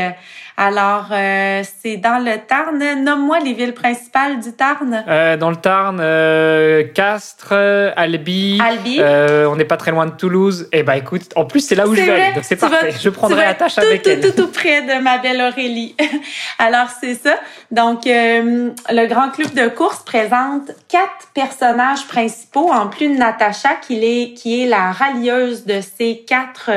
Alors, 0.58 1.08
euh, 1.12 1.62
c'est 1.82 1.98
dans 1.98 2.18
le 2.24 2.38
Tarn. 2.46 2.82
Nomme-moi 3.04 3.40
les 3.40 3.52
villes 3.52 3.74
principales 3.74 4.40
du 4.40 4.52
Tarn. 4.52 5.04
Euh, 5.06 5.36
dans 5.36 5.50
le 5.50 5.56
Tarn, 5.56 5.98
euh, 6.00 6.84
Castres, 6.94 7.48
euh, 7.52 7.90
Albi. 7.94 8.58
Albi. 8.64 8.96
euh, 9.00 9.46
on 9.50 9.56
n'est 9.56 9.66
pas 9.66 9.76
très 9.76 9.90
loin 9.90 10.06
de 10.06 10.12
Toulouse. 10.12 10.68
Et 10.72 10.82
bah 10.82 10.96
écoute, 10.96 11.24
en 11.36 11.44
plus 11.44 11.60
c'est 11.60 11.74
là 11.74 11.86
où 11.86 11.94
je 11.94 12.00
vais 12.00 12.10
aller, 12.10 12.34
donc 12.34 12.44
c'est 12.44 12.58
vas- 12.58 12.70
parfait. 12.70 12.92
je 12.98 13.08
prendrai 13.10 13.44
la 13.44 13.52
tâche 13.54 13.74
tout, 13.74 13.80
avec 13.82 14.02
tout, 14.02 14.08
elle. 14.08 14.20
Tout, 14.20 14.32
tout 14.32 14.48
près 14.50 14.80
de 14.80 15.02
ma 15.02 15.18
belle 15.18 15.42
Aurélie. 15.42 15.94
Alors, 16.58 16.88
c'est 17.00 17.14
ça. 17.14 17.34
Donc, 17.70 18.06
euh, 18.06 18.70
le 18.90 19.06
Grand 19.08 19.28
Club 19.30 19.52
de 19.52 19.68
course 19.68 20.04
présente 20.04 20.70
quatre 20.88 21.28
personnages 21.34 22.06
principaux, 22.06 22.72
en 22.72 22.86
plus 22.88 23.08
de 23.08 23.14
Natacha, 23.18 23.74
qui 23.86 24.02
est, 24.02 24.32
qui 24.34 24.62
est 24.62 24.66
la 24.66 24.90
rallieuse 24.92 25.66
de 25.66 25.80
ces 25.82 26.24
quatre 26.26 26.70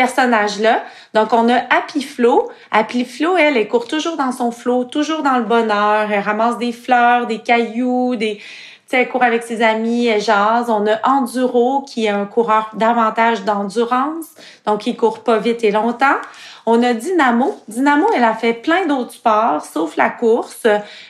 personnages-là. 0.00 0.82
Donc, 1.12 1.32
on 1.32 1.48
a 1.48 1.58
Happy 1.76 2.02
Flo. 2.02 2.50
Happy 2.70 3.04
Flo, 3.04 3.36
elle, 3.36 3.56
elle 3.58 3.68
court 3.68 3.86
toujours 3.86 4.16
dans 4.16 4.32
son 4.32 4.50
flot, 4.50 4.84
toujours 4.84 5.22
dans 5.22 5.36
le 5.36 5.44
bonheur. 5.44 6.10
Elle 6.10 6.20
ramasse 6.20 6.56
des 6.58 6.72
fleurs, 6.72 7.26
des 7.26 7.38
cailloux, 7.38 8.16
des... 8.16 8.36
Tu 8.36 8.96
sais, 8.96 9.02
elle 9.02 9.08
court 9.08 9.22
avec 9.22 9.42
ses 9.42 9.62
amis, 9.62 10.06
elle 10.06 10.22
jase. 10.22 10.70
On 10.70 10.86
a 10.86 10.96
Enduro, 11.04 11.82
qui 11.82 12.06
est 12.06 12.08
un 12.08 12.24
coureur 12.24 12.70
davantage 12.74 13.44
d'endurance, 13.44 14.26
donc 14.66 14.86
il 14.86 14.96
court 14.96 15.22
pas 15.22 15.38
vite 15.38 15.62
et 15.62 15.70
longtemps. 15.70 16.18
On 16.66 16.82
a 16.82 16.92
Dynamo. 16.92 17.56
Dynamo, 17.68 18.06
elle 18.16 18.24
a 18.24 18.34
fait 18.34 18.54
plein 18.54 18.86
d'autres 18.86 19.12
sports, 19.12 19.64
sauf 19.64 19.96
la 19.96 20.10
course, 20.10 20.66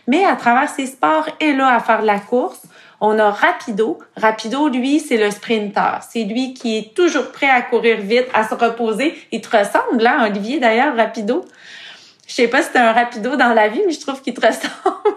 mais 0.06 0.24
à 0.26 0.36
travers 0.36 0.68
ses 0.68 0.86
sports, 0.86 1.26
elle 1.40 1.56
là 1.56 1.68
à 1.74 1.80
faire 1.80 2.02
de 2.02 2.06
la 2.06 2.18
course. 2.18 2.62
On 3.00 3.18
a 3.18 3.30
Rapido. 3.30 3.98
Rapido, 4.16 4.68
lui, 4.68 5.00
c'est 5.00 5.16
le 5.16 5.30
sprinter. 5.30 6.00
C'est 6.08 6.24
lui 6.24 6.52
qui 6.54 6.76
est 6.76 6.94
toujours 6.94 7.32
prêt 7.32 7.48
à 7.48 7.62
courir 7.62 7.98
vite, 8.00 8.26
à 8.34 8.46
se 8.46 8.54
reposer. 8.54 9.14
Il 9.32 9.40
te 9.40 9.56
ressemble, 9.56 10.06
hein, 10.06 10.26
Olivier, 10.28 10.60
d'ailleurs, 10.60 10.94
Rapido. 10.96 11.44
Je 12.26 12.34
sais 12.34 12.48
pas 12.48 12.62
si 12.62 12.70
t'es 12.72 12.78
un 12.78 12.92
Rapido 12.92 13.36
dans 13.36 13.54
la 13.54 13.68
vie, 13.68 13.80
mais 13.86 13.92
je 13.92 14.00
trouve 14.00 14.20
qu'il 14.20 14.34
te 14.34 14.40
ressemble. 14.46 15.16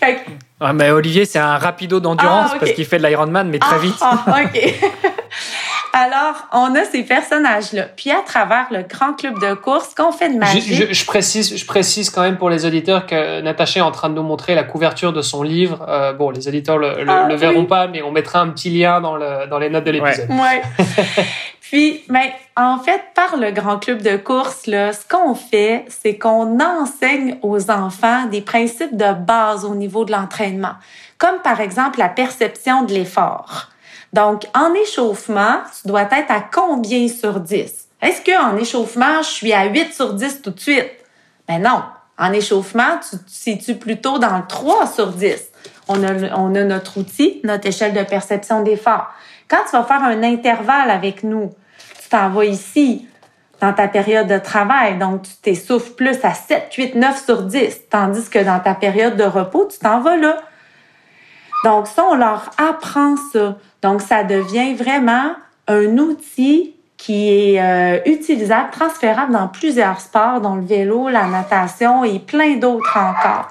fait 0.00 0.16
que 0.16 0.30
Ah, 0.60 0.72
mais 0.72 0.90
Olivier, 0.90 1.24
c'est 1.24 1.38
un 1.38 1.56
rapido 1.56 2.00
d'endurance 2.00 2.50
Ah, 2.54 2.56
parce 2.58 2.72
qu'il 2.72 2.84
fait 2.84 2.98
de 2.98 3.06
l'Ironman, 3.06 3.48
mais 3.48 3.58
très 3.58 3.76
ah, 3.76 3.78
vite. 3.78 3.96
Ah, 4.00 4.24
OK. 4.44 4.74
Alors, 5.96 6.48
on 6.52 6.74
a 6.74 6.82
ces 6.84 7.04
personnages-là. 7.04 7.84
Puis 7.96 8.10
à 8.10 8.20
travers 8.26 8.66
le 8.72 8.82
grand 8.82 9.12
club 9.12 9.38
de 9.40 9.54
course, 9.54 9.94
qu'on 9.94 10.10
fait 10.10 10.28
de 10.28 10.36
magie. 10.38 10.74
je- 10.74 10.92
je 10.92 11.06
précise, 11.06 11.56
je 11.56 11.64
précise 11.64 12.10
quand 12.10 12.22
même 12.22 12.36
pour 12.36 12.50
les 12.50 12.66
auditeurs 12.66 13.06
que 13.06 13.40
Natacha 13.42 13.78
est 13.78 13.82
en 13.84 13.92
train 13.92 14.08
de 14.10 14.14
nous 14.14 14.24
montrer 14.24 14.56
la 14.56 14.64
couverture 14.64 15.12
de 15.12 15.22
son 15.22 15.44
livre. 15.44 15.86
Euh, 15.88 16.12
bon, 16.12 16.30
les 16.30 16.48
auditeurs 16.48 16.78
le, 16.78 17.04
le, 17.04 17.08
Ah, 17.10 17.26
le 17.28 17.36
verront 17.36 17.60
oui. 17.60 17.66
pas, 17.66 17.86
mais 17.86 18.02
on 18.02 18.10
mettra 18.10 18.40
un 18.40 18.48
petit 18.48 18.70
lien 18.70 19.00
dans, 19.00 19.14
le, 19.14 19.46
dans 19.48 19.58
les 19.60 19.70
notes 19.70 19.84
de 19.84 19.92
l'épisode. 19.92 20.28
Ouais. 20.30 20.62
Puis, 21.60 22.02
ben, 22.08 22.26
en 22.56 22.78
fait, 22.78 23.00
par 23.14 23.36
le 23.36 23.50
grand 23.52 23.78
club 23.78 24.02
de 24.02 24.16
course, 24.16 24.66
là, 24.66 24.92
ce 24.92 25.06
qu'on 25.08 25.34
fait, 25.36 25.84
c'est 25.88 26.18
qu'on 26.18 26.58
enseigne 26.60 27.38
aux 27.42 27.70
enfants 27.70 28.26
des 28.26 28.40
principes 28.42 28.96
de 28.96 29.12
base 29.12 29.64
au 29.64 29.74
niveau 29.74 30.04
de 30.04 30.10
l'entraînement, 30.12 30.74
comme 31.18 31.38
par 31.42 31.60
exemple 31.60 31.98
la 32.00 32.08
perception 32.08 32.82
de 32.82 32.92
l'effort. 32.92 33.68
Donc, 34.14 34.44
en 34.54 34.72
échauffement, 34.74 35.56
tu 35.76 35.88
dois 35.88 36.02
être 36.02 36.30
à 36.30 36.40
combien 36.40 37.08
sur 37.08 37.40
10? 37.40 37.88
Est-ce 38.00 38.22
qu'en 38.24 38.56
échauffement, 38.56 39.22
je 39.22 39.28
suis 39.28 39.52
à 39.52 39.64
8 39.64 39.92
sur 39.92 40.14
10 40.14 40.40
tout 40.40 40.52
de 40.52 40.60
suite? 40.60 40.92
Ben 41.48 41.60
non. 41.60 41.82
En 42.16 42.32
échauffement, 42.32 43.00
tu 43.10 43.18
te 43.18 43.28
situes 43.28 43.74
plutôt 43.74 44.20
dans 44.20 44.36
le 44.36 44.46
3 44.46 44.86
sur 44.86 45.08
10. 45.08 45.34
On 45.88 46.00
a, 46.04 46.12
notre 46.62 46.98
outil, 46.98 47.40
notre 47.42 47.66
échelle 47.66 47.92
de 47.92 48.04
perception 48.04 48.62
d'effort. 48.62 49.08
Quand 49.48 49.64
tu 49.68 49.76
vas 49.76 49.82
faire 49.82 50.04
un 50.04 50.22
intervalle 50.22 50.90
avec 50.90 51.24
nous, 51.24 51.52
tu 52.00 52.08
t'en 52.08 52.30
vas 52.30 52.44
ici, 52.44 53.08
dans 53.60 53.72
ta 53.72 53.88
période 53.88 54.28
de 54.28 54.38
travail. 54.38 54.96
Donc, 54.96 55.22
tu 55.22 55.32
t'essouffles 55.42 55.94
plus 55.94 56.24
à 56.24 56.34
7, 56.34 56.72
8, 56.72 56.94
9 56.94 57.24
sur 57.24 57.42
10. 57.42 57.88
Tandis 57.90 58.30
que 58.30 58.38
dans 58.38 58.60
ta 58.60 58.74
période 58.74 59.16
de 59.16 59.24
repos, 59.24 59.66
tu 59.68 59.80
t'en 59.80 59.98
vas 59.98 60.16
là. 60.16 60.36
Donc, 61.64 61.88
ça, 61.88 62.04
on 62.04 62.14
leur 62.14 62.50
apprend 62.58 63.16
ça. 63.32 63.56
Donc, 63.84 64.00
ça 64.00 64.24
devient 64.24 64.72
vraiment 64.72 65.32
un 65.68 65.98
outil 65.98 66.74
qui 66.96 67.28
est 67.28 67.60
euh, 67.60 68.00
utilisable, 68.06 68.70
transférable 68.72 69.30
dans 69.30 69.46
plusieurs 69.46 70.00
sports, 70.00 70.40
dont 70.40 70.54
le 70.54 70.64
vélo, 70.64 71.10
la 71.10 71.26
natation 71.26 72.02
et 72.02 72.18
plein 72.18 72.54
d'autres 72.54 72.96
encore. 72.96 73.50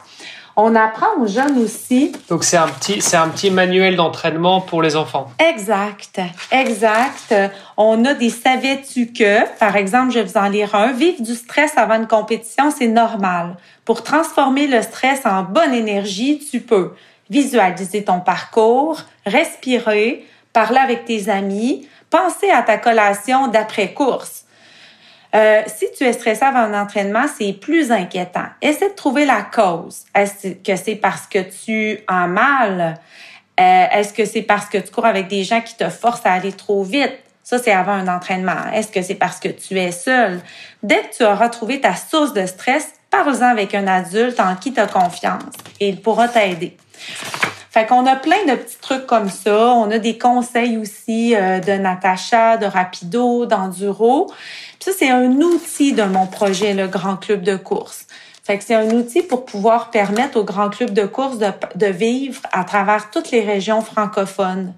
On 0.55 0.75
apprend 0.75 1.19
aux 1.19 1.27
jeunes 1.27 1.59
aussi 1.59 2.13
Donc 2.29 2.43
c'est 2.43 2.57
un 2.57 2.67
petit, 2.67 2.99
c'est 2.99 3.17
un 3.17 3.29
petit 3.29 3.51
manuel 3.51 3.95
d'entraînement 3.95 4.59
pour 4.59 4.81
les 4.81 4.95
enfants. 4.95 5.29
Exact, 5.37 6.19
exact. 6.51 7.35
On 7.77 8.03
a 8.03 8.15
des 8.15 8.31
savais-tu 8.31 9.13
que, 9.13 9.47
par 9.59 9.75
exemple, 9.75 10.13
je 10.13 10.19
vais 10.19 10.25
vous 10.25 10.37
en 10.37 10.49
lire 10.49 10.73
un, 10.73 10.93
vivre 10.93 11.21
du 11.21 11.35
stress 11.35 11.77
avant 11.77 11.95
une 11.95 12.07
compétition, 12.07 12.71
c'est 12.75 12.87
normal. 12.87 13.55
Pour 13.85 14.01
transformer 14.01 14.65
le 14.65 14.81
stress 14.81 15.21
en 15.25 15.43
bonne 15.43 15.75
énergie, 15.75 16.43
tu 16.51 16.59
peux 16.59 16.93
visualiser 17.33 18.03
ton 18.03 18.19
parcours, 18.19 19.01
respirer, 19.25 20.23
parler 20.53 20.77
avec 20.77 21.05
tes 21.05 21.29
amis, 21.29 21.87
penser 22.11 22.51
à 22.51 22.61
ta 22.61 22.77
collation 22.77 23.47
d'après-course. 23.47 24.45
Euh, 25.35 25.63
si 25.65 25.87
tu 25.97 26.03
es 26.03 26.13
stressé 26.13 26.43
avant 26.43 26.59
un 26.59 26.79
entraînement, 26.79 27.25
c'est 27.35 27.53
plus 27.53 27.91
inquiétant. 27.91 28.45
Essaie 28.61 28.89
de 28.89 28.93
trouver 28.93 29.25
la 29.25 29.41
cause. 29.41 30.03
Est-ce 30.13 30.49
que 30.49 30.75
c'est 30.75 30.95
parce 30.95 31.25
que 31.25 31.39
tu 31.39 31.99
as 32.07 32.27
mal? 32.27 32.99
Euh, 33.59 33.85
Est-ce 33.91 34.13
que 34.13 34.25
c'est 34.25 34.43
parce 34.43 34.67
que 34.67 34.77
tu 34.77 34.91
cours 34.91 35.07
avec 35.07 35.27
des 35.27 35.43
gens 35.43 35.61
qui 35.61 35.75
te 35.75 35.89
forcent 35.89 36.25
à 36.25 36.33
aller 36.33 36.51
trop 36.51 36.83
vite? 36.83 37.17
Ça, 37.43 37.57
c'est 37.57 37.71
avant 37.71 37.93
un 37.93 38.07
entraînement. 38.07 38.71
Est-ce 38.73 38.89
que 38.89 39.01
c'est 39.01 39.15
parce 39.15 39.39
que 39.39 39.49
tu 39.49 39.77
es 39.79 39.91
seul? 39.91 40.39
Dès 40.83 41.01
que 41.01 41.17
tu 41.17 41.23
auras 41.23 41.49
trouvé 41.49 41.81
ta 41.81 41.95
source 41.95 42.33
de 42.33 42.45
stress, 42.45 42.93
parle-en 43.09 43.49
avec 43.49 43.73
un 43.73 43.87
adulte 43.87 44.39
en 44.39 44.55
qui 44.55 44.71
tu 44.71 44.79
as 44.79 44.87
confiance 44.87 45.55
et 45.79 45.89
il 45.89 45.99
pourra 45.99 46.27
t'aider. 46.27 46.77
Fait 47.73 47.87
qu'on 47.87 48.05
a 48.05 48.15
plein 48.15 48.45
de 48.47 48.53
petits 48.53 48.77
trucs 48.79 49.07
comme 49.07 49.29
ça. 49.29 49.69
On 49.69 49.89
a 49.89 49.97
des 49.97 50.19
conseils 50.19 50.77
aussi 50.77 51.35
euh, 51.35 51.59
de 51.59 51.71
Natacha, 51.71 52.57
de 52.57 52.67
Rapido, 52.67 53.47
d'Enduro. 53.47 54.31
Ça, 54.79 54.91
c'est 54.95 55.09
un 55.09 55.31
outil 55.37 55.93
de 55.93 56.03
mon 56.03 56.27
projet, 56.27 56.75
le 56.75 56.87
Grand 56.87 57.15
Club 57.15 57.41
de 57.41 57.55
course. 57.55 58.05
Fait 58.43 58.59
que 58.59 58.63
c'est 58.63 58.75
un 58.75 58.91
outil 58.91 59.23
pour 59.23 59.45
pouvoir 59.45 59.89
permettre 59.89 60.37
au 60.37 60.43
Grand 60.43 60.69
Club 60.69 60.91
de 60.91 61.05
course 61.07 61.39
de, 61.39 61.47
de 61.75 61.85
vivre 61.87 62.41
à 62.51 62.63
travers 62.63 63.09
toutes 63.09 63.31
les 63.31 63.41
régions 63.41 63.81
francophones. 63.81 64.73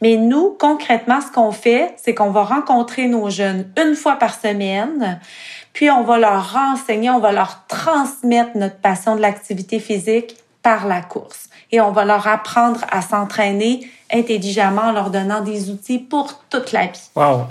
Mais 0.00 0.16
nous, 0.16 0.56
concrètement, 0.58 1.20
ce 1.20 1.30
qu'on 1.30 1.52
fait, 1.52 1.92
c'est 2.02 2.14
qu'on 2.14 2.30
va 2.30 2.44
rencontrer 2.44 3.06
nos 3.06 3.28
jeunes 3.28 3.70
une 3.76 3.96
fois 3.96 4.16
par 4.16 4.40
semaine, 4.40 5.20
puis 5.74 5.90
on 5.90 6.04
va 6.04 6.16
leur 6.16 6.54
renseigner, 6.54 7.10
on 7.10 7.18
va 7.18 7.32
leur 7.32 7.66
transmettre 7.66 8.52
notre 8.54 8.78
passion 8.78 9.14
de 9.14 9.20
l'activité 9.20 9.78
physique 9.78 10.36
par 10.62 10.86
la 10.86 11.02
course. 11.02 11.49
Et 11.72 11.80
on 11.80 11.92
va 11.92 12.04
leur 12.04 12.26
apprendre 12.26 12.80
à 12.90 13.02
s'entraîner 13.02 13.88
intelligemment 14.12 14.82
en 14.82 14.92
leur 14.92 15.10
donnant 15.10 15.40
des 15.40 15.70
outils 15.70 15.98
pour 15.98 16.42
toute 16.50 16.72
la 16.72 16.86
vie. 16.86 17.10
Wow. 17.14 17.46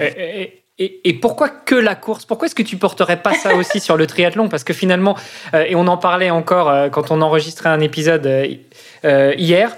Et, 0.79 1.13
pourquoi 1.13 1.49
que 1.49 1.75
la 1.75 1.95
course? 1.95 2.23
Pourquoi 2.23 2.45
est-ce 2.45 2.55
que 2.55 2.63
tu 2.63 2.77
porterais 2.77 3.21
pas 3.21 3.33
ça 3.33 3.53
aussi 3.55 3.81
sur 3.81 3.97
le 3.97 4.07
triathlon? 4.07 4.47
Parce 4.47 4.63
que 4.63 4.71
finalement, 4.71 5.17
euh, 5.53 5.65
et 5.67 5.75
on 5.75 5.87
en 5.87 5.97
parlait 5.97 6.29
encore 6.29 6.69
euh, 6.69 6.87
quand 6.87 7.11
on 7.11 7.19
enregistrait 7.21 7.67
un 7.67 7.81
épisode 7.81 8.25
euh, 8.25 9.33
hier. 9.37 9.75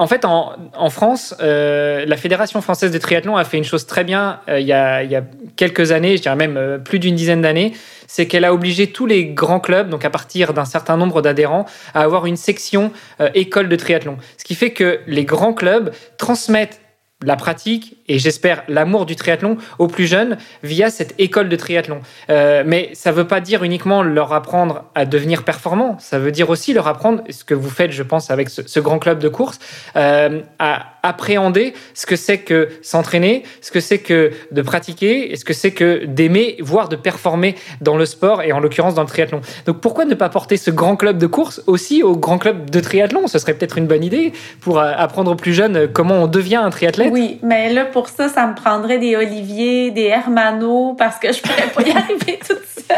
En 0.00 0.06
fait, 0.06 0.24
en, 0.24 0.90
France, 0.90 1.34
euh, 1.40 2.04
la 2.06 2.16
Fédération 2.16 2.60
française 2.60 2.92
de 2.92 2.98
triathlon 2.98 3.36
a 3.36 3.42
fait 3.42 3.58
une 3.58 3.64
chose 3.64 3.84
très 3.84 4.04
bien 4.04 4.38
euh, 4.48 4.60
il, 4.60 4.66
y 4.66 4.72
a, 4.72 5.22
quelques 5.56 5.90
années, 5.90 6.16
je 6.16 6.22
dirais 6.22 6.36
même 6.36 6.56
euh, 6.56 6.78
plus 6.78 7.00
d'une 7.00 7.16
dizaine 7.16 7.42
d'années, 7.42 7.72
c'est 8.06 8.26
qu'elle 8.28 8.44
a 8.44 8.54
obligé 8.54 8.92
tous 8.92 9.06
les 9.06 9.26
grands 9.26 9.58
clubs, 9.58 9.88
donc 9.88 10.04
à 10.04 10.10
partir 10.10 10.54
d'un 10.54 10.64
certain 10.64 10.96
nombre 10.96 11.20
d'adhérents, 11.20 11.66
à 11.94 12.02
avoir 12.02 12.26
une 12.26 12.36
section 12.36 12.92
école 13.34 13.68
de 13.68 13.76
triathlon. 13.76 14.16
Ce 14.38 14.44
qui 14.44 14.54
fait 14.54 14.70
que 14.70 15.00
les 15.06 15.24
grands 15.24 15.52
clubs 15.52 15.92
transmettent 16.16 16.80
la 17.24 17.34
pratique 17.34 17.96
et 18.06 18.18
j'espère 18.18 18.62
l'amour 18.68 19.04
du 19.04 19.16
triathlon 19.16 19.56
aux 19.78 19.88
plus 19.88 20.06
jeunes 20.06 20.38
via 20.62 20.88
cette 20.88 21.14
école 21.18 21.48
de 21.48 21.56
triathlon. 21.56 22.00
Euh, 22.30 22.62
mais 22.64 22.90
ça 22.94 23.10
ne 23.10 23.16
veut 23.16 23.26
pas 23.26 23.40
dire 23.40 23.64
uniquement 23.64 24.02
leur 24.02 24.32
apprendre 24.32 24.84
à 24.94 25.04
devenir 25.04 25.42
performant, 25.42 25.98
ça 25.98 26.20
veut 26.20 26.30
dire 26.30 26.48
aussi 26.48 26.72
leur 26.72 26.86
apprendre, 26.86 27.24
ce 27.28 27.42
que 27.42 27.54
vous 27.54 27.70
faites 27.70 27.90
je 27.90 28.04
pense 28.04 28.30
avec 28.30 28.48
ce, 28.48 28.80
grand 28.80 29.00
club 29.00 29.18
de 29.18 29.28
course, 29.28 29.58
euh, 29.96 30.40
à 30.60 30.92
appréhender 31.02 31.74
ce 31.94 32.06
que 32.06 32.16
c'est 32.16 32.38
que 32.38 32.68
s'entraîner, 32.82 33.42
ce 33.60 33.70
que 33.70 33.80
c'est 33.80 33.98
que 33.98 34.30
de 34.52 34.62
pratiquer 34.62 35.32
et 35.32 35.36
ce 35.36 35.44
que 35.44 35.52
c'est 35.52 35.72
que 35.72 36.04
d'aimer, 36.04 36.56
voire 36.60 36.88
de 36.88 36.96
performer 36.96 37.56
dans 37.80 37.96
le 37.96 38.06
sport 38.06 38.42
et 38.42 38.52
en 38.52 38.60
l'occurrence 38.60 38.94
dans 38.94 39.02
le 39.02 39.08
triathlon. 39.08 39.40
Donc 39.66 39.80
pourquoi 39.80 40.04
ne 40.04 40.14
pas 40.14 40.28
porter 40.28 40.56
ce 40.56 40.70
grand 40.70 40.96
club 40.96 41.18
de 41.18 41.26
course 41.26 41.62
aussi 41.66 42.02
au 42.02 42.16
grand 42.16 42.38
club 42.38 42.70
de 42.70 42.80
triathlon? 42.80 43.26
Ce 43.26 43.38
serait 43.38 43.54
peut-être 43.54 43.78
une 43.78 43.86
bonne 43.86 44.04
idée 44.04 44.32
pour 44.60 44.78
euh, 44.78 44.92
apprendre 44.96 45.32
aux 45.32 45.36
plus 45.36 45.54
jeunes 45.54 45.88
comment 45.92 46.22
on 46.22 46.26
devient 46.26 46.56
un 46.56 46.70
triathlète. 46.70 47.07
Oui, 47.10 47.38
mais 47.42 47.72
là 47.72 47.84
pour 47.84 48.08
ça, 48.08 48.28
ça 48.28 48.46
me 48.46 48.54
prendrait 48.54 48.98
des 48.98 49.16
Olivier, 49.16 49.90
des 49.90 50.04
Hermano 50.04 50.94
parce 50.94 51.18
que 51.18 51.32
je 51.32 51.40
pourrais 51.42 51.68
pas 51.68 51.82
y 51.82 51.90
arriver 51.96 52.38
toute 52.38 52.64
seule. 52.64 52.96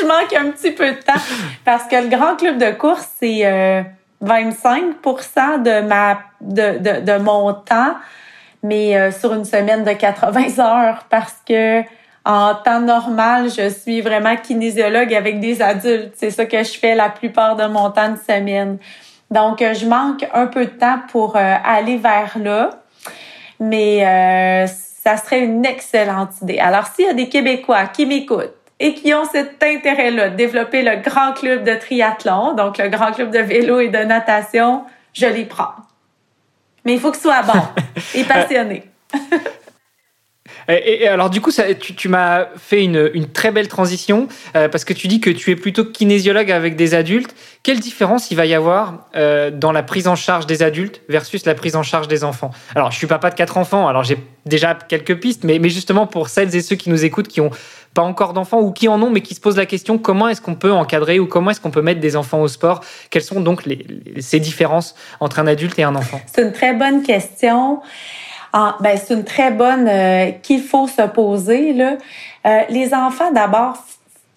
je 0.00 0.06
manque 0.06 0.32
un 0.34 0.50
petit 0.50 0.72
peu 0.72 0.90
de 0.90 1.00
temps 1.00 1.20
parce 1.64 1.84
que 1.84 1.96
le 1.96 2.08
grand 2.08 2.36
club 2.36 2.58
de 2.58 2.70
course, 2.72 3.08
c'est... 3.20 3.46
Euh, 3.46 3.82
25 4.20 5.02
de 5.62 5.80
ma 5.86 6.18
de, 6.40 6.78
de, 6.78 7.00
de 7.04 7.18
mon 7.18 7.52
temps, 7.54 7.94
mais 8.62 8.96
euh, 8.96 9.12
sur 9.12 9.32
une 9.34 9.44
semaine 9.44 9.84
de 9.84 9.92
80 9.92 10.58
heures 10.58 11.04
parce 11.08 11.36
que 11.46 11.82
en 12.24 12.54
temps 12.56 12.80
normal, 12.80 13.48
je 13.48 13.70
suis 13.70 14.00
vraiment 14.00 14.36
kinésiologue 14.36 15.14
avec 15.14 15.40
des 15.40 15.62
adultes. 15.62 16.12
C'est 16.14 16.30
ça 16.30 16.44
que 16.44 16.62
je 16.62 16.78
fais 16.78 16.94
la 16.94 17.08
plupart 17.08 17.56
de 17.56 17.66
mon 17.66 17.90
temps 17.90 18.10
de 18.10 18.18
semaine. 18.18 18.76
Donc, 19.30 19.60
je 19.60 19.86
manque 19.86 20.26
un 20.34 20.46
peu 20.46 20.66
de 20.66 20.70
temps 20.70 20.98
pour 21.10 21.36
euh, 21.36 21.54
aller 21.64 21.96
vers 21.96 22.36
là, 22.38 22.70
mais 23.60 24.06
euh, 24.06 24.66
ça 24.66 25.16
serait 25.16 25.40
une 25.40 25.64
excellente 25.64 26.40
idée. 26.42 26.58
Alors, 26.58 26.86
s'il 26.86 27.06
y 27.06 27.08
a 27.08 27.14
des 27.14 27.28
Québécois 27.28 27.86
qui 27.86 28.06
m'écoutent, 28.06 28.54
et 28.80 28.94
qui 28.94 29.12
ont 29.12 29.24
cet 29.24 29.62
intérêt-là 29.62 30.30
de 30.30 30.36
développer 30.36 30.82
le 30.82 30.96
grand 31.02 31.32
club 31.32 31.64
de 31.64 31.74
triathlon, 31.74 32.54
donc 32.54 32.78
le 32.78 32.88
grand 32.88 33.12
club 33.12 33.30
de 33.30 33.40
vélo 33.40 33.80
et 33.80 33.88
de 33.88 33.98
natation, 33.98 34.84
je 35.12 35.26
les 35.26 35.44
prends. 35.44 35.74
Mais 36.84 36.94
il 36.94 37.00
faut 37.00 37.10
que 37.10 37.16
ce 37.16 37.24
soit 37.24 37.42
bon 37.42 37.60
et 38.14 38.24
passionné. 38.24 38.84
Et, 40.68 41.08
alors 41.08 41.30
du 41.30 41.40
coup, 41.40 41.50
tu, 41.80 42.08
m'as 42.08 42.46
fait 42.56 42.84
une, 42.84 43.26
très 43.32 43.50
belle 43.50 43.68
transition 43.68 44.28
euh, 44.54 44.68
parce 44.68 44.84
que 44.84 44.92
tu 44.92 45.08
dis 45.08 45.20
que 45.20 45.30
tu 45.30 45.50
es 45.50 45.56
plutôt 45.56 45.84
kinésiologue 45.84 46.50
avec 46.50 46.76
des 46.76 46.94
adultes. 46.94 47.34
Quelle 47.62 47.80
différence 47.80 48.30
il 48.30 48.36
va 48.36 48.44
y 48.44 48.54
avoir 48.54 49.06
euh, 49.16 49.50
dans 49.50 49.72
la 49.72 49.82
prise 49.82 50.08
en 50.08 50.14
charge 50.14 50.46
des 50.46 50.62
adultes 50.62 51.00
versus 51.08 51.46
la 51.46 51.54
prise 51.54 51.74
en 51.74 51.82
charge 51.82 52.06
des 52.06 52.22
enfants? 52.22 52.50
Alors, 52.74 52.90
je 52.90 52.98
suis 52.98 53.06
papa 53.06 53.30
de 53.30 53.34
quatre 53.34 53.56
enfants, 53.56 53.88
alors 53.88 54.04
j'ai 54.04 54.18
déjà 54.44 54.74
quelques 54.74 55.18
pistes, 55.18 55.44
mais, 55.44 55.58
justement 55.68 56.06
pour 56.06 56.28
celles 56.28 56.54
et 56.54 56.60
ceux 56.60 56.76
qui 56.76 56.90
nous 56.90 57.04
écoutent 57.04 57.28
qui 57.28 57.40
ont 57.40 57.50
pas 57.94 58.02
encore 58.02 58.34
d'enfants 58.34 58.60
ou 58.60 58.70
qui 58.70 58.88
en 58.88 59.00
ont 59.02 59.10
mais 59.10 59.22
qui 59.22 59.34
se 59.34 59.40
posent 59.40 59.56
la 59.56 59.66
question 59.66 59.98
comment 59.98 60.28
est-ce 60.28 60.40
qu'on 60.40 60.54
peut 60.54 60.72
encadrer 60.72 61.18
ou 61.18 61.26
comment 61.26 61.50
est-ce 61.50 61.60
qu'on 61.60 61.70
peut 61.70 61.82
mettre 61.82 62.00
des 62.00 62.14
enfants 62.16 62.40
au 62.42 62.48
sport? 62.48 62.82
Quelles 63.10 63.22
sont 63.22 63.40
donc 63.40 63.62
ces 64.20 64.40
différences 64.40 64.94
entre 65.20 65.38
un 65.38 65.46
adulte 65.46 65.78
et 65.78 65.82
un 65.82 65.94
enfant? 65.94 66.20
C'est 66.32 66.42
une 66.42 66.52
très 66.52 66.74
bonne 66.74 67.02
question. 67.02 67.80
Ah, 68.52 68.76
ben, 68.80 68.96
c'est 68.96 69.14
une 69.14 69.24
très 69.24 69.50
bonne 69.50 69.86
euh, 69.88 70.30
qu'il 70.42 70.62
faut 70.62 70.86
se 70.86 71.02
poser. 71.02 71.72
Là. 71.72 71.96
Euh, 72.46 72.60
les 72.70 72.94
enfants, 72.94 73.30
d'abord, 73.32 73.76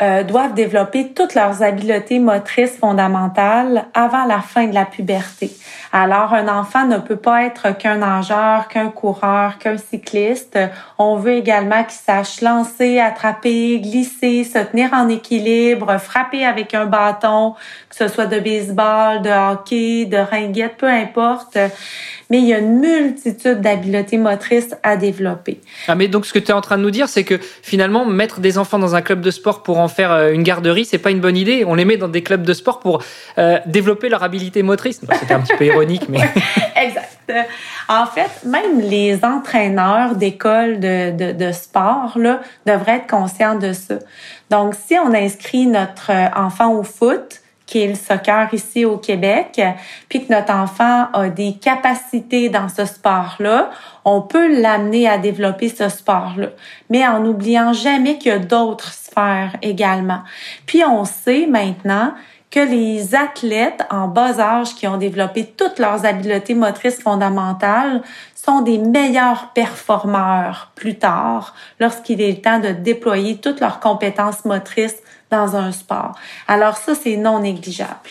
euh, 0.02 0.24
doivent 0.24 0.54
développer 0.54 1.14
toutes 1.14 1.36
leurs 1.36 1.62
habiletés 1.62 2.20
motrices 2.20 2.78
fondamentales 2.78 3.86
avant 3.94 4.26
la 4.26 4.42
fin 4.42 4.68
de 4.68 4.74
la 4.74 4.86
puberté. 4.86 5.52
Alors, 5.92 6.34
un 6.34 6.48
enfant 6.48 6.88
ne 6.88 6.98
peut 6.98 7.18
pas 7.18 7.44
être 7.44 7.78
qu'un 7.78 7.98
nageur, 7.98 8.68
qu'un 8.68 8.90
coureur, 8.90 9.58
qu'un 9.58 9.78
cycliste. 9.78 10.58
On 10.98 11.18
veut 11.18 11.34
également 11.34 11.84
qu'il 11.84 12.00
sache 12.04 12.42
lancer, 12.42 13.00
attraper, 13.00 13.80
glisser, 13.80 14.44
se 14.44 14.60
tenir 14.60 14.94
en 14.94 15.10
équilibre, 15.10 15.98
frapper 16.00 16.46
avec 16.46 16.74
un 16.74 16.86
bâton, 16.86 17.56
que 17.90 17.96
ce 17.96 18.08
soit 18.08 18.26
de 18.26 18.40
baseball, 18.40 19.22
de 19.22 19.30
hockey, 19.30 20.06
de 20.06 20.18
ringuette, 20.18 20.78
peu 20.78 20.88
importe 20.88 21.58
mais 22.32 22.38
il 22.38 22.46
y 22.46 22.54
a 22.54 22.60
une 22.60 22.80
multitude 22.80 23.60
d'habiletés 23.60 24.18
motrices 24.18 24.74
à 24.84 24.96
développer. 24.96 25.60
Ah, 25.90 25.96
mais 25.96 26.08
donc 26.08 26.26
ce 26.26 26.32
que 26.32 26.40
tu 26.40 26.48
es 26.48 26.54
en 26.54 26.62
train 26.62 26.78
de 26.78 26.82
nous 26.82 26.90
dire, 26.90 27.10
c'est 27.10 27.26
que 27.26 27.38
finalement, 27.62 28.06
mettre 28.06 28.40
des 28.40 28.58
enfants 28.58 28.80
dans 28.80 28.96
un 28.96 29.02
club 29.02 29.20
de 29.20 29.32
sport 29.32 29.64
pour 29.64 29.80
faire 29.92 30.12
euh, 30.12 30.32
une 30.32 30.44
garderie, 30.44 30.86
c'est 30.86 30.98
pas 30.98 31.12
une 31.12 31.20
bonne 31.20 31.38
idée. 31.38 31.64
On 31.66 31.76
les 31.76 31.86
met 31.86 31.98
dans 31.98 32.08
des 32.08 32.24
clubs 32.24 32.44
de 32.44 32.54
sport 32.54 32.80
pour 32.80 33.04
euh, 33.38 33.60
développer 33.66 34.10
leur 34.10 34.24
habilité 34.24 34.64
motrice. 34.64 35.02
C'était 35.20 35.34
un 35.34 35.42
petit 35.42 35.56
peu 35.56 35.66
ironique, 35.66 36.08
mais. 36.10 36.20
exact. 36.76 37.18
En 37.88 38.06
fait, 38.06 38.46
même 38.46 38.80
les 38.80 39.24
entraîneurs 39.24 40.16
d'écoles 40.16 40.80
de, 40.80 41.12
de, 41.12 41.32
de, 41.32 41.52
sport 41.52 42.18
là, 42.18 42.42
devraient 42.66 42.98
être 42.98 43.08
conscients 43.08 43.56
de 43.56 43.74
ça. 43.74 43.96
Donc, 44.50 44.76
si 44.76 44.96
on 44.96 45.14
inscrit 45.14 45.66
notre 45.66 46.12
enfant 46.36 46.74
au 46.74 46.84
foot, 46.84 47.41
qui 47.72 47.80
est 47.80 47.88
le 47.88 47.96
soccer 47.96 48.54
ici 48.54 48.84
au 48.84 48.98
Québec, 48.98 49.62
puis 50.10 50.26
que 50.26 50.34
notre 50.34 50.54
enfant 50.54 51.08
a 51.14 51.30
des 51.30 51.54
capacités 51.54 52.50
dans 52.50 52.68
ce 52.68 52.84
sport-là, 52.84 53.70
on 54.04 54.22
peut 54.22 54.62
l'amener 54.62 55.08
à 55.08 55.18
développer 55.18 55.70
ce 55.70 55.88
sport-là, 55.88 56.48
mais 56.90 57.08
en 57.08 57.22
n'oubliant 57.22 57.72
jamais 57.72 58.18
qu'il 58.18 58.34
y 58.34 58.36
a 58.36 58.40
d'autres 58.40 58.92
sphères 58.92 59.56
également. 59.62 60.20
Puis 60.66 60.84
on 60.84 61.06
sait 61.06 61.48
maintenant 61.48 62.14
que 62.50 62.60
les 62.60 63.16
athlètes 63.16 63.86
en 63.90 64.10
bas 64.10 64.38
âge 64.42 64.76
qui 64.76 64.86
ont 64.86 64.98
développé 64.98 65.46
toutes 65.46 65.80
leurs 65.80 66.06
habiletés 66.06 66.56
motrices 66.56 67.02
fondamentales 67.02 68.02
sont 68.36 68.60
des 68.60 68.80
meilleurs 68.80 69.52
performeurs 69.54 70.72
plus 70.76 70.98
tard 70.98 71.56
lorsqu'il 71.80 72.20
est 72.20 72.32
le 72.32 72.42
temps 72.42 72.60
de 72.60 72.72
déployer 72.72 73.38
toutes 73.38 73.62
leurs 73.62 73.80
compétences 73.80 74.44
motrices 74.44 75.02
dans 75.32 75.56
un 75.56 75.72
sport. 75.72 76.14
Alors 76.48 76.78
ça, 76.78 76.94
c'est 76.96 77.18
non 77.18 77.40
négligeable. 77.40 78.10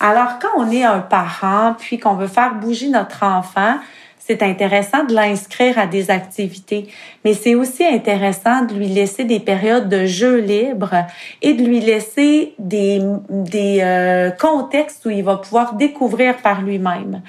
Alors 0.00 0.38
quand 0.40 0.48
on 0.56 0.70
est 0.70 0.84
un 0.84 1.00
parent, 1.00 1.74
puis 1.78 1.98
qu'on 1.98 2.14
veut 2.14 2.26
faire 2.26 2.54
bouger 2.54 2.88
notre 2.88 3.24
enfant, 3.24 3.76
c'est 4.24 4.42
intéressant 4.42 5.04
de 5.04 5.14
l'inscrire 5.14 5.78
à 5.78 5.86
des 5.86 6.10
activités, 6.10 6.88
mais 7.24 7.34
c'est 7.34 7.56
aussi 7.56 7.84
intéressant 7.84 8.64
de 8.64 8.74
lui 8.74 8.86
laisser 8.86 9.24
des 9.24 9.40
périodes 9.40 9.88
de 9.88 10.06
jeu 10.06 10.38
libre 10.38 11.06
et 11.40 11.54
de 11.54 11.64
lui 11.64 11.80
laisser 11.80 12.54
des, 12.58 13.02
des 13.28 13.80
euh, 13.82 14.30
contextes 14.30 15.04
où 15.06 15.10
il 15.10 15.24
va 15.24 15.36
pouvoir 15.36 15.74
découvrir 15.74 16.36
par 16.36 16.62
lui-même. 16.62 17.20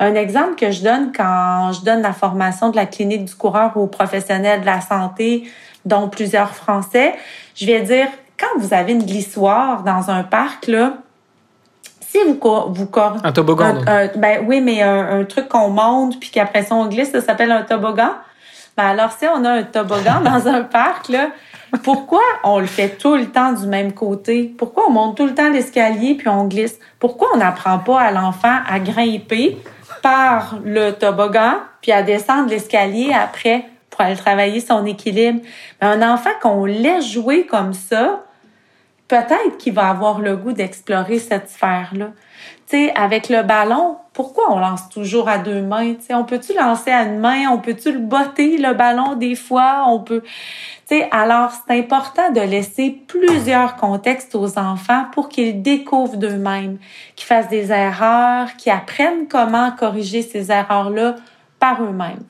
Un 0.00 0.14
exemple 0.16 0.56
que 0.56 0.72
je 0.72 0.82
donne 0.82 1.12
quand 1.16 1.70
je 1.72 1.84
donne 1.84 2.02
la 2.02 2.12
formation 2.12 2.70
de 2.70 2.76
la 2.76 2.86
clinique 2.86 3.26
du 3.26 3.34
coureur 3.34 3.76
aux 3.76 3.86
professionnels 3.86 4.62
de 4.62 4.66
la 4.66 4.80
santé, 4.80 5.44
dont 5.84 6.08
plusieurs 6.08 6.54
Français, 6.54 7.14
je 7.54 7.66
vais 7.66 7.80
dire 7.82 8.08
quand 8.40 8.58
vous 8.58 8.72
avez 8.72 8.92
une 8.92 9.04
glissoire 9.04 9.82
dans 9.82 10.10
un 10.10 10.22
parc, 10.22 10.66
là, 10.66 10.94
si 12.00 12.18
vous 12.24 12.40
vous 12.72 12.88
un 13.22 13.32
toboggan 13.32 13.84
ben 14.16 14.44
oui 14.44 14.60
mais 14.60 14.82
un, 14.82 15.24
truc 15.24 15.48
qu'on 15.48 15.68
monte 15.68 16.18
puis 16.18 16.30
qu'après 16.30 16.64
ça 16.64 16.74
on 16.74 16.86
glisse 16.86 17.12
ça 17.12 17.20
s'appelle 17.20 17.52
un 17.52 17.62
toboggan. 17.62 18.14
Ben 18.76 18.86
alors 18.86 19.12
si 19.12 19.26
on 19.26 19.44
a 19.44 19.50
un 19.50 19.62
toboggan 19.62 20.20
dans 20.24 20.48
un 20.48 20.62
parc 20.62 21.08
là 21.08 21.28
pourquoi 21.84 22.22
on 22.42 22.58
le 22.58 22.66
fait 22.66 22.98
tout 22.98 23.14
le 23.14 23.26
temps 23.26 23.52
du 23.52 23.66
même 23.66 23.92
côté? 23.92 24.52
Pourquoi 24.58 24.88
on 24.88 24.90
monte 24.90 25.16
tout 25.16 25.26
le 25.26 25.34
temps 25.34 25.50
l'escalier 25.50 26.14
puis 26.14 26.26
on 26.26 26.46
glisse? 26.46 26.80
Pourquoi 26.98 27.28
on 27.34 27.36
n'apprend 27.36 27.78
pas 27.78 28.00
à 28.00 28.10
l'enfant 28.10 28.56
à 28.68 28.80
grimper 28.80 29.56
par 30.02 30.58
le 30.64 30.90
toboggan 30.90 31.58
puis 31.80 31.92
à 31.92 32.02
descendre 32.02 32.50
l'escalier 32.50 33.12
après 33.12 33.66
pour 33.88 34.00
aller 34.00 34.16
travailler 34.16 34.60
son 34.60 34.84
équilibre? 34.84 35.40
Ben, 35.80 36.02
un 36.02 36.14
enfant 36.14 36.30
qu'on 36.42 36.64
laisse 36.64 37.06
jouer 37.08 37.46
comme 37.46 37.72
ça 37.72 38.24
peut-être 39.10 39.58
qu'il 39.58 39.72
va 39.72 39.88
avoir 39.88 40.20
le 40.20 40.36
goût 40.36 40.52
d'explorer 40.52 41.18
cette 41.18 41.50
sphère-là. 41.50 42.10
Avec 42.94 43.28
le 43.28 43.42
ballon, 43.42 43.96
pourquoi 44.12 44.52
on 44.52 44.60
lance 44.60 44.88
toujours 44.88 45.28
à 45.28 45.38
deux 45.38 45.60
mains? 45.60 45.94
Tu 45.94 46.14
on 46.14 46.22
peut-tu 46.22 46.54
lancer 46.54 46.92
à 46.92 47.02
une 47.02 47.18
main? 47.18 47.48
On 47.50 47.58
peut-tu 47.58 47.90
le 47.90 47.98
botter, 47.98 48.58
le 48.58 48.74
ballon, 48.74 49.16
des 49.16 49.34
fois? 49.34 49.86
On 49.88 49.98
peut... 49.98 50.22
Tu 50.88 51.02
alors, 51.10 51.50
c'est 51.50 51.76
important 51.76 52.30
de 52.30 52.40
laisser 52.40 53.02
plusieurs 53.08 53.74
contextes 53.74 54.36
aux 54.36 54.56
enfants 54.56 55.06
pour 55.12 55.28
qu'ils 55.28 55.60
découvrent 55.60 56.16
d'eux-mêmes, 56.16 56.78
qu'ils 57.16 57.26
fassent 57.26 57.48
des 57.48 57.72
erreurs, 57.72 58.54
qu'ils 58.56 58.70
apprennent 58.70 59.26
comment 59.28 59.72
corriger 59.72 60.22
ces 60.22 60.52
erreurs-là 60.52 61.16
par 61.58 61.82
eux-mêmes. 61.82 62.22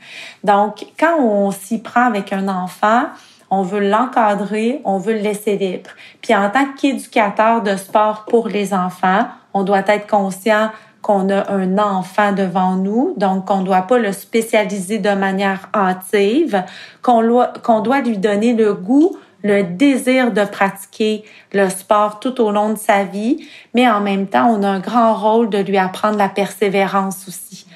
Donc, 0.43 0.87
quand 0.99 1.19
on 1.19 1.51
s'y 1.51 1.83
prend 1.83 2.07
avec 2.07 2.33
un 2.33 2.49
enfant, 2.49 3.03
on 3.51 3.63
veut 3.63 3.81
l'encadrer, 3.81 4.81
on 4.85 4.99
veut 4.99 5.15
le 5.15 5.21
laisser 5.21 5.57
libre. 5.57 5.91
Puis 6.23 6.35
en 6.35 6.49
tant 6.51 6.67
qu'éducateur 6.73 7.63
de 7.63 7.77
sport 7.77 8.25
pour 8.29 8.49
les 8.49 8.73
enfants, 8.73 9.27
on 9.53 9.65
doit 9.65 9.83
être 9.87 10.07
conscient 10.07 10.71
qu'on 11.03 11.31
a 11.31 11.51
un 11.51 11.79
enfant 11.79 12.33
devant 12.33 12.77
nous, 12.77 13.15
donc 13.17 13.47
qu'on 13.47 13.61
ne 13.61 13.65
doit 13.65 13.83
pas 13.83 13.99
le 13.99 14.13
spécialiser 14.13 14.99
de 14.99 15.11
manière 15.11 15.69
hâtive, 15.75 16.63
qu'on 17.03 17.81
doit 17.81 18.01
lui 18.01 18.19
donner 18.19 18.55
le 18.55 18.75
goût, 18.75 19.17
le 19.43 19.63
désir 19.63 20.33
de 20.33 20.45
pratiquer 20.45 21.25
le 21.53 21.71
sport 21.71 22.21
tout 22.21 22.41
au 22.43 22.51
long 22.51 22.71
de 22.71 22.79
sa 22.79 23.05
vie, 23.05 23.47
mais 23.75 23.89
en 23.89 24.01
même 24.01 24.27
temps, 24.27 24.49
on 24.51 24.63
a 24.63 24.69
un 24.69 24.81
grand 24.81 25.15
rôle 25.15 25.49
de 25.49 25.59
lui 25.59 25.79
apprendre 25.79 26.19
la 26.19 26.29
persévérance 26.29 27.27
aussi. 27.27 27.67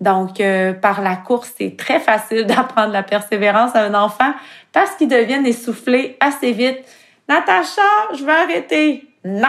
Donc, 0.00 0.40
euh, 0.40 0.72
par 0.72 1.02
la 1.02 1.16
course, 1.16 1.52
c'est 1.58 1.76
très 1.76 2.00
facile 2.00 2.44
d'apprendre 2.46 2.92
la 2.92 3.02
persévérance 3.02 3.74
à 3.74 3.84
un 3.84 3.94
enfant 3.94 4.32
parce 4.72 4.94
qu'ils 4.96 5.08
deviennent 5.08 5.46
essoufflés 5.46 6.16
assez 6.20 6.52
vite. 6.52 6.78
Natacha, 7.28 7.82
je 8.16 8.24
vais 8.24 8.32
arrêter. 8.32 9.04
Non. 9.24 9.48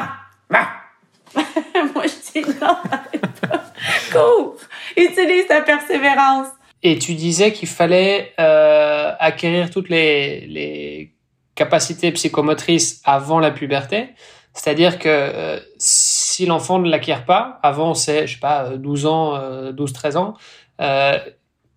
Moi, 1.95 2.03
je 2.05 2.41
dis 2.41 2.47
non, 2.61 2.75
pas. 2.89 3.03
Cours. 4.11 4.57
Utilise 4.97 5.47
ta 5.47 5.61
persévérance. 5.61 6.47
Et 6.83 6.97
tu 6.97 7.13
disais 7.13 7.53
qu'il 7.53 7.69
fallait 7.69 8.33
euh, 8.39 9.13
acquérir 9.19 9.69
toutes 9.69 9.89
les, 9.89 10.41
les 10.47 11.13
capacités 11.55 12.11
psychomotrices 12.11 13.01
avant 13.05 13.39
la 13.39 13.51
puberté. 13.51 14.09
C'est-à-dire 14.53 14.99
que 14.99 15.07
euh, 15.09 15.59
si 15.77 16.45
l'enfant 16.45 16.79
ne 16.79 16.89
l'acquiert 16.89 17.25
pas, 17.25 17.59
avant 17.63 17.93
c'est, 17.93 18.27
je 18.27 18.33
sais 18.33 18.39
pas, 18.39 18.71
12 18.75 19.05
ans, 19.05 19.37
12-13 19.71 20.17
ans, 20.17 20.33
euh, 20.81 21.17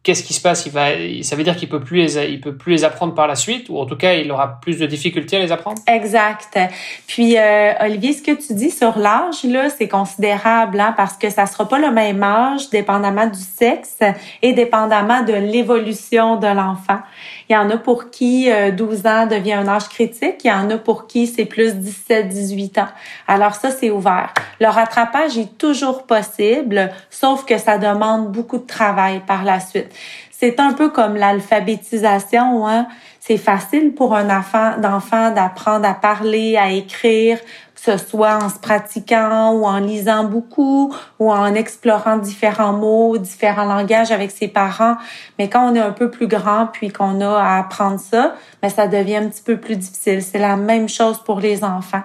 qu'est-ce 0.05 0.22
qui 0.22 0.35
se 0.35 0.41
passe? 0.41 0.68
Ça 0.68 1.37
veut 1.37 1.43
dire 1.43 1.57
qu'il 1.57 1.68
peut 1.68 1.81
peut 1.81 2.57
plus 2.57 2.70
les 2.70 2.85
apprendre 2.85 3.14
par 3.14 3.27
la 3.27 3.35
suite, 3.35 3.68
ou 3.70 3.79
en 3.79 3.87
tout 3.87 3.97
cas, 3.97 4.12
il 4.12 4.31
aura 4.31 4.61
plus 4.61 4.79
de 4.79 4.87
difficultés 4.87 5.39
à 5.39 5.41
les 5.41 5.51
apprendre? 5.51 5.81
Exact. 5.89 6.59
Puis 7.07 7.37
euh, 7.37 7.72
Olivier, 7.81 8.12
ce 8.12 8.22
que 8.22 8.33
tu 8.33 8.55
dis 8.55 8.70
sur 8.70 8.99
l'âge 8.99 9.43
là, 9.45 9.70
c'est 9.70 9.89
considérable, 9.89 10.79
hein, 10.79 10.95
parce 10.97 11.16
que 11.16 11.31
ça 11.31 11.47
sera 11.47 11.66
pas 11.66 11.79
le 11.79 11.91
même 11.91 12.22
âge, 12.22 12.68
dépendamment 12.70 13.27
du 13.27 13.41
sexe 13.41 13.99
et 14.43 14.53
dépendamment 14.53 15.22
de 15.22 15.33
l'évolution 15.33 16.37
de 16.37 16.49
l'enfant. 16.49 17.01
Il 17.49 17.53
y 17.53 17.57
en 17.57 17.68
a 17.70 17.76
pour 17.76 18.11
qui 18.11 18.49
12 18.49 19.03
euh, 19.05 19.09
ans 19.09 19.26
devient 19.26 19.53
un 19.53 19.68
âge 19.68 19.88
critique, 19.88 20.36
il 20.45 20.49
y 20.49 20.53
en 20.53 20.70
a 20.70 20.78
pour 20.78 21.07
qui 21.07 21.26
c'est 21.26 21.45
plus 21.45 21.74
17-18 21.74 22.80
ans. 22.80 22.88
Alors 23.26 23.55
ça, 23.55 23.70
c'est 23.70 23.90
ouvert. 23.90 24.32
Le 24.61 24.68
rattrapage 24.68 25.36
est 25.36 25.59
toujours 25.59 26.05
possible, 26.05 26.90
sauf 27.11 27.45
que 27.45 27.59
ça 27.59 27.78
demande 27.78 28.32
beaucoup 28.32 28.59
de 28.59 28.66
travail 28.66 29.20
par 29.26 29.45
la 29.45 29.61
suite. 29.61 29.92
C'est 30.30 30.59
un 30.61 30.72
peu 30.72 30.90
comme 30.90 31.16
l'alphabétisation. 31.16 32.66
Hein? 32.66 32.86
C'est 33.20 33.38
facile 33.38 33.95
pour 33.95 34.14
un 34.14 34.28
enfant 34.36 35.30
d'apprendre 35.30 35.88
à 35.88 35.95
parler, 35.95 36.59
à 36.59 36.70
écrire, 36.70 37.38
ce 37.85 37.99
soit 37.99 38.43
en 38.43 38.49
se 38.49 38.59
pratiquant 38.59 39.53
ou 39.53 39.66
en 39.66 39.78
lisant 39.78 40.24
beaucoup 40.24 40.95
ou 41.18 41.30
en 41.30 41.53
explorant 41.55 42.16
différents 42.16 42.72
mots, 42.72 43.18
différents 43.18 43.66
langages 43.66 44.11
avec 44.11 44.30
ses 44.30 44.49
parents. 44.49 44.97
Mais 45.39 45.51
quand 45.51 45.70
on 45.70 45.74
est 45.74 45.80
un 45.80 45.93
peu 45.93 46.11
plus 46.11 46.26
grand 46.26 46.68
puis 46.72 46.91
qu'on 46.91 47.20
a 47.20 47.39
à 47.39 47.59
apprendre 47.59 48.01
ça, 48.01 48.35
mais 48.62 48.68
ben, 48.68 48.74
ça 48.74 48.89
devient 48.89 49.16
un 49.16 49.28
petit 49.28 49.43
peu 49.43 49.59
plus 49.59 49.76
difficile. 49.76 50.22
C'est 50.22 50.39
la 50.39 50.57
même 50.57 50.89
chose 50.89 51.18
pour 51.18 51.41
les 51.41 51.62
enfants. 51.62 52.03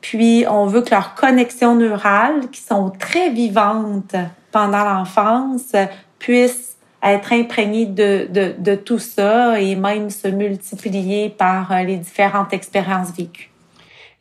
Puis, 0.00 0.44
on 0.50 0.66
veut 0.66 0.82
que 0.82 0.90
leurs 0.90 1.14
connexions 1.14 1.76
neurales, 1.76 2.50
qui 2.50 2.60
sont 2.60 2.90
très 2.90 3.30
vivantes 3.30 4.16
pendant 4.50 4.84
l'enfance, 4.84 5.72
puissent 6.18 6.76
être 7.02 7.32
imprégnées 7.32 7.86
de, 7.86 8.26
de, 8.28 8.54
de, 8.58 8.74
tout 8.74 8.98
ça 8.98 9.60
et 9.60 9.76
même 9.76 10.10
se 10.10 10.28
multiplier 10.28 11.30
par 11.30 11.72
euh, 11.72 11.82
les 11.82 11.96
différentes 11.96 12.52
expériences 12.52 13.12
vécues. 13.12 13.51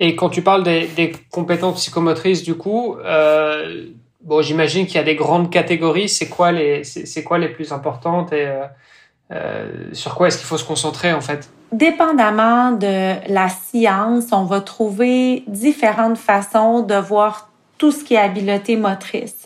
Et 0.03 0.15
quand 0.15 0.29
tu 0.29 0.41
parles 0.41 0.63
des, 0.63 1.13
compétences 1.29 1.75
psychomotrices, 1.75 2.41
du 2.41 2.55
coup, 2.55 2.95
euh, 3.05 3.85
bon, 4.23 4.41
j'imagine 4.41 4.87
qu'il 4.87 4.95
y 4.95 4.99
a 4.99 5.03
des 5.03 5.15
grandes 5.15 5.51
catégories. 5.51 6.09
C'est 6.09 6.27
quoi 6.27 6.51
les, 6.51 6.83
c'est 6.83 7.23
quoi 7.23 7.37
les 7.37 7.49
plus 7.49 7.71
importantes 7.71 8.33
et 8.33 8.47
euh, 8.47 8.63
euh, 9.31 9.69
sur 9.93 10.15
quoi 10.15 10.27
est-ce 10.27 10.39
qu'il 10.39 10.47
faut 10.47 10.57
se 10.57 10.65
concentrer 10.65 11.13
en 11.13 11.21
fait? 11.21 11.51
Dépendamment 11.71 12.71
de 12.71 13.13
la 13.31 13.47
science, 13.49 14.25
on 14.31 14.45
va 14.45 14.59
trouver 14.61 15.43
différentes 15.45 16.17
façons 16.17 16.81
de 16.81 16.95
voir 16.95 17.49
tout 17.77 17.91
ce 17.91 18.03
qui 18.03 18.15
est 18.15 18.19
habileté 18.19 18.77
motrice. 18.77 19.45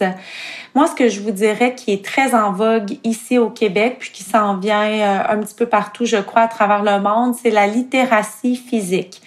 Moi, 0.73 0.87
ce 0.87 0.95
que 0.95 1.09
je 1.09 1.19
vous 1.19 1.31
dirais 1.31 1.75
qui 1.75 1.91
est 1.91 2.03
très 2.03 2.33
en 2.33 2.53
vogue 2.53 2.97
ici 3.03 3.37
au 3.37 3.49
Québec, 3.49 3.97
puis 3.99 4.11
qui 4.11 4.23
s'en 4.23 4.57
vient 4.57 5.25
un 5.29 5.37
petit 5.39 5.53
peu 5.53 5.65
partout, 5.65 6.05
je 6.05 6.17
crois, 6.17 6.43
à 6.43 6.47
travers 6.47 6.83
le 6.83 7.01
monde, 7.01 7.35
c'est 7.35 7.51
la 7.51 7.67
littératie 7.67 8.55
physique. 8.55 9.21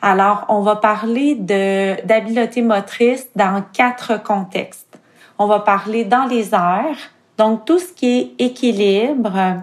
Alors, 0.00 0.44
on 0.48 0.60
va 0.60 0.76
parler 0.76 1.34
d'habileté 1.34 2.62
motrice 2.62 3.28
dans 3.34 3.62
quatre 3.72 4.22
contextes. 4.22 4.98
On 5.38 5.46
va 5.46 5.60
parler 5.60 6.04
dans 6.04 6.24
les 6.26 6.54
airs, 6.54 6.96
donc 7.36 7.64
tout 7.64 7.78
ce 7.78 7.92
qui 7.92 8.18
est 8.38 8.44
équilibre, 8.44 9.62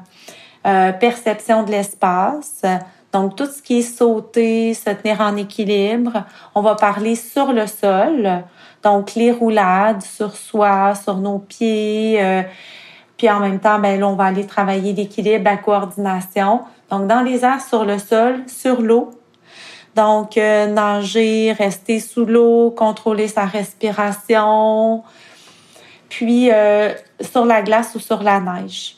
euh, 0.65 0.91
perception 0.93 1.63
de 1.63 1.71
l'espace, 1.71 2.63
donc 3.13 3.37
tout 3.37 3.45
ce 3.45 3.61
qui 3.61 3.79
est 3.79 3.81
sauter, 3.81 4.73
se 4.73 4.89
tenir 4.89 5.21
en 5.21 5.37
équilibre. 5.37 6.25
On 6.53 6.61
va 6.61 6.75
parler 6.75 7.15
sur 7.15 7.53
le 7.53 7.65
sol, 7.65 8.43
donc 8.83 9.15
les 9.15 9.31
roulades 9.31 10.01
sur 10.01 10.35
soi, 10.35 10.95
sur 10.95 11.15
nos 11.15 11.39
pieds. 11.39 12.17
Euh, 12.21 12.41
puis 13.17 13.29
en 13.29 13.39
même 13.39 13.59
temps, 13.59 13.79
ben 13.79 13.97
là, 13.97 14.07
on 14.07 14.15
va 14.15 14.25
aller 14.25 14.45
travailler 14.45 14.91
l'équilibre, 14.91 15.45
la 15.45 15.55
coordination. 15.55 16.61
Donc 16.89 17.07
dans 17.07 17.21
les 17.21 17.45
airs, 17.45 17.61
sur 17.61 17.85
le 17.85 17.97
sol, 17.97 18.43
sur 18.47 18.81
l'eau, 18.81 19.11
donc, 19.95 20.37
euh, 20.37 20.67
nager, 20.67 21.53
rester 21.53 21.99
sous 21.99 22.25
l'eau, 22.25 22.71
contrôler 22.71 23.27
sa 23.27 23.45
respiration, 23.45 25.03
puis 26.09 26.51
euh, 26.51 26.93
sur 27.21 27.45
la 27.45 27.61
glace 27.61 27.95
ou 27.95 27.99
sur 27.99 28.21
la 28.21 28.39
neige. 28.39 28.97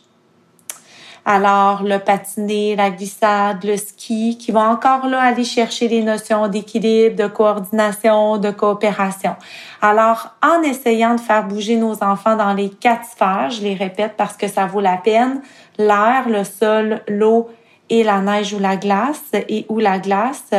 Alors, 1.29 1.83
le 1.83 1.99
patiné, 1.99 2.77
la 2.77 2.89
glissade, 2.89 3.63
le 3.65 3.75
ski, 3.75 4.37
qui 4.37 4.53
vont 4.53 4.61
encore 4.61 5.07
là 5.07 5.21
aller 5.21 5.43
chercher 5.43 5.89
les 5.89 6.01
notions 6.01 6.47
d'équilibre, 6.47 7.17
de 7.17 7.27
coordination, 7.27 8.37
de 8.37 8.49
coopération. 8.49 9.35
Alors, 9.81 10.35
en 10.41 10.61
essayant 10.61 11.15
de 11.15 11.19
faire 11.19 11.45
bouger 11.45 11.75
nos 11.75 12.01
enfants 12.01 12.37
dans 12.37 12.53
les 12.53 12.69
quatre 12.69 13.03
sphères, 13.03 13.49
je 13.51 13.61
les 13.61 13.73
répète 13.73 14.13
parce 14.15 14.37
que 14.37 14.47
ça 14.47 14.67
vaut 14.67 14.79
la 14.79 14.95
peine, 14.95 15.41
l'air, 15.77 16.29
le 16.29 16.45
sol, 16.45 17.01
l'eau 17.09 17.49
et 17.89 18.03
la 18.03 18.21
neige 18.21 18.53
ou 18.53 18.59
la 18.59 18.75
glace 18.77 19.31
et 19.33 19.65
ou 19.69 19.79
la 19.79 19.99
glace, 19.99 20.51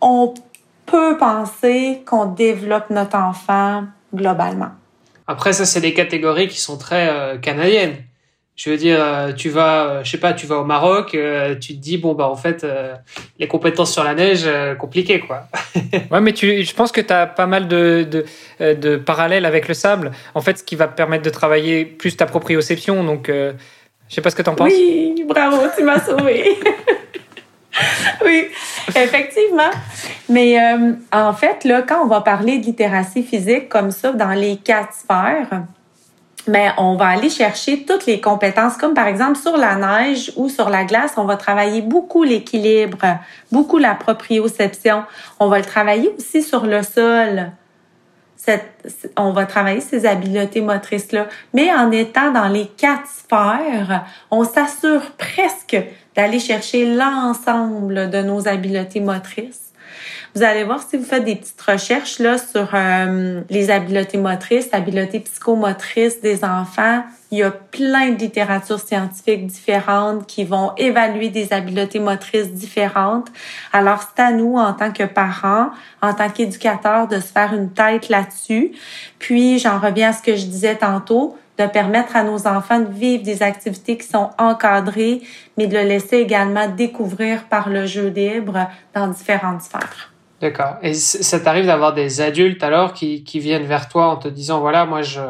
on 0.00 0.34
peut 0.86 1.16
penser 1.16 2.02
qu'on 2.06 2.26
développe 2.26 2.90
notre 2.90 3.16
enfant 3.16 3.84
globalement. 4.14 4.70
Après, 5.26 5.52
ça, 5.52 5.64
c'est 5.64 5.80
des 5.80 5.94
catégories 5.94 6.48
qui 6.48 6.60
sont 6.60 6.76
très 6.76 7.08
euh, 7.08 7.38
canadiennes. 7.38 7.96
Je 8.54 8.68
veux 8.68 8.76
dire, 8.76 8.98
euh, 9.00 9.32
tu 9.32 9.48
vas, 9.48 9.86
euh, 9.86 10.04
je 10.04 10.10
sais 10.10 10.18
pas, 10.18 10.34
tu 10.34 10.46
vas 10.46 10.56
au 10.58 10.64
Maroc, 10.64 11.16
tu 11.60 11.74
te 11.74 11.80
dis 11.80 11.96
bon 11.96 12.12
bah 12.12 12.28
en 12.28 12.36
fait 12.36 12.66
les 13.38 13.48
compétences 13.48 13.92
sur 13.92 14.04
la 14.04 14.14
neige 14.14 14.46
compliquées 14.78 15.20
quoi. 15.20 15.48
ouais, 16.10 16.20
mais 16.20 16.32
tu, 16.32 16.62
je 16.62 16.74
pense 16.74 16.92
que 16.92 17.00
tu 17.00 17.12
as 17.14 17.26
pas 17.26 17.46
mal 17.46 17.66
de, 17.66 18.06
de, 18.60 18.74
de, 18.74 18.96
parallèles 18.96 19.46
avec 19.46 19.68
le 19.68 19.74
sable. 19.74 20.10
En 20.34 20.42
fait, 20.42 20.58
ce 20.58 20.64
qui 20.64 20.76
va 20.76 20.86
permettre 20.86 21.24
de 21.24 21.30
travailler 21.30 21.86
plus 21.86 22.14
ta 22.14 22.26
proprioception. 22.26 23.02
Donc, 23.04 23.30
je 24.12 24.16
sais 24.16 24.20
pas 24.20 24.28
ce 24.28 24.36
que 24.36 24.42
tu 24.42 24.50
en 24.50 24.54
penses. 24.54 24.70
Oui, 24.70 25.24
bravo, 25.26 25.56
tu 25.74 25.82
m'as 25.82 25.98
sauvé. 25.98 26.58
oui, 28.26 28.44
effectivement. 28.94 29.70
Mais 30.28 30.62
euh, 30.62 30.92
en 31.10 31.32
fait, 31.32 31.64
là, 31.64 31.80
quand 31.80 32.04
on 32.04 32.08
va 32.08 32.20
parler 32.20 32.58
de 32.58 32.66
littératie 32.66 33.22
physique 33.22 33.70
comme 33.70 33.90
ça 33.90 34.12
dans 34.12 34.32
les 34.32 34.58
quatre 34.58 34.92
sphères, 34.92 35.62
mais 36.46 36.66
ben, 36.68 36.74
on 36.76 36.96
va 36.96 37.06
aller 37.06 37.30
chercher 37.30 37.86
toutes 37.86 38.04
les 38.04 38.20
compétences, 38.20 38.76
comme 38.76 38.92
par 38.92 39.06
exemple 39.06 39.38
sur 39.38 39.56
la 39.56 39.76
neige 39.76 40.30
ou 40.36 40.50
sur 40.50 40.68
la 40.68 40.84
glace, 40.84 41.14
on 41.16 41.24
va 41.24 41.38
travailler 41.38 41.80
beaucoup 41.80 42.22
l'équilibre, 42.22 43.18
beaucoup 43.50 43.78
la 43.78 43.94
proprioception. 43.94 45.04
On 45.40 45.48
va 45.48 45.58
le 45.58 45.64
travailler 45.64 46.14
aussi 46.18 46.42
sur 46.42 46.66
le 46.66 46.82
sol 46.82 47.50
on 49.16 49.32
va 49.32 49.46
travailler 49.46 49.80
ces 49.80 50.06
habiletés 50.06 50.60
motrices-là. 50.60 51.28
Mais 51.54 51.72
en 51.72 51.90
étant 51.90 52.32
dans 52.32 52.48
les 52.48 52.66
quatre 52.66 53.06
sphères, 53.06 54.04
on 54.30 54.44
s'assure 54.44 55.12
presque 55.18 55.76
d'aller 56.16 56.40
chercher 56.40 56.94
l'ensemble 56.94 58.10
de 58.10 58.22
nos 58.22 58.48
habiletés 58.48 59.00
motrices. 59.00 59.72
Vous 60.34 60.42
allez 60.42 60.64
voir 60.64 60.82
si 60.82 60.96
vous 60.96 61.04
faites 61.04 61.24
des 61.24 61.36
petites 61.36 61.60
recherches 61.60 62.18
là 62.18 62.38
sur 62.38 62.70
euh, 62.72 63.42
les 63.50 63.70
habiletés 63.70 64.18
motrices, 64.18 64.68
habiletés 64.72 65.20
psychomotrices 65.20 66.20
des 66.22 66.42
enfants. 66.42 67.04
Il 67.32 67.38
y 67.38 67.42
a 67.42 67.50
plein 67.50 68.10
de 68.10 68.18
littératures 68.18 68.78
scientifiques 68.78 69.46
différentes 69.46 70.26
qui 70.26 70.44
vont 70.44 70.72
évaluer 70.76 71.30
des 71.30 71.54
habiletés 71.54 71.98
motrices 71.98 72.52
différentes. 72.52 73.28
Alors, 73.72 74.02
c'est 74.02 74.22
à 74.22 74.32
nous, 74.32 74.56
en 74.58 74.74
tant 74.74 74.92
que 74.92 75.04
parents, 75.04 75.70
en 76.02 76.12
tant 76.12 76.28
qu'éducateurs, 76.28 77.08
de 77.08 77.16
se 77.16 77.32
faire 77.32 77.54
une 77.54 77.70
tête 77.70 78.10
là-dessus. 78.10 78.72
Puis, 79.18 79.58
j'en 79.58 79.78
reviens 79.78 80.10
à 80.10 80.12
ce 80.12 80.22
que 80.22 80.36
je 80.36 80.44
disais 80.44 80.76
tantôt, 80.76 81.38
de 81.58 81.66
permettre 81.66 82.16
à 82.16 82.22
nos 82.22 82.46
enfants 82.46 82.80
de 82.80 82.92
vivre 82.92 83.22
des 83.22 83.42
activités 83.42 83.96
qui 83.96 84.06
sont 84.06 84.28
encadrées, 84.36 85.22
mais 85.56 85.66
de 85.66 85.74
le 85.74 85.84
laisser 85.84 86.18
également 86.18 86.68
découvrir 86.68 87.44
par 87.44 87.70
le 87.70 87.86
jeu 87.86 88.08
libre 88.08 88.68
dans 88.94 89.08
différentes 89.08 89.62
sphères. 89.62 90.12
D'accord. 90.42 90.76
Et 90.82 90.92
ça 90.92 91.40
t'arrive 91.40 91.66
d'avoir 91.66 91.94
des 91.94 92.20
adultes 92.20 92.62
alors 92.62 92.92
qui, 92.92 93.22
qui 93.22 93.38
viennent 93.38 93.64
vers 93.64 93.88
toi 93.88 94.08
en 94.08 94.16
te 94.16 94.26
disant 94.26 94.58
voilà 94.60 94.84
moi 94.86 95.00
je 95.00 95.20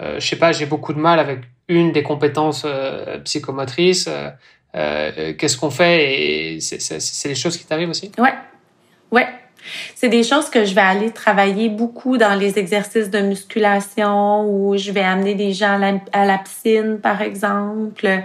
je 0.00 0.20
sais 0.20 0.36
pas 0.36 0.52
j'ai 0.52 0.66
beaucoup 0.66 0.92
de 0.92 0.98
mal 0.98 1.18
avec 1.18 1.40
une 1.68 1.92
des 1.92 2.02
compétences 2.02 2.64
euh, 2.64 3.18
psychomotrices. 3.20 4.08
Euh, 4.08 4.30
euh, 4.74 5.32
Qu'est-ce 5.38 5.56
qu'on 5.56 5.70
fait 5.70 6.58
c'est 6.60 7.28
les 7.28 7.34
choses 7.34 7.56
qui 7.56 7.64
t'arrivent 7.64 7.90
aussi? 7.90 8.12
Ouais, 8.18 8.34
ouais. 9.10 9.26
C'est 9.96 10.08
des 10.08 10.22
choses 10.22 10.48
que 10.48 10.64
je 10.64 10.74
vais 10.74 10.82
aller 10.82 11.10
travailler 11.10 11.68
beaucoup 11.68 12.18
dans 12.18 12.38
les 12.38 12.56
exercices 12.56 13.10
de 13.10 13.18
musculation 13.18 14.48
ou 14.48 14.76
je 14.76 14.92
vais 14.92 15.02
amener 15.02 15.34
des 15.34 15.52
gens 15.52 15.80
à 16.12 16.24
la, 16.24 16.38
piscine, 16.38 17.00
par 17.02 17.20
exemple. 17.20 18.22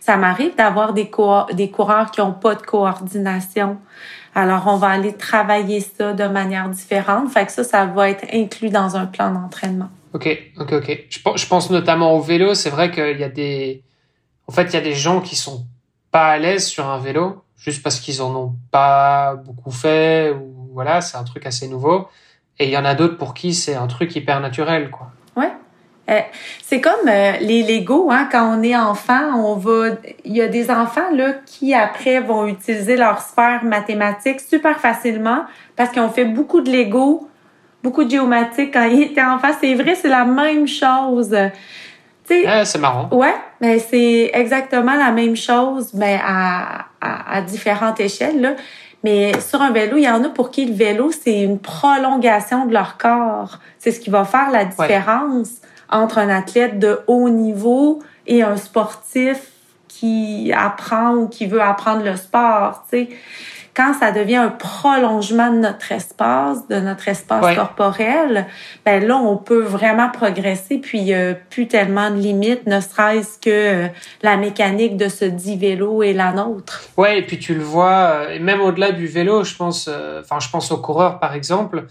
Ça 0.00 0.16
m'arrive 0.16 0.56
d'avoir 0.56 0.92
des, 0.92 1.08
des 1.52 1.70
coureurs 1.70 2.10
qui 2.10 2.20
n'ont 2.20 2.32
pas 2.32 2.56
de 2.56 2.62
coordination. 2.62 3.76
Alors, 4.34 4.64
on 4.66 4.76
va 4.76 4.88
aller 4.88 5.12
travailler 5.12 5.78
ça 5.80 6.14
de 6.14 6.26
manière 6.26 6.68
différente. 6.68 7.30
Fait 7.30 7.46
que 7.46 7.52
ça, 7.52 7.62
ça 7.62 7.86
va 7.86 8.10
être 8.10 8.26
inclus 8.32 8.70
dans 8.70 8.96
un 8.96 9.06
plan 9.06 9.30
d'entraînement. 9.30 9.90
OK, 10.14 10.52
OK, 10.58 10.72
OK. 10.72 11.06
Je, 11.08 11.46
pense 11.46 11.70
notamment 11.70 12.14
au 12.14 12.20
vélo. 12.20 12.54
C'est 12.54 12.70
vrai 12.70 12.90
qu'il 12.90 13.18
y 13.18 13.24
a 13.24 13.28
des... 13.28 13.82
En 14.46 14.52
fait, 14.52 14.64
il 14.64 14.74
y 14.74 14.76
a 14.76 14.82
des 14.82 14.94
gens 14.94 15.20
qui 15.20 15.36
sont 15.36 15.66
pas 16.10 16.28
à 16.28 16.38
l'aise 16.38 16.66
sur 16.66 16.86
un 16.88 16.98
vélo 16.98 17.42
juste 17.56 17.82
parce 17.82 18.00
qu'ils 18.00 18.20
en 18.22 18.34
ont 18.34 18.54
pas 18.70 19.36
beaucoup 19.36 19.70
fait 19.70 20.30
ou 20.32 20.68
voilà, 20.72 21.00
c'est 21.00 21.16
un 21.16 21.24
truc 21.24 21.46
assez 21.46 21.68
nouveau. 21.68 22.08
Et 22.58 22.66
il 22.66 22.70
y 22.70 22.76
en 22.76 22.84
a 22.84 22.94
d'autres 22.94 23.16
pour 23.16 23.34
qui 23.34 23.54
c'est 23.54 23.74
un 23.74 23.86
truc 23.86 24.14
hyper 24.14 24.40
naturel, 24.40 24.90
quoi. 24.90 25.10
Ouais. 25.36 25.52
Euh, 26.10 26.20
c'est 26.62 26.80
comme 26.80 27.08
euh, 27.08 27.32
les 27.40 27.62
Lego, 27.62 28.10
hein, 28.10 28.28
quand 28.30 28.58
on 28.58 28.62
est 28.62 28.76
enfant, 28.76 29.34
on 29.36 29.56
va. 29.56 29.90
Il 30.24 30.36
y 30.36 30.42
a 30.42 30.48
des 30.48 30.70
enfants 30.70 31.10
là 31.14 31.34
qui 31.46 31.74
après 31.74 32.20
vont 32.20 32.46
utiliser 32.46 32.96
leur 32.96 33.20
sphère 33.20 33.64
mathématique 33.64 34.40
super 34.40 34.80
facilement 34.80 35.44
parce 35.76 35.90
qu'ils 35.90 36.02
ont 36.02 36.10
fait 36.10 36.24
beaucoup 36.24 36.60
de 36.60 36.70
Lego, 36.70 37.28
beaucoup 37.82 38.04
de 38.04 38.10
géomatique 38.10 38.72
quand 38.72 38.84
ils 38.84 39.02
étaient 39.02 39.22
enfants. 39.22 39.52
C'est 39.60 39.74
vrai, 39.74 39.94
c'est 39.94 40.08
la 40.08 40.24
même 40.24 40.66
chose. 40.66 41.34
Ah, 42.46 42.64
c'est 42.64 42.78
marrant. 42.78 43.08
Ouais, 43.12 43.34
mais 43.60 43.78
c'est 43.78 44.30
exactement 44.32 44.94
la 44.94 45.10
même 45.10 45.36
chose, 45.36 45.92
mais 45.92 46.18
à, 46.24 46.86
à, 47.00 47.36
à 47.36 47.42
différentes 47.42 48.00
échelles. 48.00 48.40
Là. 48.40 48.54
Mais 49.04 49.32
sur 49.40 49.60
un 49.60 49.72
vélo, 49.72 49.96
il 49.96 50.04
y 50.04 50.08
en 50.08 50.22
a 50.24 50.28
pour 50.28 50.50
qui 50.50 50.64
le 50.64 50.74
vélo, 50.74 51.10
c'est 51.10 51.42
une 51.42 51.58
prolongation 51.58 52.66
de 52.66 52.72
leur 52.72 52.96
corps. 52.96 53.58
C'est 53.78 53.90
ce 53.90 54.00
qui 54.00 54.10
va 54.10 54.24
faire 54.24 54.50
la 54.50 54.64
différence 54.64 55.50
entre 55.90 56.18
un 56.18 56.28
athlète 56.28 56.78
de 56.78 57.00
haut 57.06 57.28
niveau 57.28 57.98
et 58.26 58.42
un 58.42 58.56
sportif 58.56 59.48
qui 59.88 60.52
apprend 60.56 61.14
ou 61.14 61.28
qui 61.28 61.46
veut 61.46 61.60
apprendre 61.60 62.04
le 62.04 62.16
sport. 62.16 62.84
Sais 62.90 63.08
quand 63.74 63.94
ça 63.94 64.12
devient 64.12 64.36
un 64.36 64.50
prolongement 64.50 65.50
de 65.50 65.58
notre 65.58 65.92
espace, 65.92 66.68
de 66.68 66.76
notre 66.76 67.08
espace 67.08 67.56
corporel, 67.56 68.46
ben 68.84 69.06
là, 69.06 69.16
on 69.16 69.38
peut 69.38 69.62
vraiment 69.62 70.10
progresser, 70.10 70.78
puis 70.78 71.00
il 71.00 71.14
a 71.14 71.34
plus 71.34 71.68
tellement 71.68 72.10
de 72.10 72.16
limites, 72.16 72.66
ne 72.66 72.80
serait-ce 72.80 73.38
que 73.38 73.50
euh, 73.84 73.88
la 74.22 74.36
mécanique 74.36 74.98
de 74.98 75.08
ce 75.08 75.24
dit 75.24 75.56
vélo 75.56 76.02
et 76.02 76.12
la 76.12 76.32
nôtre. 76.32 76.82
Ouais, 76.98 77.18
et 77.18 77.22
puis 77.22 77.38
tu 77.38 77.54
le 77.54 77.62
vois, 77.62 77.92
euh, 77.92 78.34
et 78.34 78.38
même 78.40 78.60
au-delà 78.60 78.92
du 78.92 79.06
vélo, 79.06 79.42
je 79.42 79.56
pense, 79.56 79.88
euh, 79.88 80.20
enfin, 80.20 80.38
je 80.38 80.50
pense 80.50 80.70
aux 80.70 80.78
coureurs, 80.78 81.18
par 81.18 81.34
exemple, 81.34 81.86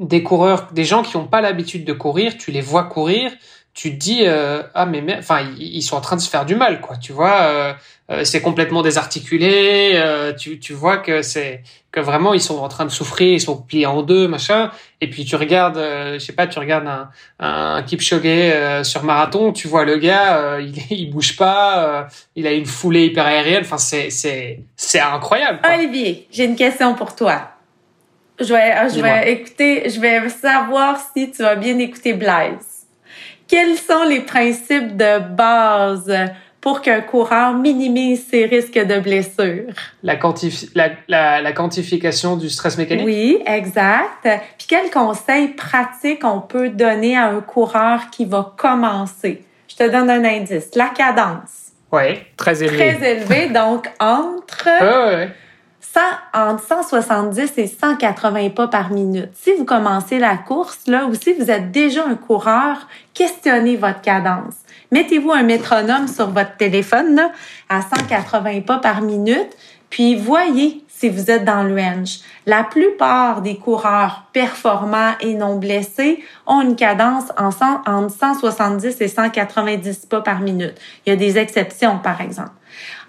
des 0.00 0.24
coureurs, 0.24 0.68
des 0.72 0.84
gens 0.84 1.02
qui 1.02 1.16
n'ont 1.16 1.28
pas 1.28 1.40
l'habitude 1.40 1.84
de 1.84 1.92
courir, 1.92 2.36
tu 2.36 2.50
les 2.50 2.60
vois 2.60 2.84
courir, 2.84 3.30
tu 3.76 3.92
te 3.92 3.96
dis 3.96 4.24
ah 4.26 4.86
mais 4.86 5.04
enfin 5.18 5.40
ils 5.58 5.82
sont 5.82 5.96
en 5.96 6.00
train 6.00 6.16
de 6.16 6.20
se 6.22 6.30
faire 6.30 6.46
du 6.46 6.56
mal 6.56 6.80
quoi 6.80 6.96
tu 6.96 7.12
vois 7.12 7.76
euh, 8.10 8.22
c'est 8.24 8.40
complètement 8.40 8.82
désarticulé. 8.82 9.92
Euh, 9.94 10.32
tu, 10.32 10.60
tu 10.60 10.72
vois 10.72 10.98
que 10.98 11.22
c'est 11.22 11.62
que 11.90 11.98
vraiment 11.98 12.34
ils 12.34 12.40
sont 12.40 12.58
en 12.58 12.68
train 12.68 12.84
de 12.84 12.90
souffrir, 12.90 13.32
ils 13.32 13.40
sont 13.40 13.60
pliés 13.60 13.86
en 13.86 14.02
deux, 14.02 14.28
machin. 14.28 14.70
Et 15.00 15.10
puis 15.10 15.24
tu 15.24 15.34
regardes, 15.34 15.78
euh, 15.78 16.14
je 16.14 16.18
sais 16.20 16.32
pas, 16.32 16.46
tu 16.46 16.58
regardes 16.58 16.86
un, 16.86 17.10
un 17.40 17.82
Kipchoge 17.82 18.84
sur 18.84 19.02
marathon, 19.02 19.52
tu 19.52 19.66
vois 19.66 19.84
le 19.84 19.96
gars, 19.96 20.58
il, 20.60 20.74
il 20.90 21.10
bouge 21.10 21.36
pas, 21.36 22.06
il 22.36 22.46
a 22.46 22.52
une 22.52 22.66
foulée 22.66 23.06
hyper 23.06 23.26
aérienne. 23.26 23.62
Enfin, 23.62 23.78
c'est 23.78 24.10
c'est 24.10 24.60
c'est 24.76 25.00
incroyable. 25.00 25.60
Olivier, 25.64 26.28
j'ai 26.30 26.44
une 26.44 26.56
question 26.56 26.94
pour 26.94 27.14
toi. 27.16 27.50
Je 28.38 28.52
vais 28.52 28.88
je 28.94 29.00
vais 29.00 29.32
écouter, 29.32 29.90
je 29.90 29.98
vais 29.98 30.28
savoir 30.28 30.98
si 31.12 31.30
tu 31.32 31.42
vas 31.42 31.56
bien 31.56 31.76
écouter 31.78 32.12
Blaise. 32.12 32.75
Quels 33.48 33.76
sont 33.76 34.04
les 34.08 34.20
principes 34.20 34.96
de 34.96 35.18
base? 35.34 36.12
pour 36.66 36.80
qu'un 36.80 37.00
coureur 37.00 37.54
minimise 37.54 38.26
ses 38.28 38.44
risques 38.46 38.84
de 38.84 38.98
blessure? 38.98 39.72
La, 40.02 40.18
la, 41.06 41.40
la, 41.40 41.52
quantification 41.52 42.36
du 42.36 42.50
stress 42.50 42.76
mécanique? 42.76 43.06
Oui, 43.06 43.38
exact. 43.46 44.28
Puis 44.58 44.66
quel 44.68 44.90
conseil 44.90 45.50
pratique 45.50 46.24
on 46.24 46.40
peut 46.40 46.70
donner 46.70 47.16
à 47.16 47.26
un 47.26 47.40
coureur 47.40 48.10
qui 48.10 48.24
va 48.24 48.52
commencer? 48.56 49.44
Je 49.68 49.76
te 49.76 49.88
donne 49.88 50.10
un 50.10 50.24
indice. 50.24 50.70
La 50.74 50.88
cadence. 50.88 51.70
Oui, 51.92 52.18
très 52.36 52.60
élevé. 52.64 52.96
Très 52.96 53.12
élevé, 53.12 53.48
donc 53.50 53.88
entre... 54.00 54.66
ouais 54.66 55.28
entre 56.34 56.62
170 56.62 57.52
et 57.56 57.66
180 57.66 58.50
pas 58.50 58.68
par 58.68 58.90
minute. 58.90 59.30
Si 59.34 59.52
vous 59.54 59.64
commencez 59.64 60.18
la 60.18 60.36
course, 60.36 60.86
là, 60.86 61.06
ou 61.06 61.14
si 61.14 61.32
vous 61.32 61.50
êtes 61.50 61.70
déjà 61.70 62.04
un 62.06 62.14
coureur, 62.14 62.86
questionnez 63.14 63.76
votre 63.76 64.00
cadence. 64.00 64.54
Mettez-vous 64.92 65.32
un 65.32 65.42
métronome 65.42 66.08
sur 66.08 66.30
votre 66.30 66.56
téléphone 66.56 67.16
là, 67.16 67.32
à 67.68 67.80
180 67.82 68.60
pas 68.60 68.78
par 68.78 69.00
minute, 69.00 69.56
puis 69.90 70.14
voyez 70.14 70.84
si 70.88 71.08
vous 71.08 71.30
êtes 71.30 71.44
dans 71.44 71.62
le 71.62 71.74
range. 71.74 72.20
La 72.46 72.64
plupart 72.64 73.42
des 73.42 73.56
coureurs 73.56 74.24
performants 74.32 75.12
et 75.20 75.34
non 75.34 75.56
blessés 75.56 76.22
ont 76.46 76.62
une 76.62 76.76
cadence 76.76 77.24
en 77.36 77.50
entre 77.86 78.14
170 78.14 79.00
et 79.00 79.08
190 79.08 80.06
pas 80.06 80.20
par 80.20 80.40
minute. 80.40 80.74
Il 81.04 81.10
y 81.10 81.12
a 81.12 81.16
des 81.16 81.38
exceptions, 81.38 81.98
par 81.98 82.20
exemple. 82.20 82.52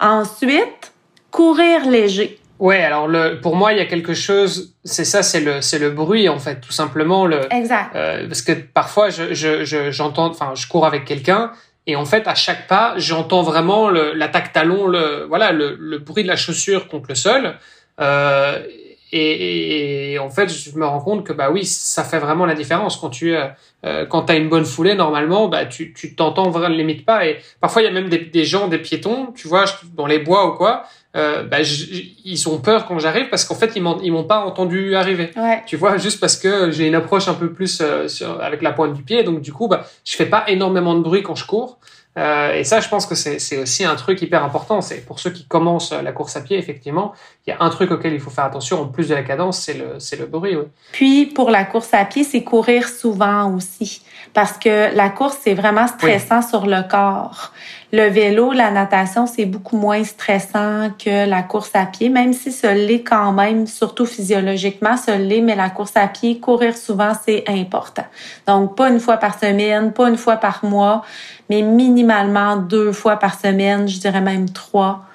Ensuite, 0.00 0.92
courir 1.30 1.88
léger. 1.88 2.37
Ouais, 2.58 2.82
alors 2.82 3.06
le, 3.06 3.40
pour 3.40 3.54
moi, 3.54 3.72
il 3.72 3.78
y 3.78 3.80
a 3.80 3.86
quelque 3.86 4.14
chose. 4.14 4.74
C'est 4.84 5.04
ça, 5.04 5.22
c'est 5.22 5.40
le, 5.40 5.60
c'est 5.60 5.78
le 5.78 5.90
bruit 5.90 6.28
en 6.28 6.38
fait, 6.38 6.60
tout 6.60 6.72
simplement 6.72 7.26
le. 7.26 7.40
Exact. 7.52 7.94
Euh, 7.94 8.26
parce 8.26 8.42
que 8.42 8.52
parfois, 8.52 9.10
je, 9.10 9.32
je, 9.32 9.90
j'entends, 9.90 10.26
enfin, 10.26 10.52
je 10.54 10.66
cours 10.66 10.84
avec 10.84 11.04
quelqu'un 11.04 11.52
et 11.88 11.96
en 11.96 12.04
fait, 12.04 12.28
à 12.28 12.34
chaque 12.34 12.66
pas, 12.66 12.92
j'entends 12.98 13.40
vraiment 13.40 13.88
l'attaque 13.88 14.52
talon, 14.52 14.86
le, 14.86 15.24
voilà, 15.26 15.52
le, 15.52 15.74
le, 15.74 15.98
bruit 15.98 16.22
de 16.22 16.28
la 16.28 16.36
chaussure 16.36 16.86
contre 16.86 17.06
le 17.08 17.14
sol. 17.14 17.56
Euh, 17.98 18.62
et, 19.10 20.12
et, 20.12 20.18
en 20.18 20.28
fait, 20.28 20.48
je 20.50 20.76
me 20.76 20.84
rends 20.84 21.00
compte 21.00 21.24
que 21.24 21.32
bah 21.32 21.50
oui, 21.50 21.64
ça 21.64 22.04
fait 22.04 22.18
vraiment 22.18 22.44
la 22.44 22.52
différence 22.52 22.98
quand 22.98 23.08
tu 23.08 23.34
euh, 23.34 23.46
euh 23.86 24.04
quand 24.04 24.28
as 24.28 24.34
une 24.34 24.50
bonne 24.50 24.66
foulée 24.66 24.94
normalement, 24.94 25.48
bah 25.48 25.64
tu 25.64 25.94
tu 25.94 26.14
t'entends 26.14 26.50
vraiment 26.50 26.76
limite 26.76 27.06
pas. 27.06 27.26
Et 27.26 27.38
parfois 27.58 27.80
il 27.80 27.86
y 27.86 27.88
a 27.88 27.90
même 27.90 28.10
des, 28.10 28.18
des 28.18 28.44
gens, 28.44 28.68
des 28.68 28.78
piétons, 28.78 29.32
tu 29.34 29.48
vois, 29.48 29.64
dans 29.94 30.06
les 30.06 30.18
bois 30.18 30.46
ou 30.46 30.56
quoi, 30.58 30.84
euh, 31.18 31.42
bah, 31.42 31.58
ils 31.60 32.48
ont 32.48 32.58
peur 32.58 32.86
quand 32.86 32.98
j'arrive 32.98 33.28
parce 33.28 33.44
qu'en 33.44 33.54
fait 33.56 33.72
ils 33.74 33.82
m'ont 33.82 34.24
pas 34.24 34.40
entendu 34.40 34.94
arriver. 34.94 35.30
Ouais. 35.36 35.62
Tu 35.66 35.76
vois, 35.76 35.98
juste 35.98 36.20
parce 36.20 36.36
que 36.36 36.70
j'ai 36.70 36.86
une 36.86 36.94
approche 36.94 37.28
un 37.28 37.34
peu 37.34 37.52
plus 37.52 37.80
euh, 37.80 38.08
sur, 38.08 38.40
avec 38.40 38.62
la 38.62 38.72
pointe 38.72 38.94
du 38.94 39.02
pied, 39.02 39.24
donc 39.24 39.40
du 39.40 39.52
coup 39.52 39.68
bah 39.68 39.84
je 40.04 40.16
fais 40.16 40.26
pas 40.26 40.44
énormément 40.48 40.94
de 40.94 41.02
bruit 41.02 41.22
quand 41.22 41.34
je 41.34 41.46
cours. 41.46 41.78
Euh, 42.16 42.54
et 42.54 42.64
ça, 42.64 42.80
je 42.80 42.88
pense 42.88 43.06
que 43.06 43.14
c'est 43.14 43.58
aussi 43.58 43.84
un 43.84 43.94
truc 43.94 44.20
hyper 44.22 44.42
important. 44.42 44.80
C'est 44.80 45.06
pour 45.06 45.20
ceux 45.20 45.30
qui 45.30 45.44
commencent 45.46 45.92
la 45.92 46.10
course 46.10 46.36
à 46.36 46.40
pied, 46.40 46.58
effectivement, 46.58 47.12
il 47.46 47.50
y 47.50 47.52
a 47.52 47.58
un 47.60 47.70
truc 47.70 47.92
auquel 47.92 48.12
il 48.12 48.18
faut 48.18 48.30
faire 48.30 48.46
attention 48.46 48.82
en 48.82 48.86
plus 48.86 49.08
de 49.08 49.14
la 49.14 49.22
cadence, 49.22 49.60
c'est 49.60 49.74
le, 49.74 49.98
le 50.18 50.26
bruit. 50.26 50.56
Oui. 50.56 50.64
Puis 50.90 51.26
pour 51.26 51.50
la 51.50 51.64
course 51.64 51.94
à 51.94 52.04
pied, 52.04 52.24
c'est 52.24 52.42
courir 52.42 52.88
souvent 52.88 53.54
aussi, 53.54 54.02
parce 54.34 54.58
que 54.58 54.92
la 54.96 55.10
course 55.10 55.38
c'est 55.42 55.54
vraiment 55.54 55.86
stressant 55.86 56.42
sur 56.42 56.66
le 56.66 56.88
corps. 56.88 57.52
Le 57.90 58.06
vélo, 58.08 58.52
la 58.52 58.70
natation, 58.70 59.26
c'est 59.26 59.46
beaucoup 59.46 59.78
moins 59.78 60.04
stressant 60.04 60.90
que 61.02 61.26
la 61.26 61.42
course 61.42 61.70
à 61.72 61.86
pied, 61.86 62.10
même 62.10 62.34
si 62.34 62.52
ce 62.52 62.66
l'est 62.66 63.02
quand 63.02 63.32
même, 63.32 63.66
surtout 63.66 64.04
physiologiquement, 64.04 64.98
ce 64.98 65.12
l'est, 65.12 65.40
mais 65.40 65.56
la 65.56 65.70
course 65.70 65.96
à 65.96 66.06
pied, 66.06 66.38
courir 66.38 66.76
souvent, 66.76 67.12
c'est 67.24 67.44
important. 67.48 68.04
Donc, 68.46 68.76
pas 68.76 68.90
une 68.90 69.00
fois 69.00 69.16
par 69.16 69.38
semaine, 69.38 69.94
pas 69.94 70.10
une 70.10 70.18
fois 70.18 70.36
par 70.36 70.66
mois, 70.66 71.02
mais 71.48 71.62
minimalement 71.62 72.56
deux 72.56 72.92
fois 72.92 73.16
par 73.16 73.40
semaine, 73.40 73.88
je 73.88 73.98
dirais 73.98 74.20
même 74.20 74.50
trois, 74.50 75.06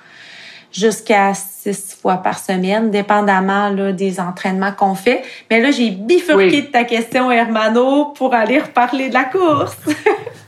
jusqu'à 0.71 1.35
six 1.35 1.95
fois 2.01 2.17
par 2.17 2.39
semaine, 2.39 2.89
dépendamment 2.89 3.69
là, 3.69 3.91
des 3.91 4.19
entraînements 4.19 4.71
qu'on 4.71 4.95
fait. 4.95 5.21
Mais 5.51 5.61
là, 5.61 5.69
j'ai 5.69 5.91
bifurqué 5.91 6.63
de 6.63 6.67
ta 6.67 6.85
question, 6.85 7.29
Hermano, 7.29 8.05
pour 8.05 8.33
aller 8.33 8.57
reparler 8.57 9.09
de 9.09 9.13
la 9.13 9.25
course. 9.25 9.77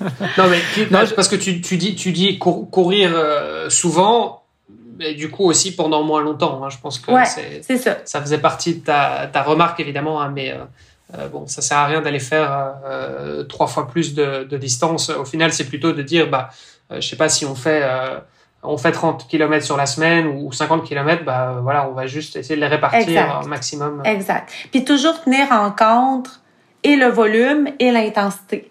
non, 0.38 0.44
mais 0.48 0.58
parce 1.14 1.28
que 1.28 1.36
tu, 1.36 1.60
tu 1.60 1.76
dis, 1.76 1.94
tu 1.94 2.12
dis 2.12 2.38
courir 2.38 3.12
euh, 3.14 3.68
souvent, 3.70 4.42
mais 4.98 5.14
du 5.14 5.30
coup 5.30 5.44
aussi 5.44 5.74
pendant 5.74 6.02
moins 6.02 6.22
longtemps. 6.22 6.62
Hein. 6.62 6.68
je 6.70 6.78
pense 6.78 6.98
que 6.98 7.12
c'est 7.62 7.76
ça. 7.78 7.98
ça 8.04 8.20
faisait 8.20 8.38
partie 8.38 8.76
de 8.76 8.84
ta, 8.84 9.28
ta 9.32 9.42
remarque, 9.42 9.80
évidemment, 9.80 10.20
hein, 10.20 10.30
mais 10.34 10.52
euh, 10.52 10.58
euh, 11.18 11.28
bon, 11.28 11.46
ça 11.46 11.62
sert 11.62 11.78
à 11.78 11.86
rien 11.86 12.00
d'aller 12.00 12.20
faire 12.20 12.74
trois 13.48 13.66
fois 13.66 13.88
plus 13.88 14.14
de, 14.14 14.44
de, 14.44 14.56
distance. 14.56 15.10
Au 15.10 15.24
final, 15.24 15.52
c'est 15.52 15.66
plutôt 15.66 15.92
de 15.92 16.02
dire, 16.02 16.28
bah, 16.28 16.50
je 16.90 17.00
sais 17.00 17.16
pas 17.16 17.28
si 17.28 17.44
on 17.44 17.54
fait 17.54 17.82
on 18.62 18.76
fait 18.76 18.92
30 18.92 19.26
km 19.26 19.64
sur 19.64 19.76
la 19.76 19.86
semaine 19.86 20.26
ou 20.26 20.52
50 20.52 20.84
km, 20.84 21.24
bah 21.24 21.60
voilà, 21.62 21.88
on 21.88 21.92
va 21.92 22.06
juste 22.06 22.36
essayer 22.36 22.56
de 22.56 22.60
les 22.60 22.66
répartir 22.66 23.40
au 23.42 23.46
maximum. 23.48 24.02
Exact. 24.04 24.52
Puis 24.70 24.84
toujours 24.84 25.22
tenir 25.22 25.50
en 25.50 25.70
compte 25.70 26.40
et 26.82 26.96
le 26.96 27.06
volume 27.06 27.68
et 27.78 27.90
l'intensité. 27.90 28.68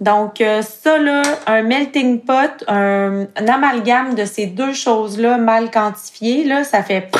Donc, 0.00 0.40
euh, 0.40 0.62
ça, 0.62 0.98
là, 0.98 1.22
un 1.46 1.62
melting 1.62 2.20
pot, 2.20 2.64
un, 2.68 3.26
amalgame 3.36 4.14
de 4.14 4.24
ces 4.24 4.46
deux 4.46 4.72
choses-là 4.72 5.38
mal 5.38 5.70
quantifiées, 5.70 6.44
là, 6.44 6.62
ça 6.64 6.82
fait... 6.82 7.10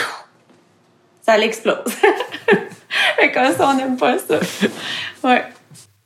ça 1.23 1.37
l'explose. 1.37 1.77
comme 3.35 3.53
ça, 3.53 3.69
on 3.69 3.75
n'aime 3.75 3.97
pas 3.97 4.19
ça. 4.19 4.39
Ouais. 5.25 5.45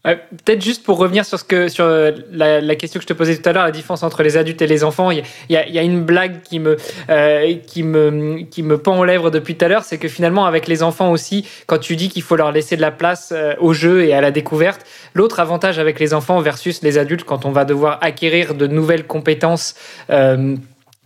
Peut-être 0.03 0.63
juste 0.63 0.83
pour 0.83 0.99
revenir 0.99 1.25
sur, 1.25 1.39
ce 1.39 1.45
que, 1.45 1.69
sur 1.69 1.85
euh, 1.85 2.11
la, 2.33 2.75
question 2.75 2.99
que 2.99 3.05
je 3.05 3.07
te 3.07 3.13
posais 3.13 3.37
tout 3.37 3.49
à 3.49 3.53
l'heure, 3.53 3.63
la 3.63 3.71
différence 3.71 4.03
entre 4.03 4.25
les 4.25 4.37
adultes 4.37 4.61
et 4.61 4.67
les 4.67 4.83
enfants, 4.83 5.13
il 5.13 5.23
y 5.49 5.57
a, 5.57 5.83
une 5.83 6.03
blague 6.03 6.43
qui 6.43 6.59
me, 6.59 6.77
euh, 7.09 7.55
qui, 7.69 7.85
me, 7.85 8.43
qui 8.43 8.65
me 8.65 8.79
pend 8.79 8.99
aux 8.99 9.05
lèvres 9.05 9.31
depuis 9.31 9.55
tout 9.55 9.65
à 9.65 9.69
l'heure, 9.69 9.85
c'est 9.85 9.99
que 9.99 10.09
finalement 10.09 10.45
avec 10.45 10.67
les 10.67 10.83
enfants 10.83 11.13
aussi, 11.13 11.47
quand 11.67 11.79
tu 11.79 11.95
dis 11.95 12.09
qu'il 12.09 12.23
faut 12.23 12.35
leur 12.35 12.51
laisser 12.51 12.75
de 12.75 12.81
la 12.81 12.91
place 12.91 13.33
euh, 13.33 13.55
au 13.61 13.73
jeu 13.73 14.05
et 14.05 14.13
à 14.13 14.21
la 14.21 14.33
découverte, 14.33 14.85
l'autre 15.15 15.39
avantage 15.39 15.79
avec 15.79 16.01
les 16.01 16.15
enfants 16.15 16.41
versus 16.41 16.83
les 16.83 16.99
adultes, 16.99 17.23
quand 17.23 17.45
on 17.45 17.53
va 17.53 17.65
devoir 17.65 17.99
acquérir 18.01 18.57
de 18.57 18.67
nouvelles 18.67 19.07
compétences, 19.07 19.77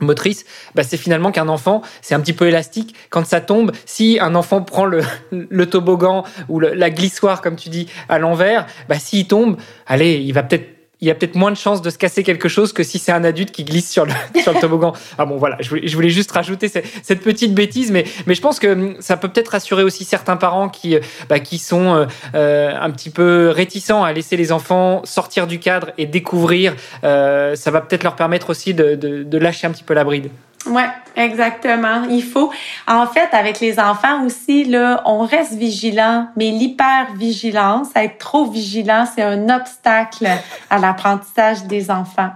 motrice, 0.01 0.45
bah 0.75 0.83
c'est 0.83 0.97
finalement 0.97 1.33
qu'un 1.33 1.49
enfant, 1.49 1.83
c'est 2.03 2.15
un 2.15 2.21
petit 2.21 2.33
peu 2.33 2.47
élastique. 2.47 2.95
Quand 3.11 3.25
ça 3.25 3.41
tombe, 3.41 3.73
si 3.87 4.19
un 4.21 4.35
enfant 4.35 4.63
prend 4.63 4.85
le, 4.85 5.03
le 5.31 5.67
toboggan 5.67 6.25
ou 6.49 6.61
la 6.61 6.91
glissoire, 6.91 7.41
comme 7.41 7.57
tu 7.57 7.69
dis, 7.69 7.89
à 8.09 8.19
l'envers, 8.19 8.67
bah 8.89 8.99
s'il 8.99 9.27
tombe, 9.27 9.57
allez, 9.87 10.17
il 10.17 10.33
va 10.33 10.43
peut-être 10.43 10.76
il 11.01 11.09
y 11.09 11.11
a 11.11 11.15
peut-être 11.15 11.35
moins 11.35 11.51
de 11.51 11.57
chances 11.57 11.83
de 11.83 11.91
se 11.91 11.99
casser 11.99 12.23
quelque 12.23 12.49
chose 12.49 12.73
que 12.73 12.83
si 12.83 12.99
c'est 12.99 13.13
un 13.13 13.25
adulte 13.25 13.51
qui 13.51 13.65
glisse 13.65 13.91
sur 13.91 14.07
le, 14.07 14.13
sur 14.43 14.55
le 14.55 14.61
toboggan. 14.61 14.95
Ah 15.19 15.27
bon, 15.27 15.37
voilà, 15.37 15.59
je 15.61 15.69
voulais, 15.69 16.09
juste 16.09 16.31
rajouter 16.31 16.69
cette, 16.69 16.87
cette, 17.03 17.21
petite 17.21 17.55
bêtise, 17.55 17.91
mais, 17.91 18.05
mais 18.27 18.35
je 18.35 18.41
pense 18.41 18.59
que 18.59 18.69
hum, 18.69 18.97
ça 19.01 19.17
peut 19.17 19.29
peut-être 19.29 19.49
rassurer 19.49 19.83
aussi 19.83 20.05
certains 20.05 20.37
parents 20.37 20.69
qui, 20.69 20.97
euh, 20.97 21.01
bah, 21.29 21.39
qui 21.39 21.59
sont 21.59 21.95
euh, 21.95 22.07
euh, 22.35 22.73
un 22.81 22.91
petit 22.91 23.11
peu 23.11 23.51
réticents 23.51 24.05
à 24.05 24.13
laisser 24.13 24.37
les 24.37 24.53
enfants 24.53 25.03
sortir 25.05 25.47
du 25.47 25.59
cadre 25.59 25.91
et 25.99 26.07
découvrir. 26.07 26.75
Euh, 27.05 27.57
ça 27.57 27.71
va 27.71 27.81
peut-être 27.81 28.05
leur 28.05 28.17
permettre 28.17 28.51
aussi 28.51 28.73
de, 28.73 28.95
de, 28.95 29.23
de 29.23 29.39
lâcher 29.39 29.67
un 29.67 29.71
petit 29.71 29.85
peu 29.85 29.95
la 29.95 30.05
bride. 30.05 30.31
Oui, 30.67 30.83
exactement. 31.15 32.05
Il 32.11 32.23
faut. 32.23 32.53
En 32.87 33.07
fait, 33.07 33.29
avec 33.33 33.61
les 33.61 33.79
enfants 33.79 34.25
aussi, 34.25 34.65
là, 34.65 35.03
on 35.05 35.21
reste 35.25 35.55
vigilant, 35.55 36.29
mais 36.37 36.51
l'hypervigilance, 36.51 37.89
être 37.95 38.19
trop 38.19 38.47
vigilant, 38.47 39.07
c'est 39.07 39.23
un 39.23 39.49
obstacle 39.49 40.29
à 40.71 40.79
l'apprentissage 40.79 41.65
des 41.65 41.91
enfants. 41.91 42.31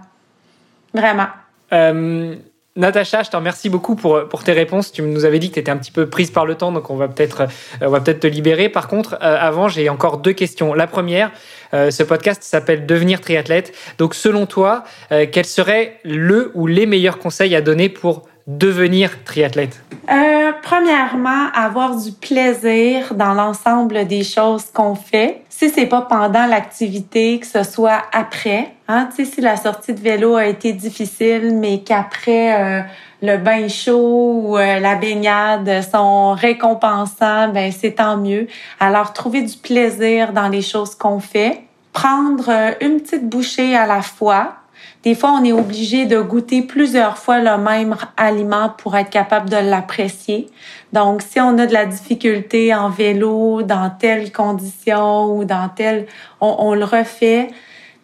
Vraiment. 0.95 1.29
Euh, 1.73 2.37
Natacha, 2.81 3.23
je 3.23 3.31
te 3.31 3.37
remercie 3.37 3.69
beaucoup 3.69 3.95
pour, 3.95 4.27
pour 4.29 4.43
tes 4.43 4.53
réponses. 4.53 4.91
Tu 4.91 5.03
nous 5.03 5.27
avais 5.27 5.39
dit 5.39 5.51
que 5.51 5.55
tu 5.55 5.61
étais 5.61 5.71
un 5.71 5.77
petit 5.77 5.93
peu 5.93 6.09
prise 6.09 6.31
par 6.31 6.47
le 6.47 6.55
temps, 6.55 6.73
donc 6.73 6.89
on 6.89 6.97
va 6.97 7.09
peut-être 7.09 7.43
euh, 7.83 8.01
peut-être 8.01 8.21
te 8.21 8.27
libérer. 8.27 8.71
Par 8.71 8.89
contre, 8.89 9.19
euh, 9.23 9.37
avant, 9.39 9.69
j'ai 9.69 9.91
encore 9.91 10.19
deux 10.19 10.33
questions. 10.33 10.73
La 10.73 10.87
première, 10.87 11.31
euh, 11.75 11.91
ce 11.91 12.03
podcast 12.03 12.43
s'appelle 12.43 12.87
Devenir 12.87 13.21
triathlète. 13.21 13.75
Donc, 13.99 14.15
selon 14.15 14.47
toi, 14.47 14.85
quel 15.11 15.45
serait 15.45 15.99
le 16.05 16.51
ou 16.55 16.67
les 16.67 16.87
meilleurs 16.87 17.19
conseils 17.19 17.55
à 17.55 17.61
donner 17.61 17.89
pour 17.89 18.23
devenir 18.47 19.23
triathlète? 19.25 19.81
Euh, 20.11 20.53
premièrement, 20.63 21.49
avoir 21.55 21.97
du 21.97 22.13
plaisir 22.13 23.15
dans 23.15 23.35
l'ensemble 23.35 24.07
des 24.07 24.25
choses 24.25 24.65
qu'on 24.73 24.95
fait. 24.95 25.43
Si 25.61 25.69
c'est 25.69 25.85
pas 25.85 26.01
pendant 26.01 26.47
l'activité, 26.47 27.39
que 27.39 27.47
ce 27.47 27.65
soit 27.65 28.05
après. 28.13 28.73
Hein, 28.89 29.11
tu 29.15 29.27
sais, 29.27 29.31
si 29.31 29.41
la 29.43 29.57
sortie 29.57 29.93
de 29.93 30.01
vélo 30.01 30.37
a 30.37 30.47
été 30.47 30.73
difficile, 30.73 31.55
mais 31.55 31.81
qu'après 31.81 32.59
euh, 32.59 32.81
le 33.21 33.37
bain 33.37 33.69
chaud 33.69 34.41
ou 34.43 34.57
euh, 34.57 34.79
la 34.79 34.95
baignade 34.95 35.83
sont 35.83 36.33
récompensants, 36.33 37.49
ben 37.49 37.71
c'est 37.73 37.97
tant 37.97 38.17
mieux. 38.17 38.47
Alors 38.79 39.13
trouver 39.13 39.43
du 39.43 39.55
plaisir 39.55 40.33
dans 40.33 40.49
les 40.49 40.63
choses 40.63 40.95
qu'on 40.95 41.21
fait. 41.21 41.61
Prendre 41.93 42.49
une 42.81 42.99
petite 43.03 43.29
bouchée 43.29 43.77
à 43.77 43.85
la 43.85 44.01
fois, 44.01 44.55
des 45.03 45.15
fois, 45.15 45.31
on 45.41 45.45
est 45.45 45.53
obligé 45.53 46.05
de 46.05 46.21
goûter 46.21 46.61
plusieurs 46.61 47.17
fois 47.17 47.39
le 47.39 47.57
même 47.57 47.97
aliment 48.19 48.69
pour 48.69 48.97
être 48.97 49.09
capable 49.09 49.49
de 49.49 49.57
l'apprécier. 49.57 50.49
Donc, 50.93 51.23
si 51.23 51.41
on 51.41 51.57
a 51.57 51.67
de 51.67 51.73
la 51.73 51.87
difficulté 51.87 52.75
en 52.75 52.91
vélo, 52.91 53.63
dans 53.63 53.91
telle 53.99 54.31
condition 54.31 55.35
ou 55.35 55.45
dans 55.45 55.71
telle, 55.71 56.07
on, 56.43 56.75
le 56.75 56.85
refait. 56.85 57.49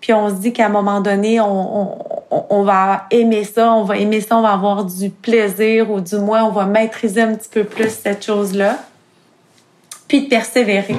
Puis 0.01 0.15
on 0.15 0.31
se 0.31 0.37
dit 0.37 0.55
qu'à 0.55 0.67
un 0.67 0.71
moment 0.71 1.03
donné, 1.03 1.39
on, 1.39 1.99
on, 2.31 2.63
va 2.63 3.07
aimer 3.11 3.45
ça, 3.45 3.73
on 3.73 3.85
va 3.85 3.99
aimer 3.99 4.23
ça, 4.23 4.39
on 4.39 4.43
va 4.43 4.53
avoir 4.53 4.85
du 4.85 5.11
plaisir 5.11 5.91
ou 5.91 6.01
du 6.01 6.17
moins 6.17 6.45
on 6.45 6.51
va 6.51 6.65
maîtriser 6.65 7.21
un 7.21 7.35
petit 7.35 7.51
peu 7.51 7.65
plus 7.65 7.91
cette 7.91 8.25
chose-là. 8.25 8.79
Puis 10.09 10.23
de 10.23 10.29
persévérer, 10.29 10.97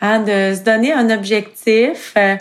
hein, 0.00 0.20
de 0.20 0.54
se 0.54 0.62
donner 0.62 0.94
un 0.94 1.10
objectif. 1.10 2.14
Euh, 2.16 2.36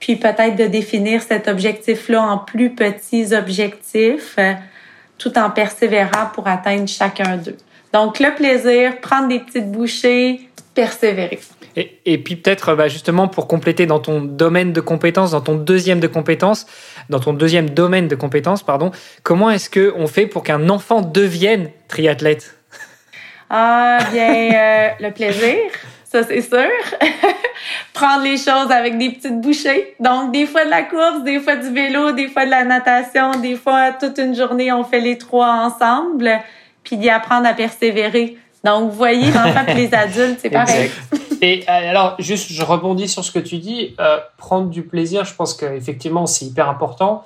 puis 0.00 0.16
peut-être 0.16 0.56
de 0.56 0.66
définir 0.66 1.22
cet 1.22 1.48
objectif-là 1.48 2.22
en 2.22 2.38
plus 2.38 2.70
petits 2.70 3.34
objectifs, 3.34 4.36
euh, 4.38 4.52
tout 5.18 5.36
en 5.38 5.50
persévérant 5.50 6.26
pour 6.32 6.46
atteindre 6.46 6.88
chacun 6.88 7.36
d'eux. 7.36 7.56
Donc 7.92 8.20
le 8.20 8.34
plaisir, 8.34 9.00
prendre 9.00 9.28
des 9.28 9.40
petites 9.40 9.70
bouchées, 9.70 10.48
persévérer. 10.74 11.40
Et, 11.76 12.00
et 12.06 12.18
puis 12.18 12.36
peut-être 12.36 12.74
bah, 12.74 12.88
justement 12.88 13.28
pour 13.28 13.46
compléter 13.46 13.86
dans 13.86 13.98
ton 13.98 14.20
domaine 14.20 14.72
de 14.72 14.80
compétences, 14.80 15.32
dans 15.32 15.40
ton 15.40 15.54
deuxième 15.54 16.00
de 16.00 16.06
compétences, 16.06 16.66
dans 17.08 17.20
ton 17.20 17.32
deuxième 17.32 17.70
domaine 17.70 18.08
de 18.08 18.14
compétences, 18.14 18.62
pardon, 18.62 18.90
comment 19.22 19.50
est-ce 19.50 19.70
que 19.70 19.92
on 19.96 20.06
fait 20.06 20.26
pour 20.26 20.42
qu'un 20.42 20.68
enfant 20.68 21.00
devienne 21.00 21.70
triathlète? 21.88 22.54
Ah 23.50 23.98
bien, 24.12 24.52
euh, 24.52 24.88
le 25.00 25.10
plaisir 25.10 25.56
ça 26.10 26.22
c'est 26.24 26.40
sûr. 26.40 26.68
Prendre 27.98 28.22
les 28.22 28.36
choses 28.36 28.70
avec 28.70 28.96
des 28.96 29.10
petites 29.10 29.40
bouchées. 29.40 29.96
Donc, 29.98 30.30
des 30.32 30.46
fois 30.46 30.64
de 30.64 30.70
la 30.70 30.84
course, 30.84 31.24
des 31.24 31.40
fois 31.40 31.56
du 31.56 31.68
vélo, 31.70 32.12
des 32.12 32.28
fois 32.28 32.44
de 32.44 32.50
la 32.50 32.62
natation, 32.62 33.32
des 33.40 33.56
fois 33.56 33.90
toute 33.90 34.18
une 34.18 34.36
journée, 34.36 34.70
on 34.70 34.84
fait 34.84 35.00
les 35.00 35.18
trois 35.18 35.50
ensemble, 35.66 36.30
puis 36.84 36.96
d'y 36.96 37.10
apprendre 37.10 37.48
à 37.48 37.54
persévérer. 37.54 38.38
Donc, 38.62 38.90
vous 38.92 38.96
voyez, 38.96 39.32
l'enfant 39.32 39.66
et 39.66 39.74
les 39.74 39.92
adultes, 39.94 40.38
c'est 40.40 40.50
pareil. 40.50 40.92
Et 41.42 41.64
euh, 41.68 41.90
alors, 41.90 42.14
juste, 42.20 42.52
je 42.52 42.62
rebondis 42.62 43.08
sur 43.08 43.24
ce 43.24 43.32
que 43.32 43.40
tu 43.40 43.58
dis. 43.58 43.96
Euh, 43.98 44.18
prendre 44.36 44.68
du 44.68 44.82
plaisir, 44.82 45.24
je 45.24 45.34
pense 45.34 45.54
qu'effectivement, 45.54 46.26
c'est 46.26 46.44
hyper 46.44 46.68
important. 46.68 47.24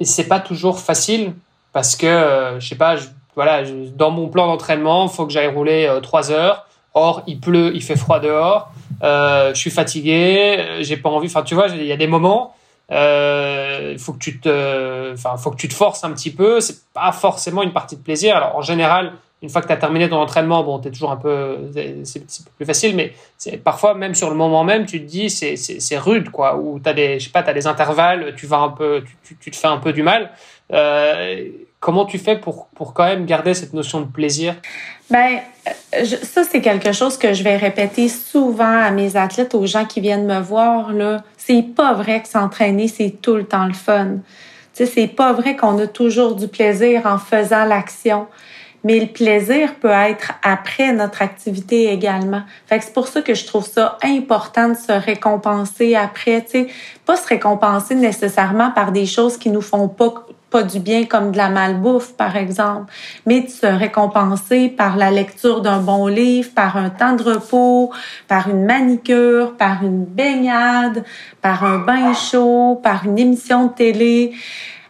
Et 0.00 0.04
c'est 0.04 0.26
pas 0.26 0.40
toujours 0.40 0.80
facile 0.80 1.32
parce 1.72 1.94
que, 1.94 2.06
euh, 2.06 2.58
je 2.58 2.68
sais 2.68 2.74
pas, 2.74 2.96
voilà, 3.36 3.62
dans 3.94 4.10
mon 4.10 4.26
plan 4.26 4.48
d'entraînement, 4.48 5.04
il 5.04 5.10
faut 5.10 5.26
que 5.26 5.32
j'aille 5.32 5.46
rouler 5.46 5.88
trois 6.02 6.32
heures. 6.32 6.66
Or, 6.94 7.22
il 7.26 7.40
pleut, 7.40 7.72
il 7.74 7.82
fait 7.82 7.96
froid 7.96 8.20
dehors, 8.20 8.68
euh, 8.68 8.71
je 9.00 9.52
suis 9.54 9.70
fatigué, 9.70 10.56
euh, 10.58 10.82
j'ai 10.82 10.96
pas 10.96 11.08
envie. 11.08 11.28
Enfin, 11.28 11.42
tu 11.42 11.54
vois, 11.54 11.68
il 11.68 11.84
y 11.84 11.92
a 11.92 11.96
des 11.96 12.06
moments, 12.06 12.54
euh, 12.90 13.90
il 13.92 13.98
faut 13.98 14.12
que 14.12 14.18
tu 14.18 14.40
te, 14.40 15.12
enfin, 15.12 15.36
faut 15.36 15.50
que 15.50 15.56
tu 15.56 15.68
te 15.68 15.74
forces 15.74 16.04
un 16.04 16.12
petit 16.12 16.30
peu. 16.30 16.60
C'est 16.60 16.84
pas 16.92 17.12
forcément 17.12 17.62
une 17.62 17.72
partie 17.72 17.96
de 17.96 18.02
plaisir. 18.02 18.36
Alors, 18.36 18.56
en 18.56 18.62
général, 18.62 19.12
une 19.42 19.48
fois 19.48 19.60
que 19.60 19.66
tu 19.66 19.72
as 19.72 19.76
terminé 19.76 20.08
ton 20.08 20.18
entraînement, 20.18 20.62
bon, 20.62 20.78
tu 20.78 20.90
toujours 20.90 21.10
un 21.10 21.16
peu, 21.16 21.58
c'est 22.04 22.24
plus 22.56 22.64
facile, 22.64 22.94
mais 22.94 23.12
parfois 23.64 23.94
même 23.94 24.14
sur 24.14 24.30
le 24.30 24.36
moment 24.36 24.62
même, 24.62 24.86
tu 24.86 25.00
te 25.00 25.06
dis 25.06 25.30
c'est 25.30 25.98
rude 25.98 26.30
quoi. 26.30 26.56
Ou 26.56 26.78
t'as 26.78 26.92
des, 26.92 27.18
je 27.18 27.24
sais 27.24 27.30
pas, 27.30 27.40
as 27.40 27.52
des 27.52 27.66
intervalles, 27.66 28.34
tu 28.36 28.46
vas 28.46 28.58
un 28.58 28.68
peu, 28.68 29.02
tu, 29.24 29.36
tu, 29.36 29.50
te 29.50 29.56
fais 29.56 29.66
un 29.66 29.78
peu 29.78 29.92
du 29.92 30.04
mal. 30.04 30.30
Euh, 30.72 31.48
comment 31.80 32.04
tu 32.04 32.18
fais 32.18 32.38
pour 32.38 32.68
pour 32.68 32.94
quand 32.94 33.04
même 33.04 33.26
garder 33.26 33.54
cette 33.54 33.72
notion 33.72 34.00
de 34.00 34.06
plaisir? 34.06 34.54
Ben 35.10 35.40
ça 36.24 36.44
c'est 36.44 36.60
quelque 36.60 36.92
chose 36.92 37.16
que 37.16 37.32
je 37.32 37.42
vais 37.42 37.56
répéter 37.56 38.08
souvent 38.08 38.80
à 38.80 38.90
mes 38.90 39.16
athlètes, 39.16 39.54
aux 39.54 39.66
gens 39.66 39.84
qui 39.84 40.00
viennent 40.00 40.26
me 40.26 40.40
voir 40.40 40.92
là. 40.92 41.22
C'est 41.36 41.62
pas 41.62 41.94
vrai 41.94 42.22
que 42.22 42.28
s'entraîner 42.28 42.88
c'est 42.88 43.18
tout 43.22 43.36
le 43.36 43.44
temps 43.44 43.66
le 43.66 43.74
fun. 43.74 44.18
Tu 44.74 44.86
sais, 44.86 44.86
c'est 44.86 45.08
pas 45.08 45.32
vrai 45.32 45.54
qu'on 45.54 45.78
a 45.78 45.86
toujours 45.86 46.34
du 46.34 46.48
plaisir 46.48 47.02
en 47.04 47.18
faisant 47.18 47.64
l'action 47.64 48.26
mais 48.84 48.98
le 48.98 49.06
plaisir 49.06 49.74
peut 49.76 49.90
être 49.90 50.32
après 50.42 50.92
notre 50.92 51.22
activité 51.22 51.92
également. 51.92 52.42
Fait 52.66 52.78
que 52.78 52.84
c'est 52.84 52.92
pour 52.92 53.06
ça 53.06 53.22
que 53.22 53.34
je 53.34 53.46
trouve 53.46 53.66
ça 53.66 53.96
important 54.02 54.70
de 54.70 54.74
se 54.74 54.92
récompenser 54.92 55.94
après, 55.94 56.42
tu 56.42 56.50
sais, 56.50 56.66
pas 57.06 57.16
se 57.16 57.26
récompenser 57.26 57.94
nécessairement 57.94 58.70
par 58.72 58.92
des 58.92 59.06
choses 59.06 59.36
qui 59.36 59.50
nous 59.50 59.60
font 59.60 59.88
pas 59.88 60.26
pas 60.52 60.62
du 60.62 60.78
bien 60.78 61.06
comme 61.06 61.32
de 61.32 61.38
la 61.38 61.48
malbouffe 61.48 62.12
par 62.12 62.36
exemple, 62.36 62.92
mais 63.26 63.40
de 63.40 63.48
se 63.48 63.66
récompenser 63.66 64.68
par 64.68 64.96
la 64.96 65.10
lecture 65.10 65.62
d'un 65.62 65.78
bon 65.78 66.06
livre, 66.06 66.50
par 66.54 66.76
un 66.76 66.90
temps 66.90 67.16
de 67.16 67.22
repos, 67.22 67.90
par 68.28 68.48
une 68.48 68.66
manicure, 68.66 69.56
par 69.56 69.82
une 69.82 70.04
baignade, 70.04 71.04
par 71.40 71.64
un 71.64 71.78
bain 71.78 72.12
chaud, 72.12 72.78
par 72.82 73.06
une 73.06 73.18
émission 73.18 73.66
de 73.66 73.72
télé. 73.72 74.34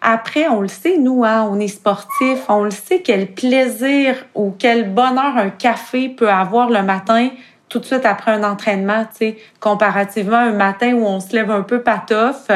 Après, 0.00 0.48
on 0.48 0.60
le 0.60 0.68
sait, 0.68 0.98
nous, 0.98 1.24
hein, 1.24 1.48
on 1.48 1.60
est 1.60 1.68
sportifs, 1.68 2.44
on 2.48 2.64
le 2.64 2.72
sait 2.72 3.00
quel 3.02 3.28
plaisir 3.28 4.16
ou 4.34 4.52
quel 4.58 4.92
bonheur 4.92 5.36
un 5.36 5.50
café 5.50 6.08
peut 6.08 6.28
avoir 6.28 6.70
le 6.70 6.82
matin 6.82 7.30
tout 7.68 7.78
de 7.78 7.86
suite 7.86 8.04
après 8.04 8.32
un 8.32 8.44
entraînement, 8.44 9.04
tu 9.04 9.16
sais, 9.16 9.36
comparativement 9.58 10.36
à 10.36 10.42
un 10.42 10.52
matin 10.52 10.92
où 10.92 11.06
on 11.06 11.20
se 11.20 11.34
lève 11.34 11.50
un 11.50 11.62
peu 11.62 11.80
patoff, 11.80 12.48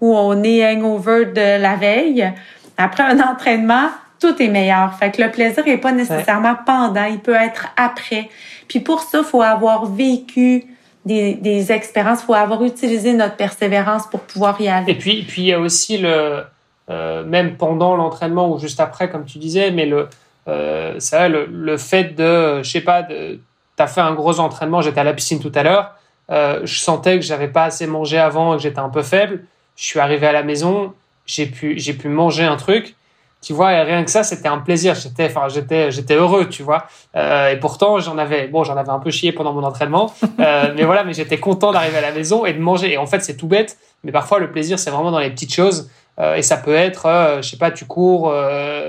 où 0.00 0.16
on 0.16 0.42
est 0.42 0.66
hangover 0.66 1.26
de 1.26 1.60
la 1.60 1.76
veille. 1.76 2.32
Après 2.76 3.02
un 3.02 3.20
entraînement, 3.30 3.88
tout 4.20 4.40
est 4.42 4.48
meilleur. 4.48 4.94
Fait 4.94 5.10
que 5.10 5.22
le 5.22 5.30
plaisir 5.30 5.66
est 5.66 5.78
pas 5.78 5.92
nécessairement 5.92 6.56
pendant, 6.66 7.04
il 7.04 7.20
peut 7.20 7.34
être 7.34 7.68
après. 7.76 8.28
Puis 8.68 8.80
pour 8.80 9.02
ça, 9.02 9.22
faut 9.22 9.42
avoir 9.42 9.86
vécu 9.86 10.66
des, 11.04 11.34
des 11.34 11.72
expériences, 11.72 12.22
faut 12.22 12.34
avoir 12.34 12.62
utilisé 12.62 13.14
notre 13.14 13.36
persévérance 13.36 14.06
pour 14.06 14.20
pouvoir 14.20 14.60
y 14.60 14.68
aller. 14.68 14.92
Et 14.92 14.94
puis, 14.98 15.22
puis 15.22 15.42
il 15.42 15.48
y 15.48 15.52
a 15.52 15.60
aussi 15.60 15.98
le, 15.98 16.42
euh, 16.90 17.24
même 17.24 17.56
pendant 17.56 17.96
l'entraînement 17.96 18.52
ou 18.52 18.58
juste 18.58 18.80
après, 18.80 19.08
comme 19.08 19.24
tu 19.24 19.38
disais, 19.38 19.70
mais 19.70 19.86
le, 19.86 20.08
euh, 20.48 20.94
ça, 20.98 21.28
le, 21.28 21.46
le 21.46 21.76
fait 21.76 22.14
de, 22.14 22.62
je 22.62 22.70
sais 22.70 22.80
pas, 22.80 23.02
de, 23.02 23.40
t'as 23.76 23.86
fait 23.86 24.00
un 24.00 24.14
gros 24.14 24.40
entraînement, 24.40 24.82
j'étais 24.82 25.00
à 25.00 25.04
la 25.04 25.14
piscine 25.14 25.40
tout 25.40 25.52
à 25.54 25.62
l'heure, 25.62 25.94
euh, 26.30 26.60
je 26.64 26.78
sentais 26.78 27.18
que 27.18 27.24
j'avais 27.24 27.48
pas 27.48 27.64
assez 27.64 27.86
mangé 27.86 28.18
avant 28.18 28.54
et 28.54 28.56
que 28.56 28.62
j'étais 28.62 28.78
un 28.78 28.88
peu 28.88 29.02
faible. 29.02 29.44
Je 29.80 29.86
suis 29.86 29.98
arrivé 29.98 30.26
à 30.26 30.32
la 30.32 30.42
maison, 30.42 30.92
j'ai 31.24 31.46
pu, 31.46 31.78
j'ai 31.78 31.94
pu 31.94 32.08
manger 32.08 32.44
un 32.44 32.56
truc. 32.56 32.96
Tu 33.40 33.54
vois, 33.54 33.72
et 33.72 33.80
rien 33.80 34.04
que 34.04 34.10
ça, 34.10 34.22
c'était 34.22 34.48
un 34.48 34.58
plaisir. 34.58 34.94
J'étais, 34.94 35.24
enfin, 35.24 35.48
j'étais, 35.48 35.90
j'étais 35.90 36.14
heureux, 36.14 36.50
tu 36.50 36.62
vois. 36.62 36.84
Euh, 37.16 37.52
et 37.52 37.56
pourtant, 37.56 37.98
j'en 37.98 38.18
avais, 38.18 38.46
bon, 38.48 38.62
j'en 38.62 38.76
avais 38.76 38.90
un 38.90 38.98
peu 38.98 39.10
chié 39.10 39.32
pendant 39.32 39.54
mon 39.54 39.64
entraînement, 39.64 40.12
euh, 40.40 40.74
mais 40.76 40.84
voilà, 40.84 41.02
mais 41.02 41.14
j'étais 41.14 41.38
content 41.38 41.72
d'arriver 41.72 41.96
à 41.96 42.02
la 42.02 42.12
maison 42.12 42.44
et 42.44 42.52
de 42.52 42.58
manger. 42.58 42.92
Et 42.92 42.98
en 42.98 43.06
fait, 43.06 43.20
c'est 43.20 43.38
tout 43.38 43.46
bête, 43.46 43.78
mais 44.04 44.12
parfois 44.12 44.38
le 44.38 44.52
plaisir, 44.52 44.78
c'est 44.78 44.90
vraiment 44.90 45.10
dans 45.10 45.18
les 45.18 45.30
petites 45.30 45.54
choses. 45.54 45.90
Euh, 46.18 46.34
et 46.34 46.42
ça 46.42 46.58
peut 46.58 46.74
être, 46.74 47.06
euh, 47.06 47.40
je 47.40 47.48
sais 47.48 47.56
pas, 47.56 47.70
tu 47.70 47.86
cours 47.86 48.30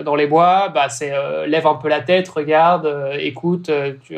dans 0.04 0.16
les 0.16 0.28
bois, 0.28 0.68
bah 0.68 0.90
c'est 0.90 1.14
lève 1.48 1.66
un 1.68 1.76
peu 1.76 1.88
la 1.88 2.02
tête, 2.02 2.28
regarde, 2.28 2.94
écoute, 3.18 3.72
tu 4.04 4.18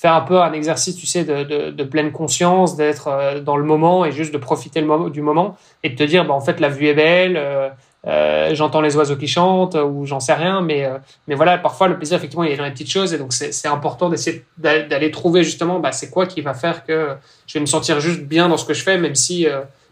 fais 0.00 0.08
un 0.08 0.20
peu 0.22 0.40
un 0.40 0.52
exercice, 0.52 0.96
tu 0.96 1.06
sais, 1.06 1.24
de, 1.24 1.70
de, 1.70 1.84
pleine 1.84 2.10
conscience, 2.10 2.76
d'être 2.76 3.08
euh, 3.08 3.40
dans 3.40 3.56
le 3.56 3.64
moment 3.64 4.04
et 4.06 4.12
juste 4.12 4.32
de 4.32 4.38
profiter 4.38 4.80
du 4.80 5.20
moment 5.22 5.56
et 5.82 5.90
de 5.90 5.94
te 5.96 6.02
dire, 6.02 6.24
bah 6.24 6.34
en 6.34 6.40
fait 6.40 6.58
la 6.60 6.68
vue 6.68 6.86
est 6.86 6.94
belle. 6.94 7.36
euh, 7.36 7.68
euh, 8.06 8.54
j'entends 8.54 8.80
les 8.80 8.96
oiseaux 8.96 9.16
qui 9.16 9.28
chantent 9.28 9.74
ou 9.74 10.06
j'en 10.06 10.20
sais 10.20 10.32
rien 10.32 10.62
mais 10.62 10.88
mais 11.28 11.34
voilà 11.34 11.58
parfois 11.58 11.86
le 11.86 11.98
plaisir 11.98 12.16
effectivement 12.16 12.44
il 12.44 12.50
est 12.50 12.56
dans 12.56 12.64
les 12.64 12.70
petites 12.70 12.90
choses 12.90 13.12
et 13.12 13.18
donc 13.18 13.34
c'est 13.34 13.68
important 13.68 14.08
d'essayer 14.08 14.42
d'a- 14.56 14.84
d'aller 14.84 15.10
trouver 15.10 15.44
justement 15.44 15.80
bah 15.80 15.92
c'est 15.92 16.08
quoi 16.08 16.24
qui 16.24 16.40
va 16.40 16.54
faire 16.54 16.86
que 16.86 17.10
je 17.46 17.52
vais 17.58 17.60
me 17.60 17.66
sentir 17.66 18.00
juste 18.00 18.22
bien 18.22 18.48
dans 18.48 18.56
ce 18.56 18.64
que 18.64 18.72
je 18.72 18.82
fais 18.82 18.96
même 18.96 19.14
si 19.14 19.46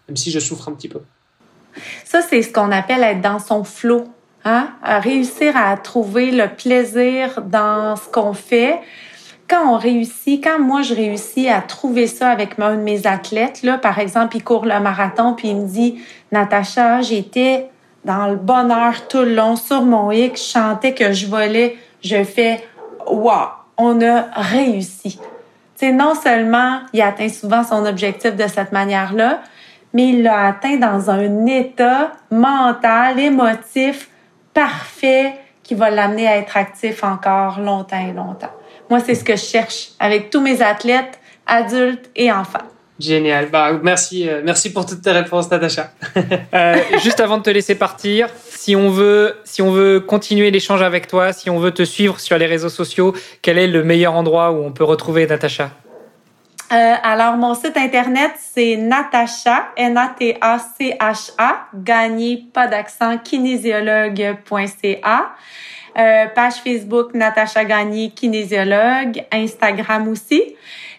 même 0.09 0.17
si 0.17 0.31
je 0.31 0.39
souffre 0.41 0.71
un 0.71 0.73
petit 0.73 0.89
peu 0.89 1.03
Ça, 2.05 2.23
c'est 2.23 2.41
ce 2.43 2.51
qu'on 2.51 2.73
appelle 2.73 3.03
être 3.03 3.21
dans 3.21 3.39
son 3.39 3.63
flot. 3.63 4.05
Hein? 4.45 4.71
Réussir 4.83 5.55
à 5.57 5.77
trouver 5.77 6.31
le 6.31 6.49
plaisir 6.49 7.43
dans 7.43 7.95
ce 7.97 8.09
qu'on 8.11 8.33
fait. 8.33 8.81
Quand 9.49 9.75
on 9.75 9.79
réussit, 9.79 10.45
quand 10.45 10.59
moi 10.59 10.83
je 10.83 10.95
réussis 10.95 11.49
à 11.49 11.63
trouver 11.63 12.07
ça 12.07 12.29
avec 12.29 12.59
un 12.59 12.75
de 12.77 12.83
mes 12.83 13.07
athlètes, 13.07 13.63
là, 13.63 13.79
par 13.79 13.99
exemple, 13.99 14.37
il 14.37 14.45
court 14.45 14.67
le 14.67 14.79
marathon, 14.79 15.33
puis 15.33 15.49
il 15.49 15.57
me 15.57 15.67
dit 15.67 16.03
Natacha, 16.33 17.01
j'étais 17.01 17.71
dans 18.05 18.27
le 18.27 18.37
bonheur 18.37 19.09
tout 19.09 19.23
le 19.23 19.35
long 19.35 19.57
sur 19.57 19.83
mon 19.83 20.11
X, 20.11 20.47
je 20.47 20.53
chantais 20.53 20.93
que 20.93 21.13
je 21.13 21.27
volais, 21.27 21.79
je 22.03 22.23
fais 22.25 22.63
Wow, 23.07 23.49
on 23.79 24.03
a 24.03 24.27
réussi. 24.35 25.19
Sais, 25.77 25.93
non 25.93 26.15
seulement 26.15 26.81
il 26.93 27.01
atteint 27.01 27.31
souvent 27.31 27.65
son 27.65 27.87
objectif 27.87 28.37
de 28.37 28.47
cette 28.49 28.73
manière-là, 28.73 29.41
mais 29.95 30.09
il 30.09 30.23
l'a 30.25 30.49
atteint 30.49 30.77
dans 30.77 31.11
un 31.11 31.47
état 31.47 32.13
mental, 32.31 33.19
émotif 33.19 34.11
parfait 34.53 35.35
qui 35.63 35.75
va 35.75 35.89
l'amener 35.89 36.29
à 36.29 36.37
être 36.37 36.57
actif 36.57 37.03
encore 37.03 37.61
longtemps 37.61 38.07
et 38.07 38.13
longtemps. 38.13 38.51
Moi, 38.91 39.01
c'est 39.01 39.15
ce 39.15 39.25
que 39.25 39.37
je 39.37 39.43
cherche 39.43 39.91
avec 39.99 40.31
tous 40.31 40.41
mes 40.41 40.63
athlètes, 40.63 41.19
adultes 41.47 42.11
et 42.17 42.33
enfants. 42.33 42.65
Génial. 42.99 43.51
Bah, 43.51 43.73
merci, 43.81 44.29
euh, 44.29 44.41
merci 44.45 44.73
pour 44.73 44.85
toutes 44.85 45.03
tes 45.03 45.13
réponses, 45.13 45.51
Natacha. 45.51 45.93
Euh, 46.55 46.77
juste 47.03 47.21
avant 47.21 47.39
de 47.39 47.43
te 47.43 47.51
laisser 47.51 47.75
partir, 47.75 48.29
si 48.49 48.75
on 48.75 48.91
veut, 48.91 49.37
si 49.45 49.61
on 49.61 49.71
veut 49.71 50.01
continuer 50.01 50.51
l'échange 50.51 50.81
avec 50.83 51.07
toi, 51.07 51.33
si 51.33 51.51
on 51.51 51.59
veut 51.59 51.73
te 51.73 51.85
suivre 51.85 52.19
sur 52.19 52.39
les 52.39 52.47
réseaux 52.47 52.71
sociaux, 52.71 53.15
quel 53.43 53.59
est 53.59 53.67
le 53.67 53.85
meilleur 53.85 54.15
endroit 54.15 54.51
où 54.51 54.65
on 54.65 54.73
peut 54.73 54.85
retrouver 54.85 55.27
Natacha? 55.27 55.71
Euh, 56.73 56.95
alors, 57.03 57.37
mon 57.37 57.55
site 57.55 57.77
internet, 57.77 58.33
c'est 58.39 58.77
Natacha, 58.77 59.69
N-A-T-A-C-H-A, 59.77 61.67
gagné, 61.75 62.45
pas 62.53 62.67
d'accent, 62.67 63.19
kinésiologue.ca. 63.19 65.33
Euh, 65.99 66.27
page 66.35 66.55
Facebook, 66.65 67.13
Natacha 67.15 67.65
Gagné, 67.65 68.11
kinésiologue, 68.11 69.25
Instagram 69.33 70.09
aussi. 70.09 70.55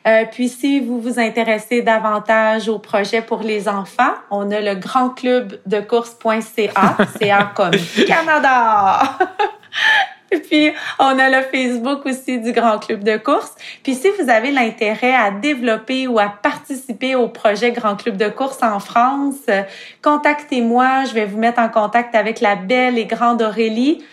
Euh, 0.08 0.26
puis, 0.32 0.50
si 0.50 0.80
vous 0.80 1.00
vous 1.00 1.20
intéressez 1.20 1.82
davantage 1.82 2.68
au 2.70 2.80
projet 2.80 3.22
pour 3.22 3.42
les 3.42 3.68
enfants, 3.68 4.14
on 4.32 4.50
a 4.52 4.60
le 4.60 4.76
grand 4.76 5.10
club 5.10 5.60
de 5.66 5.80
course.ca, 5.80 6.98
CA 7.20 7.52
comme 7.56 7.72
Canada. 8.08 9.18
Et 10.32 10.40
puis, 10.40 10.72
on 11.00 11.18
a 11.18 11.30
le 11.30 11.42
Facebook 11.42 12.06
aussi 12.06 12.40
du 12.40 12.52
Grand 12.52 12.78
Club 12.78 13.04
de 13.04 13.18
course. 13.18 13.56
Puis, 13.84 13.96
si 13.96 14.10
vous 14.20 14.30
avez 14.30 14.52
l'intérêt 14.52 15.16
à 15.16 15.32
développer 15.32 16.08
ou 16.08 16.20
à 16.20 16.28
participer 16.28 17.16
au 17.16 17.28
projet 17.28 17.72
Grand 17.72 17.96
Club 17.96 18.16
de 18.16 18.30
course 18.30 18.62
en 18.62 18.80
France, 18.80 19.38
euh, 19.50 19.64
contactez-moi. 20.04 21.06
Je 21.06 21.14
vais 21.14 21.26
vous 21.26 21.40
mettre 21.40 21.60
en 21.60 21.70
contact 21.70 22.14
avec 22.14 22.42
la 22.42 22.56
belle 22.56 23.00
et 23.00 23.06
grande 23.06 23.42
Aurélie. 23.42 24.04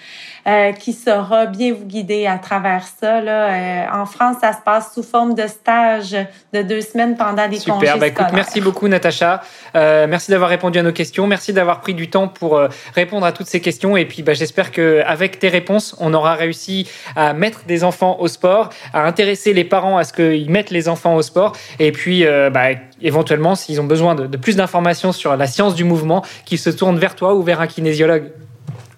Euh, 0.47 0.72
qui 0.72 0.92
saura 0.92 1.47
bien 1.47 1.74
vous 1.74 1.84
guider 1.84 2.26
à 2.26 2.38
travers 2.38 2.84
ça. 2.84 3.20
Là. 3.20 3.49
Euh, 3.49 4.03
en 4.03 4.07
France, 4.07 4.36
ça 4.40 4.53
se 4.53 4.61
passe 4.64 4.94
sous 4.94 5.03
forme 5.03 5.34
de 5.34 5.47
stage 5.47 6.16
de 6.53 6.62
deux 6.62 6.80
semaines 6.80 7.16
pendant 7.16 7.49
des 7.49 7.59
congés 7.59 7.86
Super. 7.86 7.99
Bah, 7.99 8.07
écoute, 8.07 8.26
merci 8.32 8.61
beaucoup, 8.61 8.88
Natacha. 8.88 9.42
Euh, 9.74 10.07
merci 10.09 10.30
d'avoir 10.30 10.51
répondu 10.51 10.78
à 10.78 10.82
nos 10.82 10.92
questions. 10.92 11.26
Merci 11.26 11.53
d'avoir 11.53 11.80
pris 11.80 11.94
du 11.94 12.09
temps 12.09 12.28
pour 12.28 12.57
euh, 12.57 12.68
répondre 12.94 13.26
à 13.26 13.32
toutes 13.32 13.47
ces 13.47 13.61
questions. 13.61 13.97
Et 13.97 14.05
puis, 14.05 14.22
bah, 14.22 14.34
j'espère 14.34 14.70
que 14.70 15.03
avec 15.05 15.38
tes 15.38 15.49
réponses, 15.49 15.97
on 15.99 16.14
aura 16.14 16.34
réussi 16.34 16.88
à 17.16 17.32
mettre 17.32 17.64
des 17.66 17.84
enfants 17.84 18.18
au 18.20 18.28
sport, 18.28 18.70
à 18.92 19.05
intéresser 19.05 19.53
les 19.53 19.64
parents 19.64 19.99
à 19.99 20.05
ce 20.05 20.12
qu'ils 20.12 20.51
mettent 20.51 20.70
les 20.70 20.88
enfants 20.88 21.16
au 21.16 21.22
sport. 21.22 21.53
Et 21.78 21.92
puis, 21.92 22.24
euh, 22.24 22.51
bah, 22.51 22.68
éventuellement, 23.03 23.55
s'ils 23.55 23.80
ont 23.80 23.84
besoin 23.84 24.14
de, 24.14 24.26
de 24.26 24.36
plus 24.36 24.57
d'informations 24.57 25.12
sur 25.12 25.36
la 25.36 25.47
science 25.47 25.74
du 25.74 25.84
mouvement, 25.84 26.22
qu'ils 26.44 26.59
se 26.59 26.70
tournent 26.70 26.99
vers 26.99 27.14
toi 27.16 27.34
ou 27.34 27.42
vers 27.42 27.61
un 27.61 27.66
kinésiologue. 27.66 28.30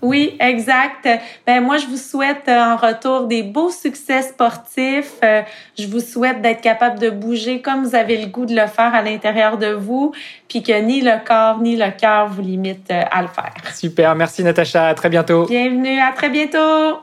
Oui, 0.01 0.37
exact. 0.39 1.09
Ben 1.47 1.61
moi, 1.61 1.77
je 1.79 1.87
vous 1.87 1.97
souhaite 1.97 2.49
euh, 2.49 2.61
en 2.61 2.77
retour 2.77 3.27
des 3.27 3.43
beaux 3.43 3.71
succès 3.71 4.23
sportifs. 4.23 5.15
Euh, 5.25 5.43
je 5.77 5.87
vous 5.89 6.01
souhaite 6.01 6.41
d'être 6.41 6.61
capable 6.61 6.99
de 7.01 7.11
bouger 7.11 7.61
comme 7.61 7.85
vous 7.85 7.95
avez 7.95 8.17
le 8.17 8.27
goût 8.27 8.47
de 8.47 8.55
le 8.55 8.67
faire 8.69 8.95
à 8.95 9.03
l'intérieur 9.03 9.59
de 9.59 9.73
vous, 9.73 10.13
puis 10.49 10.63
que 10.63 10.79
ni 10.81 11.01
le 11.01 11.25
corps 11.27 11.61
ni 11.61 11.77
le 11.77 11.91
cœur 11.91 12.29
vous 12.29 12.43
limitent 12.43 12.91
euh, 12.91 13.03
à 13.11 13.23
le 13.23 13.29
faire. 13.29 13.55
Super. 13.75 14.15
Merci, 14.15 14.45
Natacha. 14.45 14.89
À 14.89 14.95
très 14.95 15.09
bientôt. 15.09 15.47
Bienvenue, 15.47 16.01
à 16.01 16.13
très 16.13 16.31
bientôt. 16.31 17.03